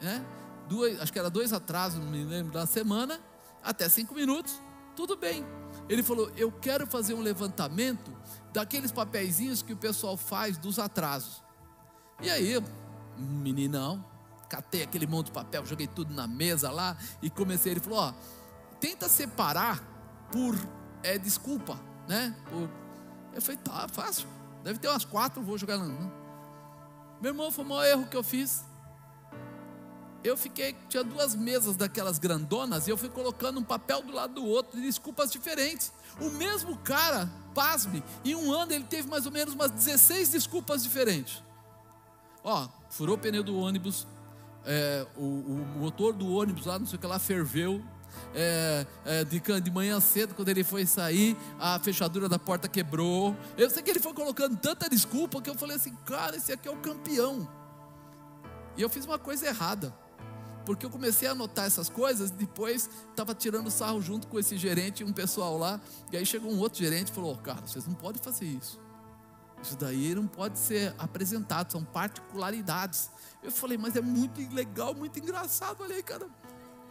Né? 0.00 0.24
Duas, 0.68 1.00
acho 1.00 1.12
que 1.12 1.18
era 1.18 1.30
dois 1.30 1.52
atrasos, 1.52 1.98
não 1.98 2.10
me 2.10 2.24
lembro 2.24 2.52
da 2.52 2.66
semana, 2.66 3.20
até 3.62 3.88
cinco 3.88 4.14
minutos, 4.14 4.60
tudo 4.94 5.16
bem. 5.16 5.44
Ele 5.88 6.02
falou: 6.02 6.30
Eu 6.36 6.50
quero 6.50 6.86
fazer 6.86 7.14
um 7.14 7.20
levantamento 7.20 8.14
daqueles 8.52 8.92
papeizinhos 8.92 9.62
que 9.62 9.72
o 9.72 9.76
pessoal 9.76 10.16
faz 10.16 10.58
dos 10.58 10.78
atrasos. 10.78 11.42
E 12.20 12.28
aí, 12.28 12.60
meninão, 13.16 14.04
catei 14.48 14.82
aquele 14.82 15.06
monte 15.06 15.26
de 15.26 15.32
papel, 15.32 15.64
joguei 15.66 15.86
tudo 15.86 16.14
na 16.14 16.26
mesa 16.26 16.70
lá 16.70 16.96
e 17.22 17.30
comecei. 17.30 17.72
Ele 17.72 17.80
falou: 17.80 17.98
Ó, 17.98 18.12
tenta 18.80 19.08
separar 19.08 19.82
por 20.32 20.56
é, 21.02 21.18
desculpa, 21.18 21.78
né? 22.06 22.34
Por... 22.50 22.68
Eu 23.34 23.42
falei: 23.42 23.58
Tá, 23.62 23.86
fácil. 23.88 24.28
Deve 24.64 24.78
ter 24.78 24.88
umas 24.88 25.04
quatro, 25.04 25.42
vou 25.42 25.56
jogar 25.56 25.76
lá. 25.76 25.86
Meu 27.20 27.30
irmão, 27.30 27.50
foi 27.50 27.64
o 27.64 27.68
maior 27.68 27.84
erro 27.84 28.06
que 28.06 28.16
eu 28.16 28.22
fiz 28.22 28.64
eu 30.22 30.36
fiquei, 30.36 30.76
tinha 30.88 31.04
duas 31.04 31.34
mesas 31.34 31.76
daquelas 31.76 32.18
grandonas 32.18 32.86
e 32.86 32.90
eu 32.90 32.96
fui 32.96 33.08
colocando 33.08 33.60
um 33.60 33.62
papel 33.62 34.02
do 34.02 34.12
lado 34.12 34.34
do 34.34 34.44
outro 34.44 34.76
de 34.76 34.84
desculpas 34.84 35.30
diferentes. 35.30 35.92
O 36.20 36.30
mesmo 36.30 36.76
cara, 36.78 37.30
pasme, 37.54 38.02
em 38.24 38.34
um 38.34 38.52
ano 38.52 38.72
ele 38.72 38.84
teve 38.84 39.08
mais 39.08 39.26
ou 39.26 39.32
menos 39.32 39.54
umas 39.54 39.70
16 39.70 40.30
desculpas 40.30 40.82
diferentes. 40.82 41.42
Ó, 42.42 42.68
furou 42.90 43.14
o 43.14 43.18
pneu 43.18 43.44
do 43.44 43.56
ônibus, 43.56 44.06
é, 44.70 45.06
o, 45.16 45.22
o, 45.22 45.78
motor 45.78 46.12
do 46.12 46.30
ônibus 46.30 46.66
lá, 46.66 46.78
não 46.78 46.86
sei 46.86 46.98
o 46.98 47.00
que 47.00 47.06
lá, 47.06 47.18
ferveu. 47.18 47.82
É, 48.34 48.86
é, 49.06 49.24
de, 49.24 49.40
de 49.62 49.70
manhã 49.70 49.98
cedo, 50.00 50.34
quando 50.34 50.50
ele 50.50 50.62
foi 50.62 50.84
sair, 50.84 51.34
a 51.58 51.78
fechadura 51.78 52.28
da 52.28 52.38
porta 52.38 52.68
quebrou. 52.68 53.34
Eu 53.56 53.70
sei 53.70 53.82
que 53.82 53.90
ele 53.90 54.00
foi 54.00 54.12
colocando 54.12 54.56
tanta 54.58 54.88
desculpa 54.88 55.40
que 55.40 55.48
eu 55.48 55.54
falei 55.54 55.76
assim, 55.76 55.96
cara, 56.04 56.36
esse 56.36 56.52
aqui 56.52 56.68
é 56.68 56.70
o 56.70 56.76
campeão. 56.76 57.48
E 58.76 58.82
eu 58.82 58.90
fiz 58.90 59.06
uma 59.06 59.18
coisa 59.18 59.46
errada 59.46 59.94
porque 60.66 60.84
eu 60.84 60.90
comecei 60.90 61.26
a 61.26 61.30
anotar 61.30 61.64
essas 61.64 61.88
coisas, 61.88 62.30
depois 62.30 62.90
estava 63.08 63.34
tirando 63.34 63.70
sarro 63.70 64.02
junto 64.02 64.28
com 64.28 64.38
esse 64.38 64.58
gerente 64.58 65.00
e 65.00 65.04
um 65.04 65.14
pessoal 65.14 65.56
lá, 65.56 65.80
e 66.12 66.16
aí 66.18 66.26
chegou 66.26 66.52
um 66.52 66.58
outro 66.58 66.78
gerente 66.78 67.08
e 67.08 67.14
falou: 67.14 67.34
Cara, 67.38 67.66
vocês 67.66 67.86
não 67.86 67.94
podem 67.94 68.22
fazer 68.22 68.44
isso. 68.44 68.78
Isso 69.62 69.76
daí 69.76 70.14
não 70.14 70.26
pode 70.26 70.58
ser 70.58 70.94
apresentado, 70.98 71.72
são 71.72 71.84
particularidades. 71.84 73.10
Eu 73.42 73.50
falei, 73.50 73.76
mas 73.76 73.96
é 73.96 74.00
muito 74.00 74.40
legal, 74.54 74.94
muito 74.94 75.18
engraçado, 75.18 75.82
olha 75.82 75.96
aí, 75.96 76.02
cara. 76.02 76.26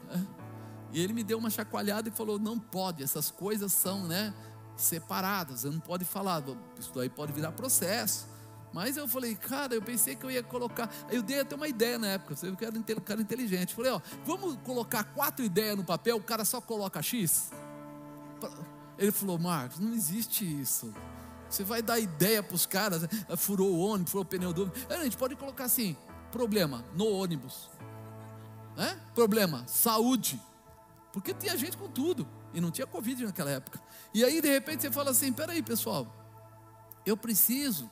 É. 0.10 0.48
E 0.92 1.02
ele 1.02 1.14
me 1.14 1.24
deu 1.24 1.38
uma 1.38 1.50
chacoalhada 1.50 2.10
e 2.10 2.12
falou: 2.12 2.40
Não 2.40 2.58
pode, 2.58 3.04
essas 3.04 3.30
coisas 3.30 3.74
são, 3.74 4.08
né? 4.08 4.34
Separadas, 4.76 5.62
você 5.62 5.70
não 5.70 5.80
pode 5.80 6.06
falar, 6.06 6.44
isso 6.80 6.92
daí 6.94 7.10
pode 7.10 7.34
virar 7.34 7.52
processo. 7.52 8.28
Mas 8.72 8.96
eu 8.96 9.08
falei, 9.08 9.34
cara, 9.34 9.74
eu 9.74 9.82
pensei 9.82 10.16
que 10.16 10.24
eu 10.24 10.30
ia 10.30 10.44
colocar. 10.44 10.90
Eu 11.10 11.24
dei 11.24 11.40
até 11.40 11.56
uma 11.56 11.68
ideia 11.68 11.98
na 11.98 12.08
época, 12.08 12.36
eu 12.44 12.56
era 12.62 13.00
um 13.00 13.02
cara 13.02 13.22
inteligente. 13.22 13.74
Falei, 13.74 13.92
ó, 13.92 14.00
vamos 14.26 14.58
colocar 14.64 15.04
quatro 15.04 15.44
ideias 15.44 15.76
no 15.76 15.84
papel, 15.84 16.18
o 16.18 16.22
cara 16.22 16.46
só 16.46 16.62
coloca 16.62 17.02
X? 17.02 17.50
Ele 18.98 19.12
falou, 19.12 19.40
Marcos, 19.40 19.80
não 19.80 19.94
existe 19.94 20.46
isso. 20.62 20.94
Você 21.50 21.64
vai 21.64 21.82
dar 21.82 22.00
ideia 22.00 22.44
para 22.44 22.56
os 22.56 22.66
caras, 22.66 23.04
né? 23.04 23.10
furou 23.38 23.72
o 23.74 23.80
ônibus, 23.80 24.12
furou 24.12 24.24
o 24.24 24.28
pneu 24.28 24.54
do 24.54 24.64
ônibus. 24.64 24.86
A 24.90 25.04
gente 25.04 25.18
pode 25.18 25.36
colocar 25.36 25.66
assim: 25.66 25.96
problema 26.32 26.84
no 26.94 27.08
ônibus, 27.08 27.70
né? 28.76 29.00
problema, 29.16 29.64
saúde. 29.68 30.42
Porque 31.12 31.34
tinha 31.34 31.58
gente 31.58 31.78
com 31.78 31.88
tudo, 31.88 32.28
e 32.54 32.62
não 32.62 32.70
tinha 32.70 32.86
Covid 32.86 33.26
naquela 33.26 33.50
época. 33.50 33.82
E 34.14 34.24
aí, 34.24 34.42
de 34.42 34.50
repente, 34.50 34.82
você 34.82 34.92
fala 34.92 35.12
assim: 35.12 35.32
peraí, 35.32 35.64
pessoal, 35.64 36.08
eu 37.06 37.16
preciso 37.16 37.90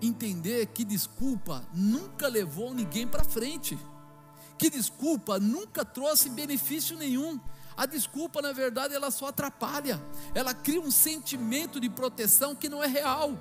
entender 0.00 0.66
que 0.66 0.84
desculpa 0.84 1.64
nunca 1.72 2.26
levou 2.26 2.74
ninguém 2.74 3.06
para 3.06 3.22
frente, 3.22 3.78
que 4.58 4.68
desculpa 4.68 5.38
nunca 5.38 5.84
trouxe 5.84 6.30
benefício 6.30 6.96
nenhum. 6.96 7.38
A 7.76 7.86
desculpa, 7.86 8.42
na 8.42 8.52
verdade, 8.52 8.94
ela 8.94 9.10
só 9.10 9.28
atrapalha, 9.28 10.00
ela 10.34 10.54
cria 10.54 10.80
um 10.80 10.90
sentimento 10.90 11.80
de 11.80 11.88
proteção 11.88 12.54
que 12.54 12.68
não 12.68 12.82
é 12.82 12.86
real. 12.86 13.38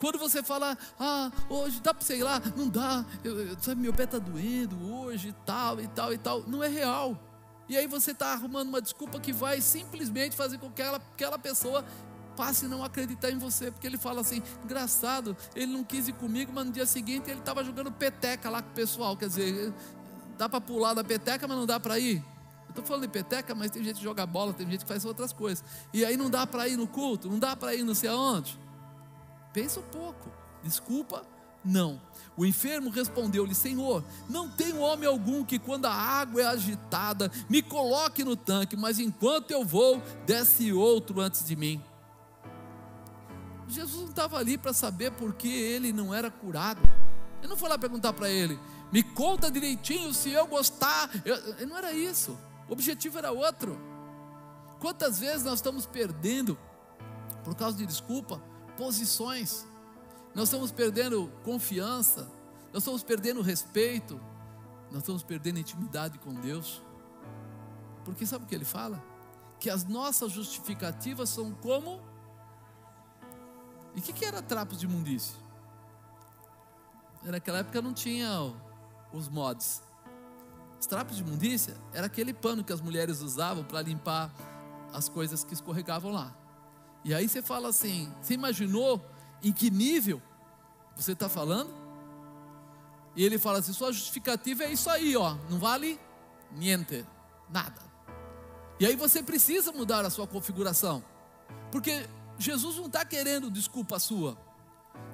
Quando 0.00 0.18
você 0.18 0.42
fala, 0.42 0.76
ah, 0.98 1.30
hoje 1.48 1.80
dá 1.80 1.94
para 1.94 2.04
sei 2.04 2.24
lá, 2.24 2.42
não 2.56 2.68
dá, 2.68 3.04
eu, 3.22 3.56
sabe, 3.60 3.80
meu 3.80 3.94
pé 3.94 4.02
está 4.02 4.18
doendo 4.18 4.92
hoje, 4.92 5.32
tal 5.46 5.80
e 5.80 5.86
tal 5.86 6.12
e 6.12 6.18
tal, 6.18 6.42
não 6.46 6.62
é 6.62 6.66
real. 6.66 7.16
E 7.68 7.76
aí 7.76 7.86
você 7.86 8.10
está 8.10 8.32
arrumando 8.32 8.68
uma 8.68 8.82
desculpa 8.82 9.20
que 9.20 9.32
vai 9.32 9.60
simplesmente 9.60 10.34
fazer 10.34 10.58
com 10.58 10.70
que 10.70 10.82
aquela, 10.82 10.96
aquela 10.96 11.38
pessoa 11.38 11.84
passe 12.36 12.66
a 12.66 12.68
não 12.68 12.82
acreditar 12.82 13.30
em 13.30 13.38
você, 13.38 13.70
porque 13.70 13.86
ele 13.86 13.96
fala 13.96 14.20
assim: 14.22 14.42
engraçado, 14.64 15.36
ele 15.54 15.72
não 15.72 15.84
quis 15.84 16.08
ir 16.08 16.14
comigo, 16.14 16.50
mas 16.52 16.66
no 16.66 16.72
dia 16.72 16.86
seguinte 16.86 17.30
ele 17.30 17.40
estava 17.40 17.62
jogando 17.62 17.92
peteca 17.92 18.50
lá 18.50 18.60
com 18.60 18.70
o 18.70 18.74
pessoal. 18.74 19.16
Quer 19.16 19.28
dizer, 19.28 19.72
dá 20.36 20.48
para 20.48 20.60
pular 20.60 20.94
da 20.94 21.04
peteca, 21.04 21.46
mas 21.46 21.56
não 21.56 21.66
dá 21.66 21.78
para 21.78 21.98
ir. 21.98 22.24
Eu 22.74 22.80
estou 22.80 22.84
falando 22.86 23.02
de 23.02 23.08
peteca, 23.08 23.54
mas 23.54 23.70
tem 23.70 23.84
gente 23.84 23.96
que 23.96 24.02
joga 24.02 24.24
bola, 24.24 24.54
tem 24.54 24.66
gente 24.66 24.80
que 24.80 24.88
faz 24.88 25.04
outras 25.04 25.30
coisas. 25.30 25.62
E 25.92 26.06
aí 26.06 26.16
não 26.16 26.30
dá 26.30 26.46
para 26.46 26.66
ir 26.66 26.76
no 26.78 26.86
culto, 26.86 27.28
não 27.28 27.38
dá 27.38 27.54
para 27.54 27.74
ir 27.74 27.82
não 27.82 27.94
sei 27.94 28.08
aonde. 28.08 28.58
Pensa 29.52 29.78
um 29.80 29.82
pouco. 29.82 30.32
Desculpa, 30.64 31.22
não. 31.62 32.00
O 32.34 32.46
enfermo 32.46 32.88
respondeu-lhe: 32.88 33.54
Senhor, 33.54 34.02
não 34.26 34.48
tem 34.48 34.72
homem 34.78 35.06
algum 35.06 35.44
que, 35.44 35.58
quando 35.58 35.84
a 35.84 35.92
água 35.92 36.40
é 36.40 36.46
agitada, 36.46 37.30
me 37.46 37.60
coloque 37.60 38.24
no 38.24 38.36
tanque, 38.36 38.74
mas 38.74 38.98
enquanto 38.98 39.50
eu 39.50 39.66
vou, 39.66 40.00
desce 40.24 40.72
outro 40.72 41.20
antes 41.20 41.44
de 41.44 41.54
mim. 41.54 41.82
Jesus 43.68 44.00
não 44.02 44.08
estava 44.08 44.38
ali 44.38 44.56
para 44.56 44.72
saber 44.72 45.12
por 45.12 45.34
que 45.34 45.48
ele 45.48 45.92
não 45.92 46.14
era 46.14 46.30
curado. 46.30 46.80
Ele 47.40 47.48
não 47.48 47.56
foi 47.56 47.68
lá 47.68 47.76
perguntar 47.76 48.14
para 48.14 48.30
ele, 48.30 48.58
me 48.90 49.02
conta 49.02 49.50
direitinho 49.50 50.14
se 50.14 50.30
eu 50.30 50.46
gostar. 50.46 51.10
Eu, 51.22 51.66
não 51.66 51.76
era 51.76 51.92
isso. 51.92 52.38
O 52.68 52.72
objetivo 52.72 53.18
era 53.18 53.32
outro. 53.32 53.78
Quantas 54.78 55.18
vezes 55.18 55.44
nós 55.44 55.54
estamos 55.54 55.86
perdendo, 55.86 56.58
por 57.44 57.54
causa 57.54 57.76
de 57.76 57.86
desculpa, 57.86 58.42
posições. 58.76 59.66
Nós 60.34 60.44
estamos 60.44 60.72
perdendo 60.72 61.30
confiança. 61.44 62.30
Nós 62.72 62.82
estamos 62.82 63.02
perdendo 63.02 63.42
respeito. 63.42 64.20
Nós 64.90 65.02
estamos 65.02 65.22
perdendo 65.22 65.58
intimidade 65.58 66.18
com 66.18 66.32
Deus. 66.34 66.82
Porque 68.04 68.26
sabe 68.26 68.44
o 68.44 68.48
que 68.48 68.54
ele 68.54 68.64
fala? 68.64 69.02
Que 69.60 69.70
as 69.70 69.84
nossas 69.84 70.32
justificativas 70.32 71.28
são 71.28 71.52
como 71.52 72.00
e 73.94 74.00
o 74.00 74.02
que, 74.02 74.12
que 74.12 74.24
era 74.24 74.40
trapos 74.40 74.78
de 74.78 74.86
imundície? 74.86 75.34
Naquela 77.22 77.58
época 77.58 77.80
não 77.82 77.92
tinha 77.92 78.28
os 79.12 79.28
mods. 79.28 79.82
Os 80.82 80.86
trapos 80.88 81.16
de 81.16 81.22
imundícia 81.22 81.76
era 81.92 82.06
aquele 82.06 82.34
pano 82.34 82.64
que 82.64 82.72
as 82.72 82.80
mulheres 82.80 83.20
usavam 83.20 83.62
para 83.62 83.80
limpar 83.80 84.34
as 84.92 85.08
coisas 85.08 85.44
que 85.44 85.54
escorregavam 85.54 86.10
lá. 86.10 86.36
E 87.04 87.14
aí 87.14 87.28
você 87.28 87.40
fala 87.40 87.68
assim: 87.68 88.12
você 88.20 88.34
imaginou 88.34 89.00
em 89.44 89.52
que 89.52 89.70
nível 89.70 90.20
você 90.96 91.12
está 91.12 91.28
falando? 91.28 91.72
E 93.14 93.24
ele 93.24 93.38
fala 93.38 93.60
assim: 93.60 93.72
sua 93.72 93.92
justificativa 93.92 94.64
é 94.64 94.72
isso 94.72 94.90
aí, 94.90 95.16
ó, 95.16 95.36
não 95.48 95.60
vale 95.60 96.00
niente, 96.50 97.06
nada. 97.48 97.80
E 98.80 98.84
aí 98.84 98.96
você 98.96 99.22
precisa 99.22 99.70
mudar 99.70 100.04
a 100.04 100.10
sua 100.10 100.26
configuração, 100.26 101.00
porque 101.70 102.08
Jesus 102.36 102.74
não 102.74 102.86
está 102.86 103.04
querendo 103.04 103.52
desculpa 103.52 104.00
sua. 104.00 104.36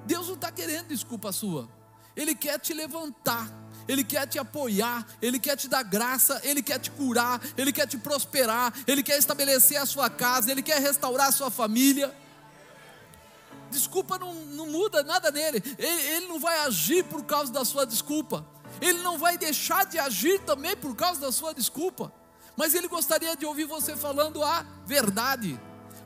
Deus 0.07 0.29
não 0.29 0.33
está 0.33 0.51
querendo 0.51 0.87
desculpa 0.87 1.31
sua. 1.31 1.69
Ele 2.15 2.33
quer 2.33 2.59
te 2.59 2.73
levantar. 2.73 3.47
Ele 3.89 4.03
quer 4.03 4.27
te 4.27 4.37
apoiar, 4.37 5.05
Ele 5.21 5.39
quer 5.39 5.57
te 5.57 5.67
dar 5.67 5.83
graça, 5.83 6.39
Ele 6.43 6.61
quer 6.61 6.79
te 6.79 6.91
curar, 6.91 7.41
Ele 7.57 7.73
quer 7.73 7.87
te 7.87 7.97
prosperar, 7.97 8.71
Ele 8.87 9.03
quer 9.03 9.17
estabelecer 9.17 9.77
a 9.77 9.85
sua 9.85 10.09
casa, 10.09 10.51
Ele 10.51 10.61
quer 10.61 10.79
restaurar 10.79 11.27
a 11.27 11.31
sua 11.31 11.49
família. 11.51 12.15
Desculpa 13.71 14.17
não, 14.17 14.33
não 14.33 14.67
muda 14.67 15.03
nada 15.03 15.29
nele, 15.31 15.61
ele, 15.77 16.01
ele 16.01 16.27
não 16.27 16.39
vai 16.39 16.59
agir 16.59 17.03
por 17.03 17.23
causa 17.23 17.51
da 17.51 17.65
sua 17.65 17.85
desculpa, 17.85 18.45
Ele 18.79 18.99
não 18.99 19.17
vai 19.17 19.37
deixar 19.37 19.85
de 19.85 19.99
agir 19.99 20.39
também 20.41 20.75
por 20.75 20.95
causa 20.95 21.19
da 21.19 21.31
sua 21.31 21.53
desculpa, 21.53 22.13
mas 22.55 22.73
Ele 22.73 22.87
gostaria 22.87 23.35
de 23.35 23.45
ouvir 23.45 23.65
você 23.65 23.95
falando 23.95 24.43
a 24.43 24.65
verdade 24.85 25.59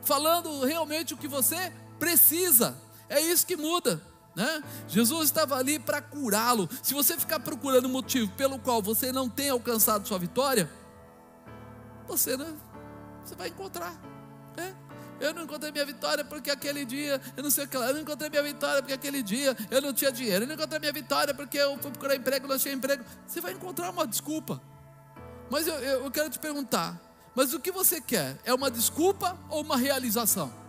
falando 0.04 0.64
realmente 0.64 1.14
o 1.14 1.16
que 1.16 1.26
você 1.26 1.72
precisa. 1.98 2.76
É 3.08 3.20
isso 3.20 3.46
que 3.46 3.56
muda. 3.56 4.00
Né? 4.34 4.62
Jesus 4.88 5.24
estava 5.24 5.56
ali 5.56 5.78
para 5.78 6.02
curá-lo. 6.02 6.68
Se 6.82 6.92
você 6.92 7.16
ficar 7.16 7.40
procurando 7.40 7.88
motivo 7.88 8.30
pelo 8.32 8.58
qual 8.58 8.82
você 8.82 9.12
não 9.12 9.28
tem 9.28 9.50
alcançado 9.50 10.06
sua 10.06 10.18
vitória, 10.18 10.68
você, 12.06 12.36
né, 12.36 12.52
você 13.24 13.34
vai 13.34 13.48
encontrar. 13.48 13.94
Né? 14.56 14.74
Eu 15.20 15.32
não 15.32 15.44
encontrei 15.44 15.70
minha 15.70 15.86
vitória 15.86 16.24
porque 16.24 16.50
aquele 16.50 16.84
dia, 16.84 17.20
eu 17.36 17.42
não 17.42 17.50
sei 17.50 17.64
o 17.64 17.68
que 17.68 17.76
lá, 17.76 17.86
eu 17.88 17.94
não 17.94 18.00
encontrei 18.00 18.28
minha 18.28 18.42
vitória 18.42 18.82
porque 18.82 18.92
aquele 18.92 19.22
dia 19.22 19.56
eu 19.70 19.80
não 19.80 19.92
tinha 19.92 20.10
dinheiro, 20.10 20.44
eu 20.44 20.48
não 20.48 20.54
encontrei 20.54 20.80
minha 20.80 20.92
vitória 20.92 21.32
porque 21.32 21.56
eu 21.56 21.78
fui 21.78 21.90
procurar 21.92 22.16
emprego, 22.16 22.48
não 22.48 22.56
achei 22.56 22.72
emprego. 22.72 23.04
Você 23.26 23.40
vai 23.40 23.52
encontrar 23.52 23.90
uma 23.90 24.06
desculpa. 24.06 24.60
Mas 25.48 25.66
eu, 25.66 25.74
eu, 25.74 26.04
eu 26.04 26.10
quero 26.10 26.28
te 26.28 26.38
perguntar: 26.38 27.00
mas 27.34 27.54
o 27.54 27.60
que 27.60 27.70
você 27.70 28.00
quer? 28.00 28.38
É 28.44 28.52
uma 28.52 28.70
desculpa 28.70 29.38
ou 29.48 29.62
uma 29.62 29.76
realização? 29.76 30.63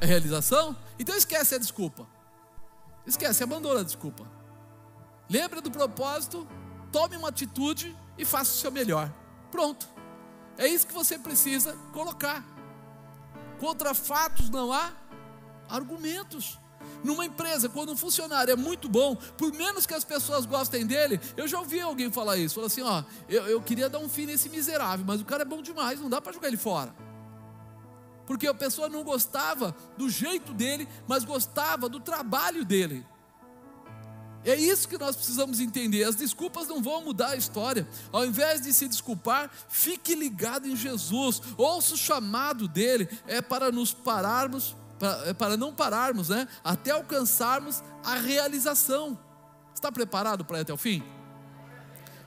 É 0.00 0.06
realização? 0.06 0.76
Então 0.98 1.16
esquece 1.16 1.54
a 1.54 1.58
desculpa. 1.58 2.06
Esquece, 3.06 3.42
abandona 3.42 3.80
a 3.80 3.84
desculpa. 3.84 4.26
Lembra 5.28 5.60
do 5.60 5.70
propósito, 5.70 6.46
tome 6.92 7.16
uma 7.16 7.28
atitude 7.28 7.96
e 8.16 8.24
faça 8.24 8.52
o 8.52 8.56
seu 8.56 8.70
melhor. 8.70 9.12
Pronto. 9.50 9.88
É 10.56 10.66
isso 10.66 10.86
que 10.86 10.92
você 10.92 11.18
precisa 11.18 11.76
colocar. 11.92 12.44
Contra 13.58 13.94
fatos 13.94 14.50
não 14.50 14.72
há 14.72 14.92
argumentos. 15.68 16.58
Numa 17.02 17.24
empresa, 17.24 17.68
quando 17.68 17.92
um 17.92 17.96
funcionário 17.96 18.52
é 18.52 18.56
muito 18.56 18.88
bom, 18.88 19.14
por 19.14 19.52
menos 19.52 19.86
que 19.86 19.94
as 19.94 20.04
pessoas 20.04 20.46
gostem 20.46 20.86
dele, 20.86 21.20
eu 21.36 21.46
já 21.46 21.58
ouvi 21.58 21.80
alguém 21.80 22.10
falar 22.10 22.36
isso. 22.36 22.54
Falou 22.54 22.66
assim: 22.66 22.82
ó, 22.82 23.02
eu, 23.28 23.46
eu 23.46 23.60
queria 23.60 23.88
dar 23.88 23.98
um 23.98 24.08
fim 24.08 24.26
nesse 24.26 24.48
miserável, 24.48 25.04
mas 25.06 25.20
o 25.20 25.24
cara 25.24 25.42
é 25.42 25.44
bom 25.44 25.62
demais, 25.62 26.00
não 26.00 26.08
dá 26.08 26.20
para 26.20 26.32
jogar 26.32 26.48
ele 26.48 26.56
fora. 26.56 26.94
Porque 28.28 28.46
a 28.46 28.52
pessoa 28.52 28.90
não 28.90 29.02
gostava 29.02 29.74
do 29.96 30.10
jeito 30.10 30.52
dele, 30.52 30.86
mas 31.06 31.24
gostava 31.24 31.88
do 31.88 31.98
trabalho 31.98 32.62
dele. 32.62 33.06
É 34.44 34.54
isso 34.54 34.86
que 34.86 34.98
nós 34.98 35.16
precisamos 35.16 35.60
entender. 35.60 36.04
As 36.04 36.14
desculpas 36.14 36.68
não 36.68 36.82
vão 36.82 37.02
mudar 37.02 37.30
a 37.30 37.36
história. 37.36 37.88
Ao 38.12 38.26
invés 38.26 38.60
de 38.60 38.70
se 38.74 38.86
desculpar, 38.86 39.50
fique 39.70 40.14
ligado 40.14 40.68
em 40.68 40.76
Jesus. 40.76 41.40
Ouça 41.56 41.94
o 41.94 41.96
chamado 41.96 42.68
dele. 42.68 43.08
É 43.26 43.40
para 43.40 43.72
nos 43.72 43.94
pararmos 43.94 44.76
para, 44.98 45.28
é 45.30 45.32
para 45.32 45.56
não 45.56 45.72
pararmos, 45.72 46.28
né? 46.28 46.46
Até 46.62 46.90
alcançarmos 46.90 47.82
a 48.04 48.16
realização. 48.16 49.18
Está 49.74 49.90
preparado 49.90 50.44
para 50.44 50.58
ir 50.58 50.62
até 50.62 50.72
o 50.72 50.76
fim? 50.76 51.02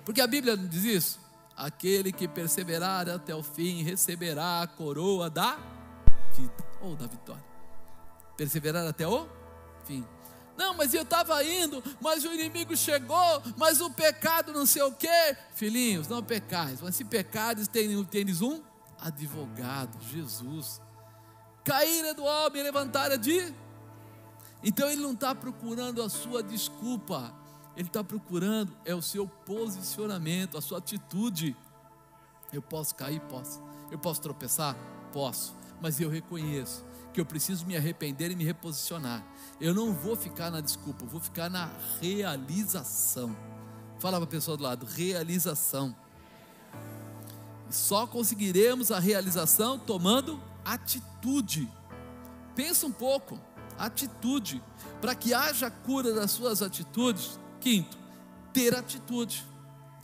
Porque 0.03 0.19
a 0.19 0.25
Bíblia 0.25 0.57
diz 0.57 0.83
isso. 0.83 1.19
Aquele 1.55 2.11
que 2.11 2.27
perseverar 2.27 3.07
até 3.07 3.35
o 3.35 3.43
fim 3.43 3.83
receberá 3.83 4.63
a 4.63 4.67
coroa 4.67 5.29
da 5.29 5.59
vida 6.31 6.53
ou 6.81 6.95
da 6.95 7.07
vitória. 7.07 7.43
Perseverar 8.37 8.87
até 8.87 9.07
o 9.07 9.27
fim. 9.85 10.05
Não, 10.57 10.73
mas 10.75 10.93
eu 10.93 11.03
estava 11.03 11.43
indo, 11.43 11.83
mas 11.99 12.23
o 12.23 12.33
inimigo 12.33 12.75
chegou, 12.75 13.41
mas 13.57 13.81
o 13.81 13.89
pecado 13.89 14.53
não 14.53 14.65
sei 14.65 14.81
o 14.83 14.91
quê. 14.91 15.37
Filhinhos, 15.53 16.07
não 16.07 16.21
pecais, 16.21 16.81
mas 16.81 16.95
se 16.95 17.05
pecares, 17.05 17.67
tendes 17.67 18.41
um 18.41 18.61
advogado, 18.99 19.97
Jesus 20.03 20.81
caíra 21.63 22.13
do 22.13 22.23
homem, 22.23 22.63
levantar 22.63 23.15
de. 23.17 23.53
Então 24.63 24.89
ele 24.89 25.01
não 25.01 25.13
está 25.13 25.33
procurando 25.33 26.01
a 26.01 26.09
sua 26.09 26.43
desculpa, 26.43 27.33
ele 27.75 27.87
está 27.87 28.03
procurando 28.03 28.75
é 28.85 28.93
o 28.93 29.01
seu 29.01 29.27
posicionamento, 29.27 30.57
a 30.57 30.61
sua 30.61 30.77
atitude. 30.77 31.55
Eu 32.51 32.61
posso 32.61 32.93
cair? 32.95 33.19
Posso. 33.21 33.61
Eu 33.89 33.97
posso 33.97 34.21
tropeçar? 34.21 34.75
Posso. 35.11 35.55
Mas 35.81 35.99
eu 35.99 36.09
reconheço 36.09 36.85
que 37.11 37.19
eu 37.19 37.25
preciso 37.25 37.65
me 37.65 37.75
arrepender 37.75 38.31
e 38.31 38.35
me 38.35 38.43
reposicionar. 38.43 39.25
Eu 39.59 39.73
não 39.73 39.93
vou 39.93 40.15
ficar 40.15 40.49
na 40.49 40.61
desculpa, 40.61 41.03
eu 41.03 41.09
vou 41.09 41.19
ficar 41.19 41.49
na 41.49 41.69
realização. 41.99 43.35
Fala 43.99 44.17
para 44.17 44.25
a 44.25 44.31
pessoa 44.31 44.55
do 44.55 44.63
lado, 44.63 44.85
realização. 44.85 45.95
Só 47.69 48.07
conseguiremos 48.07 48.91
a 48.91 48.99
realização 48.99 49.77
tomando 49.77 50.41
atitude. 50.63 51.69
Pensa 52.55 52.85
um 52.85 52.91
pouco, 52.91 53.39
atitude. 53.77 54.61
Para 54.99 55.15
que 55.15 55.33
haja 55.33 55.69
cura 55.69 56.13
das 56.13 56.31
suas 56.31 56.61
atitudes, 56.61 57.39
quinto, 57.59 57.97
ter 58.53 58.75
atitude. 58.75 59.45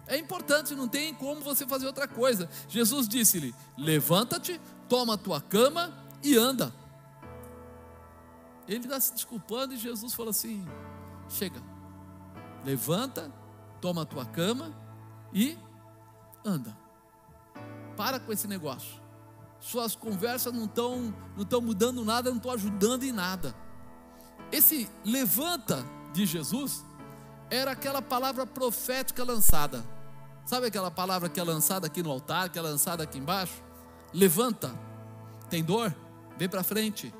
É 0.07 0.17
importante, 0.17 0.73
não 0.73 0.88
tem 0.88 1.13
como 1.13 1.41
você 1.41 1.67
fazer 1.67 1.86
outra 1.86 2.07
coisa. 2.07 2.49
Jesus 2.69 3.07
disse-lhe: 3.07 3.53
Levanta-te, 3.78 4.59
toma 4.88 5.16
a 5.16 5.18
tua 5.18 5.42
cama 5.42 5.94
e 6.24 6.36
anda. 6.36 6.74
Ele 8.68 8.84
está 8.84 9.00
se 9.00 9.14
desculpando 9.14 9.74
e 9.74 9.78
Jesus 9.78 10.14
falou 10.14 10.32
assim: 10.32 10.66
Chega, 11.30 11.62
levanta, 12.66 13.32
toma 13.80 14.02
a 14.02 14.06
tua 14.06 14.26
cama 14.26 14.74
e 15.34 15.58
anda. 16.46 16.78
Para 17.96 18.20
com 18.20 18.32
esse 18.32 18.48
negócio 18.48 19.08
suas 19.60 19.96
conversas 19.96 20.54
não 20.54 20.66
estão 20.66 21.14
não 21.36 21.44
estão 21.44 21.62
mudando 21.62 22.04
nada, 22.06 22.30
não 22.30 22.38
estão 22.38 22.52
ajudando 22.52 23.04
em 23.04 23.12
nada. 23.12 23.56
Esse 24.52 24.90
levanta 25.04 25.84
de 26.14 26.26
Jesus 26.26 26.86
era 27.50 27.72
aquela 27.72 28.02
palavra 28.02 28.46
profética 28.46 29.24
lançada. 29.24 29.86
Sabe 30.46 30.68
aquela 30.68 30.90
palavra 30.90 31.28
que 31.28 31.40
é 31.40 31.44
lançada 31.44 31.88
aqui 31.88 32.02
no 32.02 32.12
altar, 32.12 32.50
que 32.50 32.58
é 32.58 32.62
lançada 32.62 33.04
aqui 33.04 33.18
embaixo? 33.18 33.62
Levanta. 34.18 34.74
Tem 35.49 35.63
dor? 35.63 35.95
Vem 36.38 36.49
para 36.49 36.63
frente. 36.63 37.13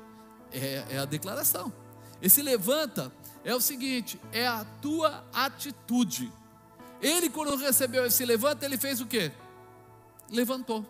É, 0.52 0.84
é 0.90 0.98
a 0.98 1.04
declaração. 1.04 1.72
Esse 2.20 2.42
levanta 2.42 3.12
é 3.44 3.54
o 3.54 3.60
seguinte: 3.60 4.20
é 4.32 4.46
a 4.46 4.64
tua 4.82 5.24
atitude. 5.32 6.32
Ele, 7.00 7.30
quando 7.30 7.56
recebeu 7.56 8.04
esse 8.04 8.24
levanta, 8.24 8.66
ele 8.66 8.76
fez 8.76 9.00
o 9.00 9.06
que? 9.06 9.30
Levantou, 10.28 10.84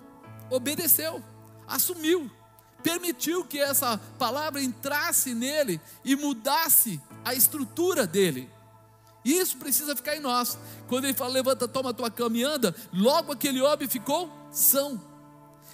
obedeceu 0.49 1.23
assumiu, 1.69 2.31
permitiu 2.83 3.45
que 3.45 3.61
essa 3.61 4.01
palavra 4.19 4.63
entrasse 4.63 5.35
nele 5.35 5.81
e 6.05 6.17
mudasse 6.17 7.01
a 7.25 7.35
estrutura 7.35 8.07
dele. 8.07 8.51
Isso 9.25 9.59
precisa 9.59 9.95
ficar 9.95 10.17
em 10.17 10.21
nós. 10.21 10.59
Quando 10.89 11.05
ele 11.05 11.15
fala, 11.15 11.33
levanta, 11.33 11.69
toma 11.69 11.93
tua 11.93 12.11
cama 12.11 12.39
e 12.39 12.43
anda, 12.43 12.75
logo 12.93 13.33
aquele 13.33 13.61
homem 13.61 13.87
ficou 13.87 14.33
são. 14.51 15.08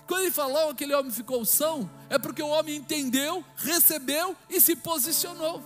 Quando 0.07 0.23
ele 0.23 0.31
falou 0.31 0.71
aquele 0.71 0.95
homem 0.95 1.11
ficou 1.11 1.45
são, 1.45 1.91
é 2.11 2.19
porque 2.19 2.43
o 2.43 2.49
homem 2.49 2.77
entendeu, 2.77 3.45
recebeu 3.57 4.37
e 4.51 4.61
se 4.61 4.77
posicionou. 4.77 5.63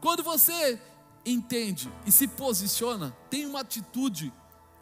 Quando 0.00 0.22
você 0.22 0.80
entende 1.24 1.90
e 2.06 2.12
se 2.12 2.26
posiciona, 2.26 3.16
tem 3.30 3.46
uma 3.46 3.60
atitude, 3.60 4.32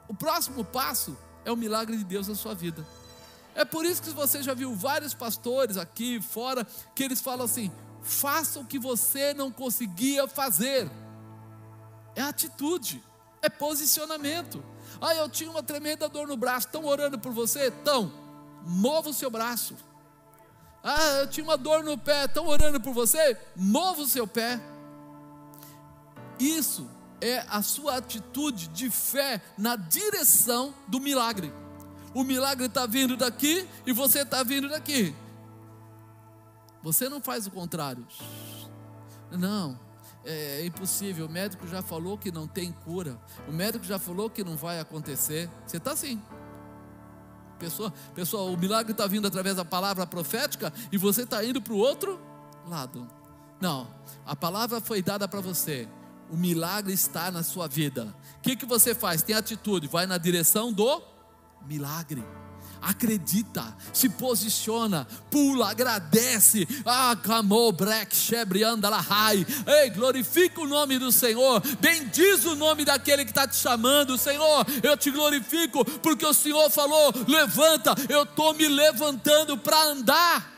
o 0.09 0.15
próximo 0.15 0.65
passo 0.65 1.17
é 1.45 1.51
o 1.51 1.57
milagre 1.57 1.97
de 1.97 2.05
Deus 2.05 2.29
na 2.29 2.35
sua 2.35 2.55
vida. 2.55 2.87
É 3.55 3.65
por 3.65 3.85
isso 3.85 4.03
que 4.03 4.11
você 4.11 4.43
já 4.43 4.55
viu 4.55 4.75
vários 4.75 5.15
pastores 5.15 5.77
aqui 5.77 6.21
fora 6.21 6.67
que 6.95 7.03
eles 7.03 7.21
falam 7.21 7.45
assim: 7.45 7.71
faça 8.03 8.61
o 8.61 8.65
que 8.65 8.79
você 8.79 9.35
não 9.35 9.51
conseguia 9.51 10.29
fazer. 10.29 10.91
É 12.15 12.23
atitude, 12.23 13.03
é 13.43 13.49
posicionamento. 13.49 14.63
Ah, 15.01 15.15
eu 15.15 15.29
tinha 15.29 15.51
uma 15.51 15.63
tremenda 15.63 16.09
dor 16.09 16.27
no 16.27 16.37
braço, 16.37 16.67
estão 16.67 16.85
orando 16.85 17.19
por 17.19 17.33
você? 17.33 17.69
Então, 17.69 18.13
mova 18.65 19.11
o 19.11 19.15
seu 19.15 19.31
braço. 19.31 19.77
Ah, 20.83 21.21
eu 21.21 21.27
tinha 21.29 21.45
uma 21.45 21.57
dor 21.57 21.85
no 21.85 21.99
pé, 21.99 22.25
estão 22.25 22.47
orando 22.47 22.81
por 22.81 22.93
você? 22.93 23.37
Mova 23.55 24.03
o 24.03 24.07
seu 24.07 24.27
pé. 24.27 24.61
Isso 26.39 26.89
é 27.21 27.45
a 27.49 27.61
sua 27.61 27.97
atitude 27.97 28.69
de 28.69 28.89
fé 28.89 29.43
na 29.59 29.77
direção 29.77 30.75
do 30.89 30.99
milagre. 30.99 31.53
O 32.15 32.25
milagre 32.25 32.67
está 32.67 32.87
vindo 32.87 33.17
daqui 33.17 33.69
e 33.87 33.93
você 33.93 34.21
está 34.23 34.43
vindo 34.43 34.69
daqui. 34.69 35.15
Você 36.83 37.09
não 37.09 37.21
faz 37.21 37.47
o 37.47 37.51
contrário. 37.51 38.07
Não, 39.31 39.79
é, 40.25 40.63
é 40.63 40.67
impossível. 40.67 41.27
O 41.27 41.29
médico 41.29 41.67
já 41.67 41.83
falou 41.83 42.17
que 42.17 42.33
não 42.33 42.49
tem 42.49 42.73
cura. 42.73 43.21
O 43.47 43.53
médico 43.53 43.85
já 43.85 43.99
falou 43.99 44.31
que 44.31 44.43
não 44.43 44.57
vai 44.57 44.81
acontecer. 44.81 45.49
Você 45.67 45.77
está 45.77 45.93
assim. 45.93 46.21
Pessoa, 47.61 47.93
pessoal, 48.15 48.51
o 48.51 48.57
milagre 48.57 48.93
está 48.93 49.07
vindo 49.07 49.29
através 49.29 49.55
da 49.55 49.65
palavra 49.65 50.07
profética 50.07 50.73
e 50.91 50.97
você 50.97 51.23
está 51.23 51.45
indo 51.45 51.61
para 51.61 51.75
o 51.75 51.77
outro 51.77 52.19
lado. 52.67 53.07
Não, 53.61 53.87
a 54.25 54.35
palavra 54.35 54.81
foi 54.81 55.03
dada 55.03 55.29
para 55.29 55.43
você. 55.43 55.87
O 56.31 56.37
milagre 56.37 56.95
está 56.95 57.31
na 57.31 57.43
sua 57.43 57.69
vida. 57.69 58.15
O 58.39 58.41
que, 58.41 58.57
que 58.57 58.65
você 58.65 58.95
faz? 58.95 59.23
Tem 59.23 59.37
atitude, 59.37 59.87
vai 59.89 60.07
na 60.07 60.17
direção 60.17 60.73
do 60.73 61.03
milagre. 61.67 62.25
Acredita, 62.83 63.76
se 63.93 64.09
posiciona, 64.09 65.07
pula, 65.31 65.70
agradece. 65.70 66.66
Ah, 66.85 67.14
clamou, 67.22 67.70
break, 67.72 68.16
shebre, 68.16 68.64
anda 68.64 68.89
lá, 68.89 69.01
rai. 69.01 69.47
Ei, 69.66 69.91
glorifica 69.91 70.62
o 70.62 70.66
nome 70.66 70.99
do 70.99 71.12
Senhor. 71.12 71.61
Bendiz 71.78 72.45
o 72.47 72.57
nome 72.57 72.85
daquele 72.85 73.24
que 73.24 73.31
está 73.31 73.47
te 73.47 73.57
chamando. 73.57 74.16
Senhor, 74.16 74.66
eu 74.83 74.97
te 74.97 75.11
glorifico, 75.11 75.85
porque 76.01 76.24
o 76.24 76.33
Senhor 76.33 76.70
falou: 76.70 77.12
levanta, 77.28 77.95
eu 78.09 78.22
estou 78.22 78.55
me 78.55 78.66
levantando 78.66 79.59
para 79.59 79.83
andar. 79.85 80.51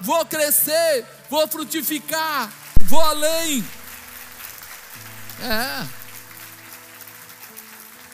Vou 0.00 0.24
crescer, 0.24 1.04
vou 1.28 1.48
frutificar, 1.48 2.52
vou 2.84 3.00
além. 3.00 3.64
É. 5.42 5.86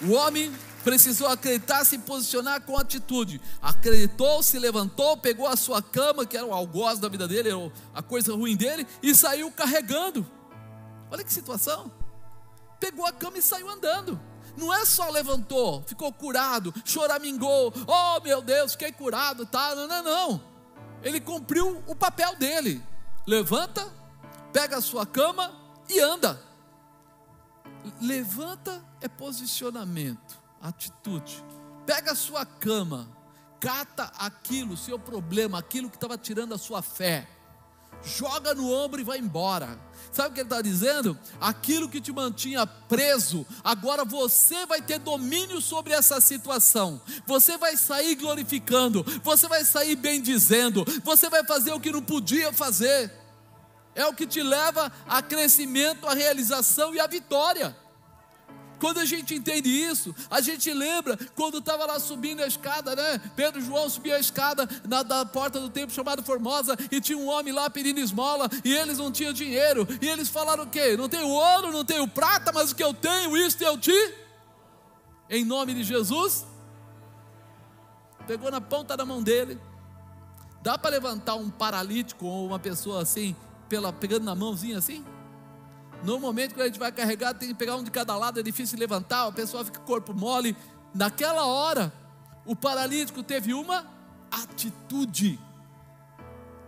O 0.02 0.12
homem 0.12 0.52
precisou 0.84 1.28
acreditar, 1.28 1.84
se 1.84 1.98
posicionar 1.98 2.60
com 2.62 2.76
atitude. 2.76 3.40
Acreditou, 3.60 4.42
se 4.42 4.58
levantou, 4.58 5.16
pegou 5.16 5.46
a 5.46 5.56
sua 5.56 5.82
cama, 5.82 6.26
que 6.26 6.36
era 6.36 6.46
o 6.46 6.52
algoz 6.52 6.98
da 6.98 7.08
vida 7.08 7.26
dele, 7.26 7.50
a 7.94 8.02
coisa 8.02 8.34
ruim 8.34 8.56
dele, 8.56 8.86
e 9.02 9.14
saiu 9.14 9.50
carregando. 9.50 10.26
Olha 11.10 11.24
que 11.24 11.32
situação. 11.32 11.90
Pegou 12.80 13.06
a 13.06 13.12
cama 13.12 13.38
e 13.38 13.42
saiu 13.42 13.68
andando. 13.68 14.20
Não 14.56 14.72
é 14.72 14.84
só 14.84 15.08
levantou, 15.08 15.82
ficou 15.86 16.12
curado, 16.12 16.74
choramingou, 16.84 17.72
oh 17.86 18.20
meu 18.20 18.42
Deus, 18.42 18.72
fiquei 18.72 18.92
curado, 18.92 19.46
tá? 19.46 19.74
Não, 19.74 19.86
não, 19.86 20.02
não. 20.02 20.44
Ele 21.02 21.20
cumpriu 21.20 21.82
o 21.86 21.94
papel 21.94 22.36
dele. 22.36 22.82
Levanta, 23.26 23.90
pega 24.52 24.76
a 24.76 24.82
sua 24.82 25.06
cama 25.06 25.54
e 25.88 26.00
anda. 26.00 26.40
Levanta 28.00 28.84
é 29.00 29.08
posicionamento, 29.08 30.40
atitude. 30.62 31.44
Pega 31.84 32.12
a 32.12 32.16
sua 32.16 32.46
cama, 32.46 33.08
cata 33.60 34.10
aquilo, 34.16 34.76
seu 34.76 34.98
problema, 34.98 35.58
aquilo 35.58 35.90
que 35.90 35.96
estava 35.96 36.16
tirando 36.16 36.54
a 36.54 36.58
sua 36.58 36.80
fé, 36.80 37.28
joga 38.04 38.54
no 38.54 38.72
ombro 38.72 39.00
e 39.00 39.04
vai 39.04 39.18
embora. 39.18 39.78
Sabe 40.10 40.30
o 40.30 40.32
que 40.32 40.40
ele 40.40 40.46
está 40.46 40.60
dizendo? 40.60 41.18
Aquilo 41.40 41.88
que 41.88 42.00
te 42.00 42.12
mantinha 42.12 42.66
preso, 42.66 43.46
agora 43.62 44.04
você 44.04 44.66
vai 44.66 44.82
ter 44.82 44.98
domínio 44.98 45.60
sobre 45.60 45.92
essa 45.92 46.20
situação. 46.20 47.00
Você 47.26 47.56
vai 47.56 47.76
sair 47.76 48.14
glorificando, 48.14 49.04
você 49.22 49.48
vai 49.48 49.64
sair 49.64 49.96
bendizendo, 49.96 50.84
você 51.02 51.28
vai 51.28 51.44
fazer 51.44 51.72
o 51.72 51.80
que 51.80 51.90
não 51.90 52.02
podia 52.02 52.52
fazer. 52.52 53.12
É 53.94 54.06
o 54.06 54.14
que 54.14 54.26
te 54.26 54.42
leva 54.42 54.90
a 55.06 55.20
crescimento, 55.20 56.06
a 56.06 56.14
realização 56.14 56.94
e 56.94 57.00
a 57.00 57.06
vitória. 57.06 57.76
Quando 58.82 58.98
a 58.98 59.04
gente 59.04 59.32
entende 59.32 59.68
isso, 59.68 60.12
a 60.28 60.40
gente 60.40 60.74
lembra 60.74 61.16
quando 61.36 61.58
estava 61.58 61.86
lá 61.86 62.00
subindo 62.00 62.42
a 62.42 62.48
escada, 62.48 62.96
né? 62.96 63.20
Pedro 63.36 63.60
e 63.60 63.64
João 63.64 63.88
subiam 63.88 64.16
a 64.16 64.18
escada 64.18 64.68
na 64.84 65.04
da 65.04 65.24
porta 65.24 65.60
do 65.60 65.70
templo 65.70 65.94
chamado 65.94 66.20
Formosa 66.24 66.76
e 66.90 67.00
tinha 67.00 67.16
um 67.16 67.28
homem 67.28 67.52
lá 67.52 67.70
pedindo 67.70 68.00
esmola 68.00 68.50
e 68.64 68.74
eles 68.74 68.98
não 68.98 69.12
tinham 69.12 69.32
dinheiro. 69.32 69.86
E 70.00 70.08
eles 70.08 70.28
falaram 70.28 70.64
o 70.64 70.66
quê? 70.66 70.96
Não 70.96 71.08
tenho 71.08 71.28
ouro, 71.28 71.70
não 71.70 71.84
tenho 71.84 72.08
prata, 72.08 72.50
mas 72.50 72.72
o 72.72 72.74
que 72.74 72.82
eu 72.82 72.92
tenho, 72.92 73.36
isto 73.36 73.62
eu 73.62 73.78
te. 73.78 73.94
Em 75.30 75.44
nome 75.44 75.74
de 75.74 75.84
Jesus. 75.84 76.44
Pegou 78.26 78.50
na 78.50 78.60
ponta 78.60 78.96
da 78.96 79.04
mão 79.04 79.22
dele. 79.22 79.60
Dá 80.60 80.76
para 80.76 80.90
levantar 80.90 81.36
um 81.36 81.50
paralítico 81.50 82.26
ou 82.26 82.48
uma 82.48 82.58
pessoa 82.58 83.00
assim, 83.00 83.36
pela, 83.68 83.92
pegando 83.92 84.24
na 84.24 84.34
mãozinha 84.34 84.78
assim? 84.78 85.04
Normalmente, 86.02 86.54
quando 86.54 86.62
a 86.62 86.66
gente 86.66 86.78
vai 86.78 86.90
carregar, 86.90 87.34
tem 87.34 87.48
que 87.48 87.54
pegar 87.54 87.76
um 87.76 87.84
de 87.84 87.90
cada 87.90 88.16
lado, 88.16 88.40
é 88.40 88.42
difícil 88.42 88.78
levantar, 88.78 89.26
a 89.26 89.32
pessoa 89.32 89.64
fica 89.64 89.80
corpo 89.80 90.12
mole. 90.12 90.56
Naquela 90.94 91.46
hora, 91.46 91.92
o 92.44 92.56
paralítico 92.56 93.22
teve 93.22 93.54
uma 93.54 93.86
atitude. 94.30 95.38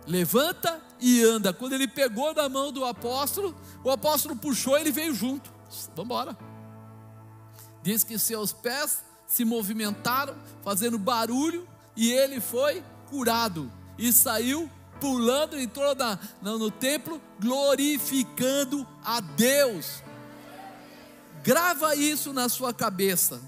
Levanta 0.07 0.81
e 0.99 1.23
anda. 1.23 1.51
Quando 1.51 1.73
ele 1.73 1.87
pegou 1.87 2.33
na 2.33 2.47
mão 2.47 2.71
do 2.71 2.85
apóstolo, 2.85 3.55
o 3.83 3.89
apóstolo 3.89 4.35
puxou, 4.35 4.77
ele 4.77 4.91
veio 4.91 5.13
junto. 5.13 5.51
Vamos 5.95 6.05
embora. 6.05 6.37
Diz 7.83 8.03
que 8.03 8.17
seus 8.17 8.53
pés 8.53 9.03
se 9.27 9.43
movimentaram, 9.43 10.35
fazendo 10.63 10.97
barulho, 10.97 11.67
e 11.95 12.11
ele 12.11 12.39
foi 12.39 12.83
curado 13.09 13.71
e 13.97 14.11
saiu 14.13 14.69
pulando, 14.99 15.59
entrou 15.59 15.95
na, 15.95 16.19
no, 16.41 16.57
no 16.57 16.71
templo, 16.71 17.21
glorificando 17.39 18.87
a 19.03 19.19
Deus. 19.19 20.03
Grava 21.43 21.95
isso 21.95 22.33
na 22.33 22.49
sua 22.49 22.73
cabeça. 22.73 23.41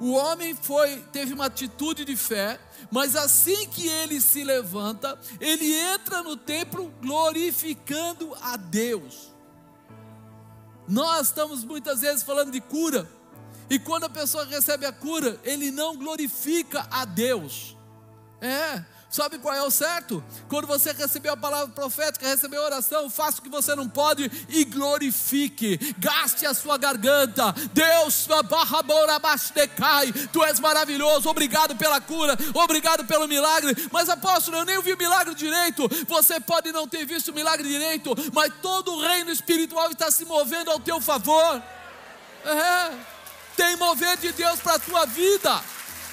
O 0.00 0.12
homem 0.12 0.54
foi, 0.54 0.96
teve 1.12 1.32
uma 1.32 1.46
atitude 1.46 2.04
de 2.04 2.16
fé, 2.16 2.58
mas 2.90 3.14
assim 3.14 3.68
que 3.68 3.86
ele 3.86 4.20
se 4.20 4.42
levanta, 4.42 5.18
ele 5.40 5.72
entra 5.72 6.22
no 6.22 6.36
templo 6.36 6.92
glorificando 7.00 8.34
a 8.42 8.56
Deus. 8.56 9.32
Nós 10.88 11.28
estamos 11.28 11.64
muitas 11.64 12.00
vezes 12.00 12.22
falando 12.22 12.50
de 12.50 12.60
cura, 12.60 13.08
e 13.70 13.78
quando 13.78 14.04
a 14.04 14.10
pessoa 14.10 14.44
recebe 14.44 14.84
a 14.84 14.92
cura, 14.92 15.40
ele 15.42 15.70
não 15.70 15.96
glorifica 15.96 16.86
a 16.90 17.04
Deus. 17.04 17.76
É, 18.40 18.84
Sabe 19.14 19.38
qual 19.38 19.54
é 19.54 19.62
o 19.62 19.70
certo? 19.70 20.24
Quando 20.48 20.66
você 20.66 20.90
recebeu 20.90 21.34
a 21.34 21.36
palavra 21.36 21.72
profética, 21.72 22.26
recebeu 22.26 22.60
a 22.60 22.64
oração, 22.64 23.08
faça 23.08 23.38
o 23.38 23.42
que 23.42 23.48
você 23.48 23.72
não 23.76 23.88
pode 23.88 24.28
e 24.48 24.64
glorifique. 24.64 25.78
Gaste 25.98 26.44
a 26.44 26.52
sua 26.52 26.76
garganta. 26.76 27.52
Deus, 27.72 28.26
tu 30.32 30.42
és 30.42 30.58
maravilhoso. 30.58 31.28
Obrigado 31.28 31.76
pela 31.76 32.00
cura, 32.00 32.36
obrigado 32.54 33.04
pelo 33.04 33.28
milagre. 33.28 33.76
Mas 33.92 34.08
apóstolo, 34.08 34.56
eu 34.56 34.64
nem 34.64 34.82
vi 34.82 34.94
o 34.94 34.98
milagre 34.98 35.32
direito. 35.36 35.88
Você 36.08 36.40
pode 36.40 36.72
não 36.72 36.88
ter 36.88 37.06
visto 37.06 37.28
o 37.28 37.34
milagre 37.34 37.68
direito, 37.68 38.16
mas 38.32 38.52
todo 38.60 38.94
o 38.94 39.00
reino 39.00 39.30
espiritual 39.30 39.92
está 39.92 40.10
se 40.10 40.24
movendo 40.24 40.72
ao 40.72 40.80
teu 40.80 41.00
favor. 41.00 41.62
É. 42.44 42.90
Tem 43.56 43.76
mover 43.76 44.16
de 44.16 44.32
Deus 44.32 44.58
para 44.58 44.74
a 44.74 44.78
tua 44.80 45.06
vida 45.06 45.62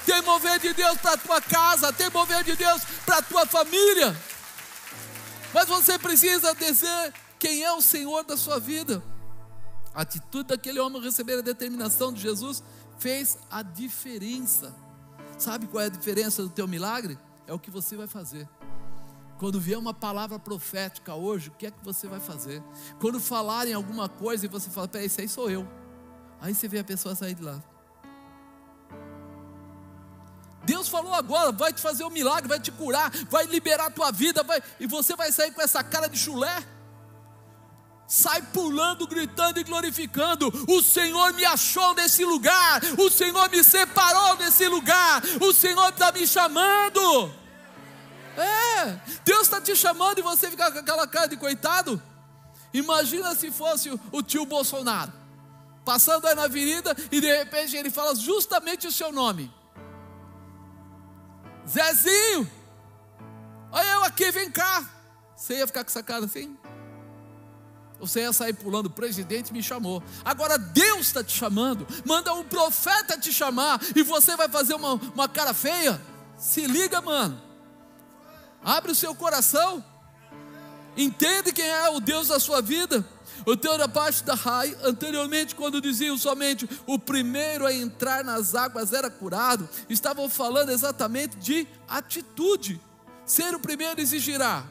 tem 0.05 0.21
mover 0.21 0.59
de 0.59 0.73
Deus 0.73 0.97
para 0.97 1.13
a 1.13 1.17
tua 1.17 1.41
casa, 1.41 1.93
tem 1.93 2.09
mover 2.09 2.43
de 2.43 2.55
Deus 2.55 2.81
para 3.05 3.17
a 3.17 3.21
tua 3.21 3.45
família. 3.45 4.15
Mas 5.53 5.67
você 5.67 5.97
precisa 5.99 6.53
dizer 6.55 7.13
quem 7.37 7.63
é 7.63 7.71
o 7.73 7.81
Senhor 7.81 8.23
da 8.23 8.37
sua 8.37 8.59
vida. 8.59 9.03
A 9.93 10.01
atitude 10.01 10.49
daquele 10.49 10.79
homem 10.79 11.01
receber 11.01 11.39
a 11.39 11.41
determinação 11.41 12.13
de 12.13 12.21
Jesus 12.21 12.63
fez 12.97 13.37
a 13.49 13.61
diferença. 13.61 14.73
Sabe 15.37 15.67
qual 15.67 15.83
é 15.83 15.87
a 15.87 15.89
diferença 15.89 16.43
do 16.43 16.49
teu 16.49 16.67
milagre? 16.67 17.17
É 17.47 17.53
o 17.53 17.59
que 17.59 17.69
você 17.69 17.97
vai 17.97 18.07
fazer. 18.07 18.47
Quando 19.37 19.59
vier 19.59 19.77
uma 19.77 19.93
palavra 19.93 20.37
profética 20.37 21.15
hoje, 21.15 21.49
o 21.49 21.53
que 21.53 21.65
é 21.65 21.71
que 21.71 21.83
você 21.83 22.07
vai 22.07 22.19
fazer? 22.19 22.63
Quando 22.99 23.19
falarem 23.19 23.73
alguma 23.73 24.07
coisa 24.07 24.45
e 24.45 24.47
você 24.49 24.69
fala, 24.69 24.87
peraí, 24.87 25.07
esse 25.07 25.19
aí 25.19 25.27
sou 25.27 25.49
eu. 25.49 25.67
Aí 26.39 26.53
você 26.53 26.67
vê 26.67 26.79
a 26.79 26.83
pessoa 26.83 27.15
sair 27.15 27.33
de 27.33 27.41
lá. 27.41 27.61
Deus 30.63 30.87
falou 30.87 31.13
agora, 31.13 31.51
vai 31.51 31.73
te 31.73 31.81
fazer 31.81 32.03
um 32.03 32.09
milagre, 32.09 32.47
vai 32.47 32.59
te 32.59 32.71
curar, 32.71 33.11
vai 33.29 33.45
liberar 33.45 33.87
a 33.87 33.91
tua 33.91 34.11
vida, 34.11 34.43
vai, 34.43 34.61
e 34.79 34.85
você 34.85 35.15
vai 35.15 35.31
sair 35.31 35.51
com 35.51 35.61
essa 35.61 35.83
cara 35.83 36.07
de 36.07 36.17
chulé. 36.17 36.63
Sai 38.07 38.41
pulando, 38.53 39.07
gritando 39.07 39.59
e 39.59 39.63
glorificando. 39.63 40.51
O 40.67 40.81
Senhor 40.81 41.33
me 41.33 41.45
achou 41.45 41.93
nesse 41.95 42.25
lugar, 42.25 42.81
o 42.97 43.09
Senhor 43.09 43.49
me 43.49 43.63
separou 43.63 44.35
nesse 44.37 44.67
lugar, 44.67 45.21
o 45.41 45.53
Senhor 45.53 45.89
está 45.89 46.11
me 46.11 46.27
chamando. 46.27 47.33
É, 48.37 48.99
Deus 49.23 49.43
está 49.43 49.59
te 49.61 49.75
chamando 49.75 50.19
e 50.19 50.21
você 50.21 50.49
fica 50.49 50.71
com 50.71 50.79
aquela 50.79 51.07
cara 51.07 51.27
de 51.27 51.37
coitado. 51.37 52.01
Imagina 52.73 53.33
se 53.35 53.49
fosse 53.51 53.89
o 54.11 54.21
tio 54.21 54.45
Bolsonaro 54.45 55.21
passando 55.83 56.27
aí 56.27 56.35
na 56.35 56.43
avenida 56.43 56.95
e 57.11 57.19
de 57.19 57.37
repente 57.37 57.75
ele 57.75 57.89
fala 57.89 58.15
justamente 58.15 58.87
o 58.87 58.91
seu 58.91 59.11
nome. 59.11 59.51
Zezinho, 61.67 62.49
olha 63.71 63.87
eu 63.87 64.03
aqui, 64.03 64.31
vem 64.31 64.49
cá. 64.51 64.89
Você 65.35 65.57
ia 65.57 65.67
ficar 65.67 65.83
com 65.83 65.89
essa 65.89 66.03
cara 66.03 66.25
assim? 66.25 66.57
Você 67.99 68.21
ia 68.21 68.33
sair 68.33 68.53
pulando, 68.53 68.87
o 68.87 68.91
presidente 68.91 69.53
me 69.53 69.61
chamou. 69.61 70.03
Agora 70.25 70.57
Deus 70.57 71.01
está 71.01 71.23
te 71.23 71.37
chamando, 71.37 71.87
manda 72.05 72.33
um 72.33 72.43
profeta 72.43 73.17
te 73.17 73.31
chamar 73.31 73.79
e 73.95 74.01
você 74.01 74.35
vai 74.35 74.49
fazer 74.49 74.73
uma, 74.73 74.93
uma 74.93 75.29
cara 75.29 75.53
feia? 75.53 76.01
Se 76.37 76.65
liga, 76.65 76.99
mano. 76.99 77.39
Abre 78.63 78.91
o 78.91 78.95
seu 78.95 79.13
coração. 79.13 79.83
Entende 80.97 81.53
quem 81.53 81.65
é 81.65 81.89
o 81.89 81.99
Deus 81.99 82.27
da 82.27 82.39
sua 82.39 82.61
vida. 82.61 83.05
O 83.45 83.57
teor 83.57 83.81
abaixo 83.81 84.23
da 84.23 84.35
Rai, 84.35 84.75
anteriormente, 84.83 85.55
quando 85.55 85.81
diziam 85.81 86.17
somente 86.17 86.69
o 86.85 86.99
primeiro 86.99 87.65
a 87.65 87.73
entrar 87.73 88.23
nas 88.23 88.55
águas 88.55 88.93
era 88.93 89.09
curado, 89.09 89.67
estavam 89.89 90.29
falando 90.29 90.69
exatamente 90.69 91.37
de 91.37 91.67
atitude. 91.87 92.79
Ser 93.25 93.55
o 93.55 93.59
primeiro 93.59 93.99
exigirá. 93.99 94.65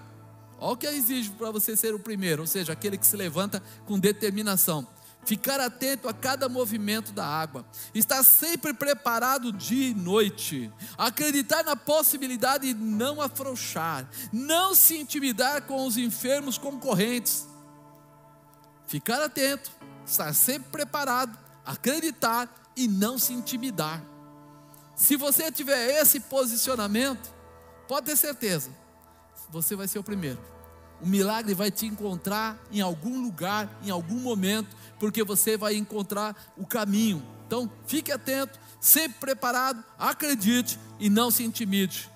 Olha 0.59 0.73
o 0.73 0.77
que 0.77 0.87
exige 0.87 1.31
para 1.31 1.51
você 1.51 1.75
ser 1.75 1.95
o 1.95 1.99
primeiro, 1.99 2.43
ou 2.43 2.47
seja, 2.47 2.73
aquele 2.73 2.99
que 2.99 3.07
se 3.07 3.17
levanta 3.17 3.63
com 3.87 3.99
determinação. 3.99 4.87
Ficar 5.25 5.61
atento 5.61 6.09
a 6.09 6.15
cada 6.15 6.49
movimento 6.49 7.13
da 7.13 7.27
água, 7.27 7.65
estar 7.95 8.23
sempre 8.23 8.73
preparado 8.73 9.53
dia 9.53 9.89
e 9.89 9.95
noite, 9.95 10.73
acreditar 10.97 11.63
na 11.63 11.77
possibilidade 11.77 12.73
de 12.73 12.81
não 12.81 13.21
afrouxar, 13.21 14.09
não 14.33 14.75
se 14.75 14.97
intimidar 14.97 15.63
com 15.63 15.87
os 15.87 15.99
enfermos 15.99 16.57
concorrentes, 16.57 17.47
Ficar 18.91 19.23
atento, 19.23 19.71
estar 20.05 20.33
sempre 20.33 20.69
preparado, 20.73 21.39
acreditar 21.65 22.53
e 22.77 22.89
não 22.89 23.21
se 23.21 23.33
intimidar. 23.33 24.03
Se 24.97 25.15
você 25.15 25.53
tiver 25.53 26.01
esse 26.03 26.19
posicionamento, 26.19 27.33
pode 27.87 28.07
ter 28.07 28.17
certeza, 28.17 28.69
você 29.49 29.77
vai 29.77 29.87
ser 29.87 30.01
o 30.01 30.03
primeiro. 30.03 30.41
O 31.01 31.07
milagre 31.07 31.55
vai 31.55 31.71
te 31.71 31.87
encontrar 31.87 32.59
em 32.73 32.81
algum 32.81 33.23
lugar, 33.23 33.71
em 33.85 33.91
algum 33.91 34.19
momento, 34.19 34.77
porque 34.99 35.23
você 35.23 35.57
vai 35.57 35.77
encontrar 35.77 36.53
o 36.57 36.67
caminho. 36.67 37.25
Então, 37.47 37.71
fique 37.87 38.11
atento, 38.11 38.59
sempre 38.81 39.21
preparado, 39.21 39.85
acredite 39.97 40.81
e 40.99 41.09
não 41.09 41.31
se 41.31 41.45
intimide. 41.45 42.11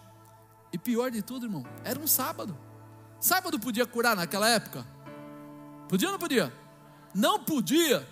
E 0.72 0.77
pior 0.77 1.09
de 1.09 1.22
tudo, 1.22 1.47
irmão, 1.47 1.64
era 1.85 2.01
um 2.01 2.07
sábado. 2.09 2.59
Sábado 3.20 3.61
podia 3.61 3.87
curar 3.87 4.16
naquela 4.16 4.49
época? 4.49 4.85
Podia 5.89 6.09
ou 6.09 6.12
não 6.12 6.18
podia? 6.18 6.63
Não 7.14 7.38
podia. 7.38 8.06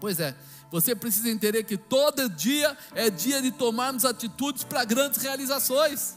Pois 0.00 0.20
é, 0.20 0.36
Você 0.70 0.94
precisa 0.96 1.28
entender 1.28 1.62
que 1.64 1.76
todo 1.76 2.28
dia 2.30 2.76
é 2.94 3.10
dia 3.10 3.42
de 3.42 3.50
tomarmos 3.50 4.04
atitudes 4.04 4.64
para 4.64 4.84
grandes 4.84 5.22
realizações. 5.22 6.16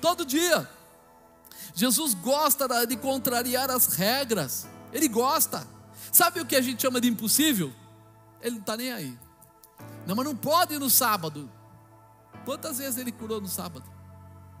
Todo 0.00 0.26
dia. 0.26 0.68
Jesus 1.74 2.12
gosta 2.12 2.86
de 2.86 2.96
contrariar 2.96 3.70
as 3.70 3.86
regras. 3.94 4.66
Ele 4.92 5.08
gosta. 5.08 5.66
Sabe 6.12 6.40
o 6.40 6.46
que 6.46 6.54
a 6.54 6.60
gente 6.60 6.82
chama 6.82 7.00
de 7.00 7.08
impossível? 7.08 7.72
Ele 8.40 8.56
não 8.56 8.60
está 8.60 8.76
nem 8.76 8.92
aí. 8.92 9.18
Não, 10.06 10.14
mas 10.14 10.24
não 10.24 10.36
pode 10.36 10.78
no 10.78 10.90
sábado. 10.90 11.50
Quantas 12.44 12.78
vezes 12.78 12.98
ele 12.98 13.12
curou 13.12 13.40
no 13.40 13.48
sábado? 13.48 13.84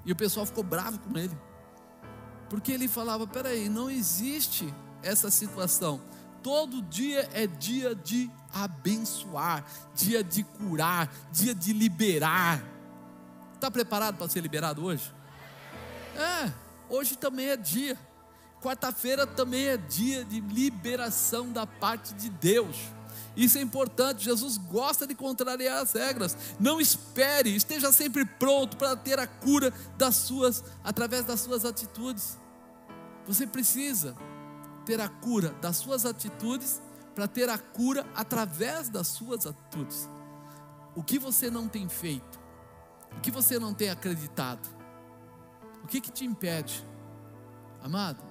E 0.04 0.12
o 0.12 0.16
pessoal 0.16 0.46
ficou 0.46 0.64
bravo 0.64 0.98
com 0.98 1.18
ele. 1.18 1.36
Porque 2.48 2.72
ele 2.72 2.88
falava: 2.88 3.26
peraí, 3.26 3.68
não 3.68 3.90
existe 3.90 4.72
essa 5.02 5.30
situação. 5.30 6.00
Todo 6.42 6.82
dia 6.82 7.28
é 7.32 7.46
dia 7.46 7.94
de 7.94 8.30
abençoar, 8.52 9.64
dia 9.94 10.22
de 10.22 10.42
curar, 10.42 11.12
dia 11.32 11.54
de 11.54 11.72
liberar. 11.72 12.62
Está 13.54 13.70
preparado 13.70 14.16
para 14.16 14.28
ser 14.28 14.40
liberado 14.40 14.84
hoje? 14.84 15.12
É, 16.16 16.52
hoje 16.88 17.16
também 17.16 17.48
é 17.48 17.56
dia. 17.56 17.98
Quarta-feira 18.62 19.26
também 19.26 19.66
é 19.66 19.76
dia 19.76 20.24
de 20.24 20.40
liberação 20.40 21.52
da 21.52 21.66
parte 21.66 22.14
de 22.14 22.28
Deus. 22.28 22.76
Isso 23.36 23.56
é 23.56 23.60
importante. 23.60 24.24
Jesus 24.24 24.58
gosta 24.58 25.06
de 25.06 25.14
contrariar 25.14 25.80
as 25.80 25.92
regras. 25.92 26.36
Não 26.58 26.80
espere, 26.80 27.54
esteja 27.54 27.92
sempre 27.92 28.24
pronto 28.24 28.76
para 28.76 28.96
ter 28.96 29.18
a 29.18 29.26
cura 29.26 29.72
das 29.96 30.16
suas 30.16 30.64
através 30.82 31.24
das 31.24 31.40
suas 31.40 31.64
atitudes. 31.64 32.36
Você 33.26 33.46
precisa 33.46 34.16
ter 34.88 35.02
a 35.02 35.08
cura 35.10 35.50
das 35.60 35.76
suas 35.76 36.06
atitudes 36.06 36.80
para 37.14 37.28
ter 37.28 37.50
a 37.50 37.58
cura 37.58 38.06
através 38.16 38.88
das 38.88 39.08
suas 39.08 39.46
atitudes. 39.46 40.08
O 40.96 41.02
que 41.02 41.18
você 41.18 41.50
não 41.50 41.68
tem 41.68 41.90
feito? 41.90 42.40
O 43.14 43.20
que 43.20 43.30
você 43.30 43.58
não 43.58 43.74
tem 43.74 43.90
acreditado? 43.90 44.66
O 45.84 45.86
que 45.86 46.00
que 46.00 46.10
te 46.10 46.24
impede? 46.24 46.88
Amado, 47.82 48.24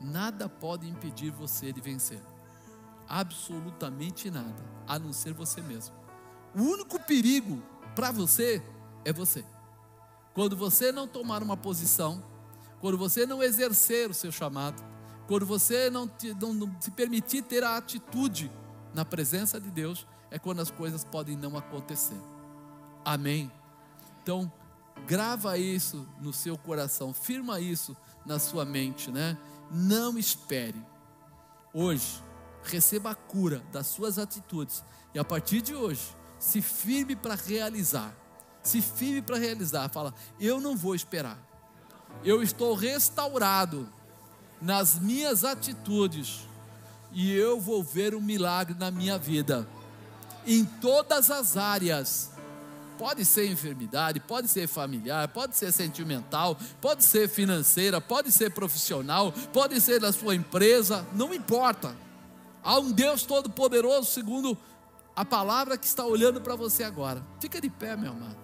nada 0.00 0.48
pode 0.48 0.88
impedir 0.88 1.30
você 1.30 1.74
de 1.74 1.82
vencer 1.82 2.22
absolutamente 3.06 4.30
nada, 4.30 4.64
a 4.88 4.98
não 4.98 5.12
ser 5.12 5.34
você 5.34 5.60
mesmo. 5.60 5.94
O 6.56 6.62
único 6.62 6.98
perigo 7.00 7.62
para 7.94 8.10
você 8.10 8.62
é 9.04 9.12
você. 9.12 9.44
Quando 10.32 10.56
você 10.56 10.90
não 10.90 11.06
tomar 11.06 11.42
uma 11.42 11.58
posição, 11.58 12.24
quando 12.80 12.96
você 12.96 13.26
não 13.26 13.42
exercer 13.42 14.08
o 14.08 14.14
seu 14.14 14.32
chamado, 14.32 14.91
quando 15.32 15.46
você 15.46 15.88
não, 15.88 16.06
te, 16.06 16.34
não, 16.34 16.52
não 16.52 16.76
se 16.78 16.90
permitir 16.90 17.40
ter 17.40 17.64
a 17.64 17.78
atitude 17.78 18.52
na 18.92 19.02
presença 19.02 19.58
de 19.58 19.70
Deus, 19.70 20.06
é 20.30 20.38
quando 20.38 20.60
as 20.60 20.70
coisas 20.70 21.04
podem 21.04 21.38
não 21.38 21.56
acontecer. 21.56 22.20
Amém? 23.02 23.50
Então, 24.22 24.52
grava 25.06 25.56
isso 25.56 26.06
no 26.20 26.34
seu 26.34 26.58
coração, 26.58 27.14
firma 27.14 27.58
isso 27.60 27.96
na 28.26 28.38
sua 28.38 28.66
mente, 28.66 29.10
né? 29.10 29.38
Não 29.70 30.18
espere. 30.18 30.84
Hoje, 31.72 32.22
receba 32.62 33.12
a 33.12 33.14
cura 33.14 33.64
das 33.72 33.86
suas 33.86 34.18
atitudes 34.18 34.84
e 35.14 35.18
a 35.18 35.24
partir 35.24 35.62
de 35.62 35.74
hoje, 35.74 36.14
se 36.38 36.60
firme 36.60 37.16
para 37.16 37.36
realizar. 37.36 38.14
Se 38.62 38.82
firme 38.82 39.22
para 39.22 39.38
realizar. 39.38 39.88
Fala, 39.88 40.12
eu 40.38 40.60
não 40.60 40.76
vou 40.76 40.94
esperar. 40.94 41.38
Eu 42.22 42.42
estou 42.42 42.74
restaurado 42.74 43.90
nas 44.62 44.98
minhas 44.98 45.44
atitudes 45.44 46.46
e 47.12 47.30
eu 47.30 47.60
vou 47.60 47.82
ver 47.82 48.14
um 48.14 48.20
milagre 48.20 48.74
na 48.78 48.90
minha 48.90 49.18
vida. 49.18 49.66
Em 50.46 50.64
todas 50.64 51.30
as 51.30 51.56
áreas. 51.56 52.30
Pode 52.98 53.24
ser 53.24 53.50
enfermidade, 53.50 54.20
pode 54.20 54.46
ser 54.46 54.68
familiar, 54.68 55.26
pode 55.28 55.56
ser 55.56 55.72
sentimental, 55.72 56.56
pode 56.80 57.02
ser 57.02 57.28
financeira, 57.28 58.00
pode 58.00 58.30
ser 58.30 58.50
profissional, 58.50 59.32
pode 59.52 59.80
ser 59.80 59.98
da 59.98 60.12
sua 60.12 60.36
empresa, 60.36 61.04
não 61.12 61.34
importa. 61.34 61.96
Há 62.62 62.78
um 62.78 62.92
Deus 62.92 63.24
todo-poderoso, 63.24 64.08
segundo 64.08 64.56
a 65.16 65.24
palavra 65.24 65.76
que 65.76 65.86
está 65.86 66.04
olhando 66.04 66.40
para 66.40 66.54
você 66.54 66.84
agora. 66.84 67.24
Fica 67.40 67.60
de 67.60 67.68
pé, 67.68 67.96
meu 67.96 68.12
amado. 68.12 68.36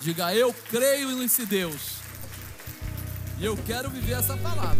Diga, 0.00 0.34
eu 0.34 0.52
creio 0.52 1.10
nesse 1.16 1.46
Deus. 1.46 2.07
E 3.40 3.44
eu 3.44 3.56
quero 3.64 3.88
viver 3.88 4.14
essa 4.14 4.36
palavra. 4.36 4.76